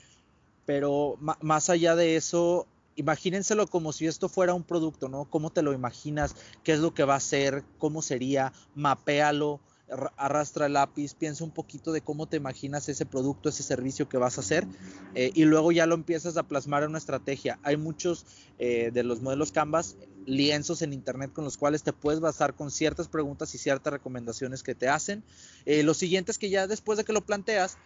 pero 0.70 1.18
más 1.40 1.68
allá 1.68 1.96
de 1.96 2.16
eso, 2.16 2.66
imagínenselo 2.94 3.66
como 3.66 3.92
si 3.92 4.06
esto 4.06 4.28
fuera 4.28 4.54
un 4.54 4.62
producto, 4.62 5.08
¿no? 5.08 5.24
¿Cómo 5.24 5.50
te 5.50 5.62
lo 5.62 5.72
imaginas? 5.72 6.36
¿Qué 6.62 6.72
es 6.72 6.78
lo 6.78 6.94
que 6.94 7.04
va 7.04 7.16
a 7.16 7.20
ser? 7.20 7.64
¿Cómo 7.78 8.02
sería? 8.02 8.52
Mapéalo, 8.74 9.58
arrastra 10.16 10.66
el 10.66 10.74
lápiz, 10.74 11.14
piensa 11.14 11.44
un 11.44 11.50
poquito 11.50 11.92
de 11.92 12.00
cómo 12.00 12.26
te 12.26 12.36
imaginas 12.36 12.88
ese 12.88 13.06
producto, 13.06 13.48
ese 13.48 13.62
servicio 13.62 14.08
que 14.08 14.18
vas 14.18 14.38
a 14.38 14.40
hacer 14.40 14.66
eh, 15.14 15.30
y 15.34 15.44
luego 15.44 15.72
ya 15.72 15.86
lo 15.86 15.94
empiezas 15.94 16.36
a 16.36 16.44
plasmar 16.44 16.82
en 16.82 16.90
una 16.90 16.98
estrategia. 16.98 17.58
Hay 17.62 17.76
muchos 17.76 18.26
eh, 18.58 18.90
de 18.92 19.02
los 19.02 19.20
modelos 19.20 19.52
Canvas, 19.52 19.96
lienzos 20.26 20.82
en 20.82 20.92
internet 20.92 21.32
con 21.32 21.44
los 21.44 21.56
cuales 21.56 21.82
te 21.82 21.92
puedes 21.92 22.20
basar 22.20 22.54
con 22.54 22.70
ciertas 22.70 23.08
preguntas 23.08 23.54
y 23.54 23.58
ciertas 23.58 23.92
recomendaciones 23.92 24.62
que 24.62 24.74
te 24.74 24.88
hacen. 24.88 25.24
Eh, 25.66 25.82
lo 25.82 25.94
siguiente 25.94 26.30
es 26.30 26.38
que 26.38 26.50
ya 26.50 26.66
después 26.66 26.98
de 26.98 27.04
que 27.04 27.12
lo 27.12 27.22
planteas... 27.22 27.78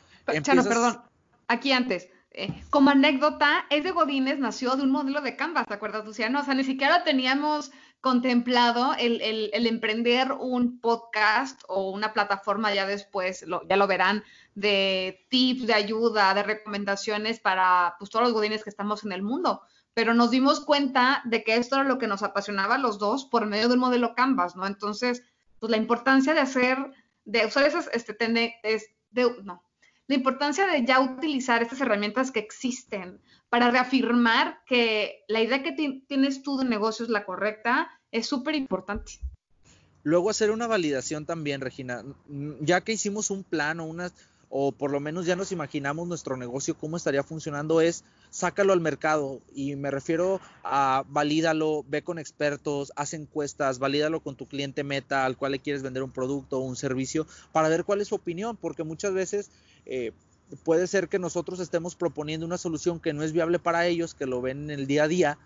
Chano, 0.43 0.65
perdón, 0.65 1.01
aquí 1.49 1.73
antes 1.73 2.09
eh, 2.37 2.49
como 2.69 2.91
anécdota, 2.91 3.65
es 3.71 3.85
de 3.85 3.93
Godínez 3.93 4.41
nació 4.41 4.75
de 4.75 4.83
un 4.83 4.91
modelo 4.91 5.21
de 5.21 5.37
Canvas, 5.37 5.69
¿te 5.69 5.75
acuerdas, 5.75 6.05
Luciano? 6.05 6.41
O 6.41 6.45
sea, 6.45 6.55
ni 6.55 6.65
siquiera 6.65 7.05
teníamos 7.05 7.71
contemplado 8.05 8.95
el, 8.99 9.51
emprender 9.55 10.33
un 10.33 10.79
podcast 10.79 11.63
o 11.69 11.91
una 11.91 12.13
plataforma, 12.13 12.75
ya 12.75 12.87
después, 12.87 13.47
ya 13.67 13.77
lo 13.77 13.87
verán, 13.87 14.23
de 14.55 15.25
tips, 15.31 15.67
de 15.67 15.73
ayuda, 15.73 16.35
de 16.35 16.43
recomendaciones 16.43 17.41
para 17.41 17.97
pues, 17.99 18.11
todos 18.11 18.27
los 18.27 18.35
godines 18.35 18.63
que 18.63 18.69
estamos 18.69 19.05
en 19.07 19.13
el 19.13 19.23
mundo. 19.23 19.63
Pero 19.95 20.13
nos 20.13 20.31
dimos 20.31 20.61
cuenta 20.61 21.23
de 21.25 21.45
que 21.45 21.57
esto 21.57 21.77
era 21.77 21.85
lo 21.85 21.97
que 21.97 22.07
nos 22.07 22.23
apasionaba 22.23 22.75
a 22.75 22.79
los 22.79 22.99
dos 22.99 23.25
por 23.25 23.47
medio 23.47 23.69
de 23.69 23.75
un 23.75 23.81
modelo 23.81 24.15
Canvas, 24.15 24.55
¿no? 24.55 24.67
Entonces, 24.67 25.23
pues 25.59 25.71
la 25.71 25.79
importancia 25.79 26.35
de 26.35 26.41
hacer, 26.41 26.77
de 27.25 27.47
usar 27.47 27.65
esas, 27.65 27.89
este, 27.95 28.15
es 28.65 28.91
de, 29.13 29.35
no, 29.45 29.64
la 30.07 30.17
importancia 30.17 30.67
de 30.67 30.85
ya 30.85 31.01
utilizar 31.01 31.63
estas 31.63 31.81
herramientas 31.81 32.31
que 32.31 32.41
existen 32.41 33.21
para 33.49 33.71
reafirmar 33.71 34.61
que 34.67 35.25
la 35.29 35.41
idea 35.41 35.63
que 35.63 36.03
tienes 36.07 36.43
tú 36.43 36.59
de 36.59 36.65
negocio 36.65 37.05
es 37.05 37.11
la 37.11 37.25
correcta 37.25 37.91
es 38.11 38.27
súper 38.27 38.55
importante. 38.55 39.13
Luego 40.03 40.29
hacer 40.29 40.51
una 40.51 40.67
validación 40.67 41.25
también, 41.25 41.61
Regina. 41.63 42.05
Ya 42.61 42.83
que 42.83 42.93
hicimos 42.93 43.31
un 43.31 43.43
plan 43.43 43.81
o 43.81 43.87
unas 43.87 44.13
o 44.57 44.71
por 44.71 44.93
lo 44.93 45.01
menos 45.01 45.27
ya 45.27 45.35
nos 45.35 45.51
imaginamos 45.51 46.07
nuestro 46.07 46.37
negocio, 46.37 46.79
cómo 46.79 46.97
estaría 46.97 47.25
funcionando, 47.25 47.81
es 47.81 48.05
sácalo 48.31 48.73
al 48.73 48.81
mercado. 48.81 49.41
Y 49.53 49.75
me 49.75 49.91
refiero 49.91 50.41
a 50.63 51.03
valídalo, 51.09 51.85
ve 51.89 52.03
con 52.03 52.21
expertos, 52.21 52.93
haz 52.95 53.15
encuestas, 53.15 53.81
valídalo 53.81 54.21
con 54.21 54.37
tu 54.37 54.47
cliente 54.47 54.85
meta 54.85 55.25
al 55.25 55.37
cual 55.37 55.51
le 55.51 55.59
quieres 55.59 55.83
vender 55.83 56.05
un 56.05 56.13
producto 56.13 56.59
o 56.59 56.61
un 56.61 56.77
servicio 56.77 57.27
para 57.51 57.69
ver 57.69 57.83
cuál 57.83 58.01
es 58.01 58.07
su 58.07 58.15
opinión, 58.15 58.57
porque 58.57 58.85
muchas 58.85 59.13
veces 59.13 59.51
eh, 59.87 60.13
puede 60.63 60.87
ser 60.87 61.09
que 61.09 61.19
nosotros 61.19 61.59
estemos 61.59 61.97
proponiendo 61.97 62.47
una 62.47 62.57
solución 62.57 63.01
que 63.01 63.13
no 63.13 63.25
es 63.25 63.33
viable 63.33 63.59
para 63.59 63.89
ellos, 63.89 64.15
que 64.15 64.27
lo 64.27 64.41
ven 64.41 64.71
en 64.71 64.79
el 64.79 64.87
día 64.87 65.03
a 65.03 65.09
día, 65.09 65.39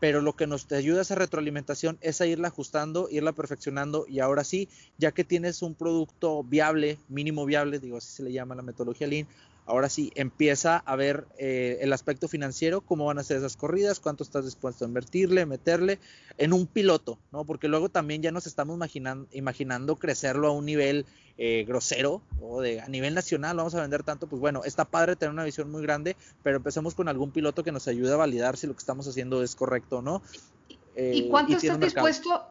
pero 0.00 0.20
lo 0.20 0.34
que 0.34 0.46
nos 0.46 0.70
ayuda 0.72 1.02
esa 1.02 1.14
retroalimentación 1.14 1.98
es 2.00 2.20
a 2.20 2.26
irla 2.26 2.48
ajustando, 2.48 3.08
irla 3.10 3.32
perfeccionando 3.32 4.06
y 4.08 4.20
ahora 4.20 4.44
sí, 4.44 4.68
ya 4.96 5.12
que 5.12 5.24
tienes 5.24 5.62
un 5.62 5.74
producto 5.74 6.44
viable, 6.44 6.98
mínimo 7.08 7.44
viable, 7.46 7.78
digo 7.78 7.98
así 7.98 8.12
se 8.12 8.22
le 8.22 8.32
llama 8.32 8.54
la 8.54 8.62
metodología 8.62 9.06
Lean, 9.06 9.26
ahora 9.68 9.90
sí 9.90 10.10
empieza 10.14 10.78
a 10.78 10.96
ver 10.96 11.26
eh, 11.38 11.78
el 11.82 11.92
aspecto 11.92 12.26
financiero, 12.26 12.80
cómo 12.80 13.04
van 13.04 13.18
a 13.18 13.22
ser 13.22 13.36
esas 13.36 13.56
corridas, 13.56 14.00
cuánto 14.00 14.24
estás 14.24 14.46
dispuesto 14.46 14.84
a 14.84 14.88
invertirle, 14.88 15.44
meterle 15.44 15.98
en 16.38 16.54
un 16.54 16.66
piloto, 16.66 17.18
¿no? 17.32 17.44
Porque 17.44 17.68
luego 17.68 17.90
también 17.90 18.22
ya 18.22 18.32
nos 18.32 18.46
estamos 18.46 18.74
imaginando, 18.74 19.28
imaginando 19.32 19.96
crecerlo 19.96 20.48
a 20.48 20.52
un 20.52 20.64
nivel 20.64 21.04
eh, 21.36 21.64
grosero 21.68 22.22
o 22.40 22.62
de 22.62 22.80
a 22.80 22.88
nivel 22.88 23.14
nacional 23.14 23.58
vamos 23.58 23.74
a 23.74 23.82
vender 23.82 24.02
tanto, 24.02 24.26
pues 24.26 24.40
bueno, 24.40 24.62
está 24.64 24.86
padre 24.86 25.16
tener 25.16 25.32
una 25.32 25.44
visión 25.44 25.70
muy 25.70 25.82
grande, 25.82 26.16
pero 26.42 26.56
empecemos 26.56 26.94
con 26.94 27.08
algún 27.08 27.30
piloto 27.30 27.62
que 27.62 27.70
nos 27.70 27.86
ayude 27.88 28.12
a 28.12 28.16
validar 28.16 28.56
si 28.56 28.66
lo 28.66 28.72
que 28.72 28.80
estamos 28.80 29.06
haciendo 29.06 29.42
es 29.42 29.54
correcto 29.54 29.98
o 29.98 30.02
no. 30.02 30.22
¿Y 30.68 30.76
eh, 30.96 31.28
cuánto 31.30 31.56
estás 31.56 31.78
dispuesto? 31.78 32.42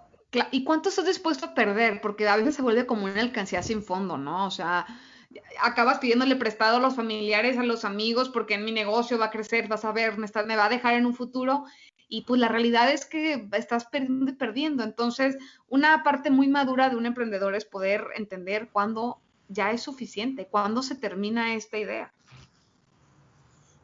¿Y 0.52 0.64
cuánto 0.64 0.90
estás 0.90 1.06
dispuesto 1.06 1.48
a 1.48 1.56
perder? 1.56 2.00
Porque 2.00 2.28
a 2.28 2.38
veces 2.38 2.56
se 2.56 2.62
vuelve 2.62 2.86
como 2.86 3.06
una 3.06 3.20
alcancía 3.22 3.64
sin 3.64 3.82
fondo, 3.82 4.18
¿no? 4.18 4.46
O 4.46 4.52
sea, 4.52 4.86
acabas 5.62 6.00
pidiéndole 6.00 6.36
prestado 6.36 6.78
a 6.78 6.80
los 6.80 6.96
familiares, 6.96 7.58
a 7.58 7.64
los 7.64 7.86
amigos, 7.86 8.30
porque 8.30 8.56
en 8.56 8.66
mi 8.66 8.72
negocio 8.72 9.18
va 9.18 9.26
a 9.26 9.32
crecer, 9.32 9.68
vas 9.68 9.86
a 9.86 9.92
ver, 9.92 10.18
me, 10.18 10.28
me 10.46 10.56
va 10.56 10.66
a 10.66 10.70
dejar 10.70 10.96
en 10.96 11.06
un 11.06 11.16
futuro 11.16 11.66
y 12.10 12.22
pues 12.22 12.40
la 12.40 12.48
realidad 12.48 12.92
es 12.92 13.06
que 13.06 13.48
estás 13.54 13.86
perdiendo 13.86 14.32
y 14.32 14.36
perdiendo. 14.36 14.84
Entonces, 14.84 15.38
una 15.68 16.04
parte 16.04 16.32
muy 16.32 16.48
madura 16.48 16.90
de 16.90 16.96
un 16.96 17.06
emprendedor 17.06 17.56
es 17.56 17.66
poder 17.66 18.08
entender 18.16 18.70
cuándo 18.72 19.20
ya 19.50 19.72
es 19.72 19.82
suficiente, 19.82 20.48
cuándo 20.48 20.84
se 20.84 20.96
termina 20.96 21.56
esta 21.56 21.78
idea. 21.78 22.14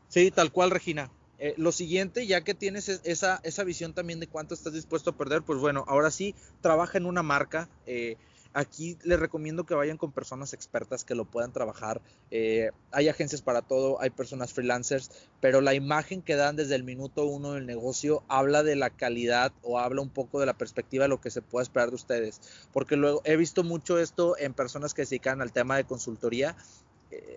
Sí, 0.08 0.32
tal 0.32 0.52
cual, 0.52 0.72
Regina. 0.72 1.10
Eh, 1.40 1.56
lo 1.58 1.74
siguiente, 1.74 2.26
ya 2.26 2.42
que 2.42 2.54
tienes 2.54 2.88
esa, 2.88 3.42
esa 3.44 3.64
visión 3.66 3.94
también 3.94 4.22
de 4.22 4.28
cuánto 4.28 4.54
estás 4.54 4.72
dispuesto 4.72 5.10
a 5.10 5.18
perder, 5.18 5.42
pues 5.42 5.60
bueno, 5.60 5.84
ahora 5.88 6.10
sí, 6.10 6.36
trabaja 6.62 6.98
en 6.98 7.06
una 7.06 7.24
marca. 7.24 7.68
Eh, 7.86 8.16
aquí 8.54 8.98
les 9.04 9.20
recomiendo 9.20 9.66
que 9.66 9.74
vayan 9.74 9.98
con 9.98 10.12
personas 10.12 10.54
expertas 10.54 11.04
que 11.04 11.16
lo 11.16 11.26
puedan 11.26 11.52
trabajar. 11.52 12.02
Eh, 12.32 12.72
hay 12.92 13.10
agencias 13.10 13.42
para 13.42 13.62
todo, 13.62 14.00
hay 14.02 14.10
personas 14.12 14.54
freelancers, 14.54 15.12
pero 15.42 15.62
la 15.62 15.74
imagen 15.74 16.22
que 16.22 16.36
dan 16.36 16.56
desde 16.56 16.76
el 16.76 16.84
minuto 16.84 17.26
uno 17.26 17.54
del 17.54 17.66
negocio 17.66 18.24
habla 18.28 18.64
de 18.64 18.76
la 18.76 18.90
calidad 18.90 19.52
o 19.62 19.80
habla 19.80 20.02
un 20.02 20.10
poco 20.10 20.40
de 20.40 20.46
la 20.46 20.58
perspectiva 20.58 21.06
de 21.06 21.10
lo 21.10 21.22
que 21.22 21.32
se 21.32 21.42
puede 21.42 21.64
esperar 21.64 21.90
de 21.90 21.96
ustedes. 21.96 22.42
Porque 22.72 22.96
luego 22.96 23.22
he 23.26 23.36
visto 23.36 23.64
mucho 23.64 24.00
esto 24.00 24.38
en 24.38 24.54
personas 24.54 24.94
que 24.94 25.06
se 25.06 25.16
dedican 25.16 25.42
al 25.42 25.52
tema 25.52 25.78
de 25.78 25.84
consultoría 25.84 26.56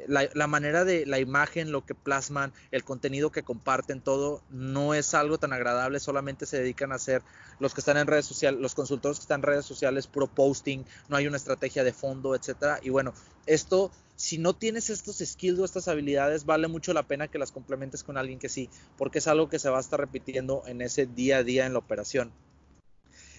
la, 0.06 0.46
manera 0.46 0.84
de 0.84 1.06
la 1.06 1.18
imagen, 1.18 1.72
lo 1.72 1.84
que 1.84 1.94
plasman, 1.94 2.52
el 2.70 2.84
contenido 2.84 3.30
que 3.30 3.42
comparten, 3.42 4.00
todo 4.00 4.42
no 4.50 4.94
es 4.94 5.14
algo 5.14 5.38
tan 5.38 5.52
agradable, 5.52 6.00
solamente 6.00 6.46
se 6.46 6.58
dedican 6.58 6.92
a 6.92 6.96
hacer 6.96 7.22
los 7.58 7.74
que 7.74 7.80
están 7.80 7.96
en 7.96 8.06
redes 8.06 8.26
sociales, 8.26 8.60
los 8.60 8.74
consultores 8.74 9.18
que 9.18 9.22
están 9.22 9.40
en 9.40 9.44
redes 9.44 9.66
sociales, 9.66 10.06
pro 10.06 10.26
posting, 10.26 10.84
no 11.08 11.16
hay 11.16 11.26
una 11.26 11.36
estrategia 11.36 11.84
de 11.84 11.92
fondo, 11.92 12.34
etcétera. 12.34 12.78
Y 12.82 12.90
bueno, 12.90 13.14
esto, 13.46 13.90
si 14.14 14.38
no 14.38 14.54
tienes 14.54 14.90
estos 14.90 15.18
skills 15.18 15.58
o 15.58 15.64
estas 15.64 15.88
habilidades, 15.88 16.44
vale 16.44 16.68
mucho 16.68 16.92
la 16.92 17.02
pena 17.02 17.28
que 17.28 17.38
las 17.38 17.52
complementes 17.52 18.04
con 18.04 18.16
alguien 18.16 18.38
que 18.38 18.48
sí, 18.48 18.70
porque 18.96 19.18
es 19.18 19.26
algo 19.26 19.48
que 19.48 19.58
se 19.58 19.70
va 19.70 19.78
a 19.78 19.80
estar 19.80 20.00
repitiendo 20.00 20.62
en 20.66 20.80
ese 20.80 21.06
día 21.06 21.38
a 21.38 21.42
día 21.42 21.66
en 21.66 21.72
la 21.72 21.78
operación. 21.78 22.32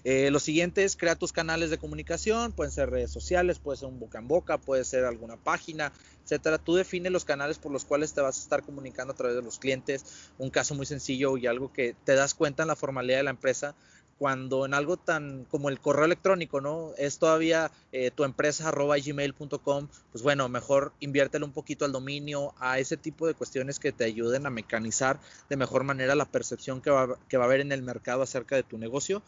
Eh, 0.09 0.31
lo 0.31 0.39
siguiente 0.39 0.85
es 0.85 0.95
crear 0.95 1.17
tus 1.17 1.33
canales 1.33 1.69
de 1.69 1.77
comunicación, 1.77 2.53
pueden 2.53 2.71
ser 2.71 2.89
redes 2.89 3.11
sociales, 3.11 3.59
puede 3.59 3.77
ser 3.77 3.89
un 3.89 3.99
boca 3.99 4.19
en 4.19 4.29
boca, 4.29 4.57
puede 4.57 4.85
ser 4.85 5.03
alguna 5.03 5.35
página, 5.35 5.91
etcétera. 6.23 6.59
Tú 6.59 6.75
defines 6.75 7.11
los 7.11 7.25
canales 7.25 7.57
por 7.57 7.73
los 7.73 7.83
cuales 7.83 8.13
te 8.13 8.21
vas 8.21 8.37
a 8.37 8.41
estar 8.41 8.63
comunicando 8.63 9.11
a 9.11 9.17
través 9.17 9.35
de 9.35 9.41
los 9.41 9.59
clientes. 9.59 10.29
Un 10.37 10.49
caso 10.49 10.75
muy 10.75 10.85
sencillo 10.85 11.35
y 11.35 11.45
algo 11.45 11.73
que 11.73 11.93
te 12.05 12.15
das 12.15 12.35
cuenta 12.35 12.63
en 12.63 12.69
la 12.69 12.77
formalidad 12.77 13.17
de 13.17 13.23
la 13.23 13.31
empresa 13.31 13.75
cuando 14.17 14.65
en 14.65 14.73
algo 14.73 14.95
tan 14.95 15.43
como 15.43 15.67
el 15.67 15.81
correo 15.81 16.05
electrónico, 16.05 16.61
¿no? 16.61 16.93
Es 16.97 17.19
todavía 17.19 17.69
eh, 17.91 18.09
tu 18.09 18.23
empresa 18.23 18.69
arroba 18.69 18.95
gmail.com, 18.97 19.89
pues 20.13 20.23
bueno, 20.23 20.47
mejor 20.47 20.93
inviértelo 21.01 21.45
un 21.45 21.51
poquito 21.51 21.83
al 21.83 21.91
dominio, 21.91 22.53
a 22.59 22.79
ese 22.79 22.95
tipo 22.95 23.27
de 23.27 23.33
cuestiones 23.33 23.77
que 23.77 23.91
te 23.91 24.05
ayuden 24.05 24.45
a 24.45 24.51
mecanizar 24.51 25.19
de 25.49 25.57
mejor 25.57 25.83
manera 25.83 26.15
la 26.15 26.31
percepción 26.31 26.79
que 26.79 26.91
va, 26.91 27.19
que 27.27 27.35
va 27.35 27.43
a 27.43 27.47
haber 27.47 27.59
en 27.59 27.73
el 27.73 27.81
mercado 27.83 28.21
acerca 28.21 28.55
de 28.55 28.63
tu 28.63 28.77
negocio. 28.77 29.21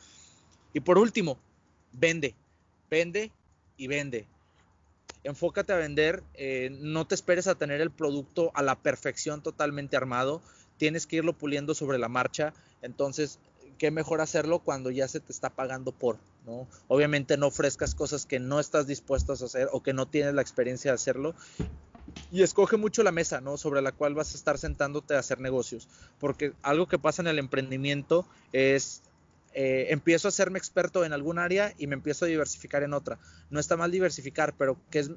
Y 0.74 0.82
por 0.82 0.98
último, 0.98 1.38
vende, 1.92 2.36
vende 2.90 3.32
y 3.78 3.88
vende. 3.88 4.28
Enfócate 5.24 5.74
a 5.74 5.78
vender, 5.78 6.24
eh, 6.36 6.70
no 6.80 7.06
te 7.08 7.16
esperes 7.16 7.48
a 7.48 7.56
tener 7.56 7.82
el 7.82 7.92
producto 7.92 8.52
a 8.54 8.64
la 8.64 8.76
perfección 8.76 9.42
totalmente 9.42 9.98
armado, 9.98 10.42
tienes 10.78 11.06
que 11.06 11.18
irlo 11.18 11.34
puliendo 11.34 11.76
sobre 11.76 11.98
la 11.98 12.08
marcha, 12.08 12.54
entonces, 12.82 13.40
qué 13.78 13.92
mejor 13.92 14.22
hacerlo 14.22 14.60
cuando 14.60 14.92
ya 14.92 15.08
se 15.08 15.20
te 15.20 15.32
está 15.32 15.50
pagando 15.50 15.92
por, 15.92 16.18
¿no? 16.46 16.68
Obviamente 16.88 17.38
no 17.38 17.48
ofrezcas 17.48 17.96
cosas 17.96 18.26
que 18.26 18.40
no 18.40 18.60
estás 18.60 18.88
dispuesto 18.88 19.34
a 19.34 19.36
hacer 19.36 19.70
o 19.72 19.84
que 19.84 19.94
no 19.94 20.08
tienes 20.08 20.34
la 20.34 20.42
experiencia 20.42 20.92
de 20.92 20.96
hacerlo 20.96 21.36
y 22.32 22.44
escoge 22.44 22.78
mucho 22.78 23.04
la 23.04 23.12
mesa, 23.12 23.42
¿no? 23.42 23.58
Sobre 23.58 23.82
la 23.82 23.92
cual 23.92 24.14
vas 24.14 24.34
a 24.34 24.38
estar 24.38 24.58
sentándote 24.58 25.16
a 25.16 25.20
hacer 25.20 25.40
negocios. 25.40 25.88
Porque 26.20 26.54
algo 26.62 26.88
que 26.88 27.00
pasa 27.00 27.22
en 27.22 27.28
el 27.28 27.40
emprendimiento 27.40 28.26
es 28.52 29.02
eh, 29.54 29.88
empiezo 29.90 30.28
a 30.28 30.30
hacerme 30.30 30.60
experto 30.60 31.06
en 31.06 31.14
algún 31.14 31.40
área 31.40 31.74
y 31.78 31.88
me 31.88 31.96
empiezo 31.96 32.26
a 32.26 32.28
diversificar 32.28 32.84
en 32.84 32.94
otra. 32.94 33.20
No 33.50 33.60
está 33.60 33.78
mal 33.78 33.92
diversificar, 33.92 34.54
pero 34.58 34.78
que 34.90 35.00
es 35.00 35.12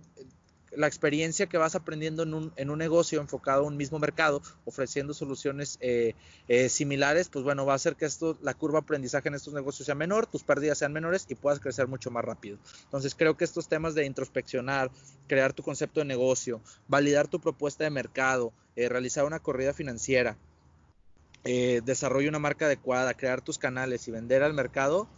la 0.74 0.86
experiencia 0.86 1.46
que 1.46 1.58
vas 1.58 1.74
aprendiendo 1.74 2.22
en 2.22 2.34
un, 2.34 2.52
en 2.56 2.70
un 2.70 2.78
negocio 2.78 3.20
enfocado 3.20 3.64
a 3.64 3.66
un 3.66 3.76
mismo 3.76 3.98
mercado, 3.98 4.42
ofreciendo 4.64 5.12
soluciones 5.12 5.76
eh, 5.80 6.14
eh, 6.48 6.68
similares, 6.68 7.28
pues 7.28 7.44
bueno, 7.44 7.66
va 7.66 7.74
a 7.74 7.76
hacer 7.76 7.96
que 7.96 8.06
esto, 8.06 8.38
la 8.42 8.54
curva 8.54 8.78
de 8.78 8.84
aprendizaje 8.84 9.28
en 9.28 9.34
estos 9.34 9.52
negocios 9.52 9.86
sea 9.86 9.94
menor, 9.94 10.26
tus 10.26 10.44
pérdidas 10.44 10.78
sean 10.78 10.92
menores 10.92 11.26
y 11.28 11.34
puedas 11.34 11.60
crecer 11.60 11.88
mucho 11.88 12.10
más 12.10 12.24
rápido. 12.24 12.58
Entonces 12.84 13.14
creo 13.14 13.36
que 13.36 13.44
estos 13.44 13.68
temas 13.68 13.94
de 13.94 14.06
introspeccionar, 14.06 14.90
crear 15.26 15.52
tu 15.52 15.62
concepto 15.62 16.00
de 16.00 16.06
negocio, 16.06 16.60
validar 16.88 17.28
tu 17.28 17.38
propuesta 17.38 17.84
de 17.84 17.90
mercado, 17.90 18.52
realizar 18.74 19.26
una 19.26 19.40
corrida 19.40 19.74
financiera, 19.74 20.38
eh, 21.44 21.80
desarrolla 21.84 22.28
una 22.28 22.38
marca 22.38 22.66
adecuada, 22.66 23.14
crear 23.14 23.40
tus 23.40 23.58
canales 23.58 24.06
y 24.08 24.10
vender 24.10 24.42
al 24.42 24.54
mercado, 24.54 25.08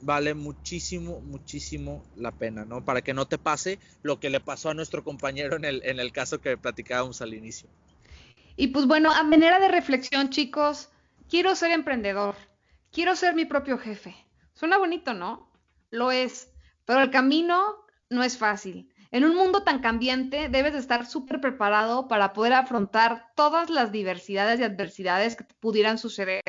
vale 0.00 0.34
muchísimo, 0.34 1.20
muchísimo 1.20 2.04
la 2.16 2.32
pena, 2.32 2.64
¿no? 2.64 2.84
Para 2.84 3.02
que 3.02 3.14
no 3.14 3.26
te 3.26 3.38
pase 3.38 3.78
lo 4.02 4.20
que 4.20 4.30
le 4.30 4.40
pasó 4.40 4.70
a 4.70 4.74
nuestro 4.74 5.02
compañero 5.02 5.56
en 5.56 5.64
el, 5.64 5.82
en 5.84 6.00
el 6.00 6.12
caso 6.12 6.40
que 6.40 6.56
platicábamos 6.56 7.22
al 7.22 7.34
inicio. 7.34 7.68
Y 8.56 8.68
pues 8.68 8.86
bueno, 8.86 9.12
a 9.12 9.22
manera 9.22 9.58
de 9.58 9.68
reflexión, 9.68 10.30
chicos, 10.30 10.90
quiero 11.28 11.54
ser 11.54 11.72
emprendedor, 11.72 12.36
quiero 12.92 13.16
ser 13.16 13.34
mi 13.34 13.44
propio 13.44 13.78
jefe. 13.78 14.14
Suena 14.54 14.78
bonito, 14.78 15.12
¿no? 15.12 15.50
Lo 15.90 16.10
es, 16.10 16.48
pero 16.84 17.00
el 17.02 17.10
camino 17.10 17.84
no 18.08 18.22
es 18.22 18.38
fácil. 18.38 18.90
En 19.12 19.24
un 19.24 19.36
mundo 19.36 19.62
tan 19.62 19.80
cambiante, 19.80 20.48
debes 20.48 20.72
de 20.72 20.80
estar 20.80 21.06
súper 21.06 21.40
preparado 21.40 22.08
para 22.08 22.32
poder 22.32 22.54
afrontar 22.54 23.32
todas 23.36 23.70
las 23.70 23.92
diversidades 23.92 24.58
y 24.58 24.64
adversidades 24.64 25.36
que 25.36 25.44
pudieran 25.60 25.98
suceder. 25.98 26.42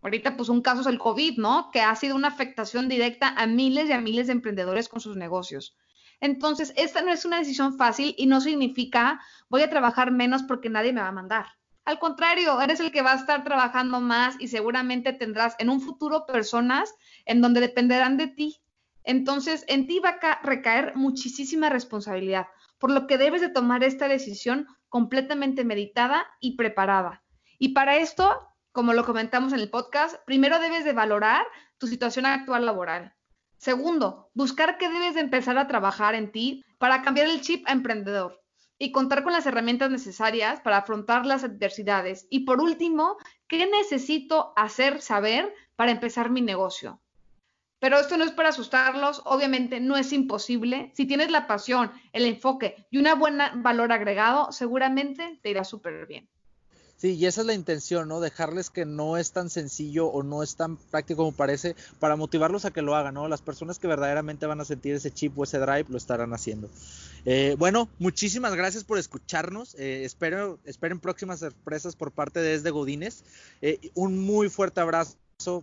Ahorita, 0.00 0.36
pues 0.36 0.48
un 0.48 0.62
caso 0.62 0.80
es 0.80 0.86
el 0.86 0.98
COVID, 0.98 1.38
¿no? 1.38 1.70
Que 1.70 1.80
ha 1.80 1.94
sido 1.94 2.16
una 2.16 2.28
afectación 2.28 2.88
directa 2.88 3.34
a 3.36 3.46
miles 3.46 3.88
y 3.88 3.92
a 3.92 4.00
miles 4.00 4.26
de 4.26 4.32
emprendedores 4.32 4.88
con 4.88 5.00
sus 5.00 5.16
negocios. 5.16 5.76
Entonces, 6.20 6.72
esta 6.76 7.02
no 7.02 7.12
es 7.12 7.24
una 7.24 7.38
decisión 7.38 7.76
fácil 7.76 8.14
y 8.16 8.26
no 8.26 8.40
significa 8.40 9.20
voy 9.48 9.62
a 9.62 9.70
trabajar 9.70 10.10
menos 10.10 10.42
porque 10.42 10.70
nadie 10.70 10.92
me 10.92 11.00
va 11.00 11.08
a 11.08 11.12
mandar. 11.12 11.46
Al 11.84 11.98
contrario, 11.98 12.60
eres 12.60 12.80
el 12.80 12.92
que 12.92 13.02
va 13.02 13.12
a 13.12 13.16
estar 13.16 13.42
trabajando 13.44 14.00
más 14.00 14.36
y 14.38 14.48
seguramente 14.48 15.12
tendrás 15.12 15.56
en 15.58 15.68
un 15.68 15.80
futuro 15.80 16.26
personas 16.26 16.94
en 17.26 17.40
donde 17.40 17.60
dependerán 17.60 18.16
de 18.16 18.28
ti 18.28 18.61
entonces, 19.04 19.64
en 19.68 19.86
ti 19.86 19.98
va 19.98 20.18
a 20.20 20.42
recaer 20.42 20.94
muchísima 20.94 21.68
responsabilidad, 21.68 22.46
por 22.78 22.90
lo 22.90 23.06
que 23.06 23.18
debes 23.18 23.40
de 23.40 23.48
tomar 23.48 23.84
esta 23.84 24.08
decisión 24.08 24.66
completamente 24.88 25.64
meditada 25.64 26.26
y 26.40 26.56
preparada. 26.56 27.22
Y 27.58 27.70
para 27.70 27.96
esto, 27.96 28.48
como 28.72 28.92
lo 28.92 29.04
comentamos 29.04 29.52
en 29.52 29.60
el 29.60 29.70
podcast, 29.70 30.16
primero 30.24 30.58
debes 30.58 30.84
de 30.84 30.92
valorar 30.92 31.46
tu 31.78 31.86
situación 31.86 32.26
actual 32.26 32.66
laboral. 32.66 33.14
Segundo, 33.58 34.30
buscar 34.34 34.78
qué 34.78 34.88
debes 34.88 35.14
de 35.14 35.20
empezar 35.20 35.58
a 35.58 35.68
trabajar 35.68 36.14
en 36.14 36.32
ti 36.32 36.64
para 36.78 37.02
cambiar 37.02 37.28
el 37.28 37.40
chip 37.40 37.64
a 37.68 37.72
emprendedor 37.72 38.40
y 38.78 38.90
contar 38.90 39.22
con 39.22 39.32
las 39.32 39.46
herramientas 39.46 39.90
necesarias 39.90 40.60
para 40.60 40.78
afrontar 40.78 41.26
las 41.26 41.44
adversidades. 41.44 42.26
Y 42.30 42.40
por 42.40 42.60
último, 42.60 43.16
¿qué 43.46 43.66
necesito 43.66 44.52
hacer 44.56 45.00
saber 45.00 45.54
para 45.76 45.92
empezar 45.92 46.30
mi 46.30 46.40
negocio? 46.40 47.01
Pero 47.82 47.98
esto 47.98 48.16
no 48.16 48.22
es 48.22 48.30
para 48.30 48.50
asustarlos, 48.50 49.22
obviamente 49.24 49.80
no 49.80 49.96
es 49.96 50.12
imposible. 50.12 50.92
Si 50.94 51.04
tienes 51.04 51.32
la 51.32 51.48
pasión, 51.48 51.90
el 52.12 52.26
enfoque 52.26 52.86
y 52.92 52.98
un 52.98 53.18
buen 53.18 53.38
valor 53.56 53.90
agregado, 53.90 54.52
seguramente 54.52 55.40
te 55.42 55.50
irá 55.50 55.64
súper 55.64 56.06
bien. 56.06 56.28
Sí, 56.96 57.14
y 57.14 57.26
esa 57.26 57.40
es 57.40 57.48
la 57.48 57.54
intención, 57.54 58.06
¿no? 58.06 58.20
Dejarles 58.20 58.70
que 58.70 58.84
no 58.84 59.16
es 59.16 59.32
tan 59.32 59.50
sencillo 59.50 60.06
o 60.06 60.22
no 60.22 60.44
es 60.44 60.54
tan 60.54 60.76
práctico 60.76 61.24
como 61.24 61.36
parece 61.36 61.74
para 61.98 62.14
motivarlos 62.14 62.64
a 62.66 62.70
que 62.70 62.82
lo 62.82 62.94
hagan, 62.94 63.14
¿no? 63.14 63.26
Las 63.26 63.42
personas 63.42 63.80
que 63.80 63.88
verdaderamente 63.88 64.46
van 64.46 64.60
a 64.60 64.64
sentir 64.64 64.94
ese 64.94 65.10
chip 65.10 65.36
o 65.36 65.42
ese 65.42 65.58
drive 65.58 65.86
lo 65.88 65.96
estarán 65.96 66.32
haciendo. 66.34 66.70
Eh, 67.24 67.56
bueno, 67.58 67.88
muchísimas 67.98 68.54
gracias 68.54 68.84
por 68.84 68.98
escucharnos. 68.98 69.74
Eh, 69.74 70.04
espero, 70.04 70.60
esperen 70.64 71.00
próximas 71.00 71.40
sorpresas 71.40 71.96
por 71.96 72.12
parte 72.12 72.38
de 72.38 72.50
Desde 72.50 72.70
Godines. 72.70 73.24
Eh, 73.60 73.90
un 73.94 74.20
muy 74.20 74.48
fuerte 74.50 74.80
abrazo 74.80 75.16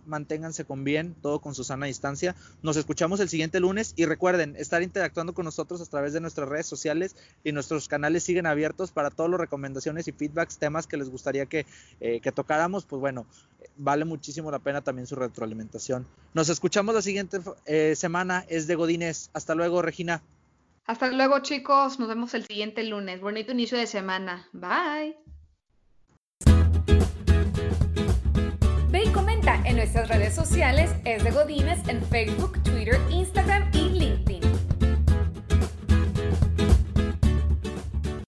manténganse 0.06 0.64
con 0.64 0.84
bien, 0.84 1.14
todo 1.22 1.40
con 1.40 1.54
su 1.54 1.64
sana 1.64 1.86
distancia. 1.86 2.34
Nos 2.62 2.76
escuchamos 2.76 3.20
el 3.20 3.28
siguiente 3.28 3.60
lunes 3.60 3.92
y 3.96 4.04
recuerden 4.04 4.56
estar 4.56 4.82
interactuando 4.82 5.34
con 5.34 5.44
nosotros 5.44 5.80
a 5.80 5.86
través 5.86 6.12
de 6.12 6.20
nuestras 6.20 6.48
redes 6.48 6.66
sociales 6.66 7.16
y 7.44 7.52
nuestros 7.52 7.88
canales 7.88 8.22
siguen 8.22 8.46
abiertos 8.46 8.90
para 8.90 9.10
todas 9.10 9.30
las 9.30 9.40
recomendaciones 9.40 10.08
y 10.08 10.12
feedbacks, 10.12 10.58
temas 10.58 10.86
que 10.86 10.96
les 10.96 11.08
gustaría 11.10 11.46
que, 11.46 11.66
eh, 12.00 12.20
que 12.20 12.32
tocáramos. 12.32 12.84
Pues 12.84 13.00
bueno, 13.00 13.26
vale 13.76 14.04
muchísimo 14.04 14.50
la 14.50 14.58
pena 14.58 14.82
también 14.82 15.06
su 15.06 15.16
retroalimentación. 15.16 16.06
Nos 16.34 16.48
escuchamos 16.48 16.94
la 16.94 17.02
siguiente 17.02 17.40
eh, 17.66 17.94
semana, 17.96 18.44
es 18.48 18.66
de 18.66 18.74
Godines. 18.74 19.30
Hasta 19.32 19.54
luego, 19.54 19.82
Regina. 19.82 20.22
Hasta 20.86 21.10
luego, 21.10 21.40
chicos. 21.40 21.98
Nos 21.98 22.08
vemos 22.08 22.34
el 22.34 22.44
siguiente 22.46 22.82
lunes. 22.84 23.20
Bonito 23.20 23.52
inicio 23.52 23.78
de 23.78 23.86
semana. 23.86 24.48
Bye. 24.52 25.16
Nuestras 29.80 30.08
redes 30.08 30.34
sociales 30.34 30.90
es 31.06 31.24
de 31.24 31.30
Godines 31.30 31.78
en 31.88 32.02
Facebook, 32.02 32.62
Twitter, 32.62 33.00
Instagram 33.10 33.70
y 33.72 33.88
LinkedIn. 33.88 34.29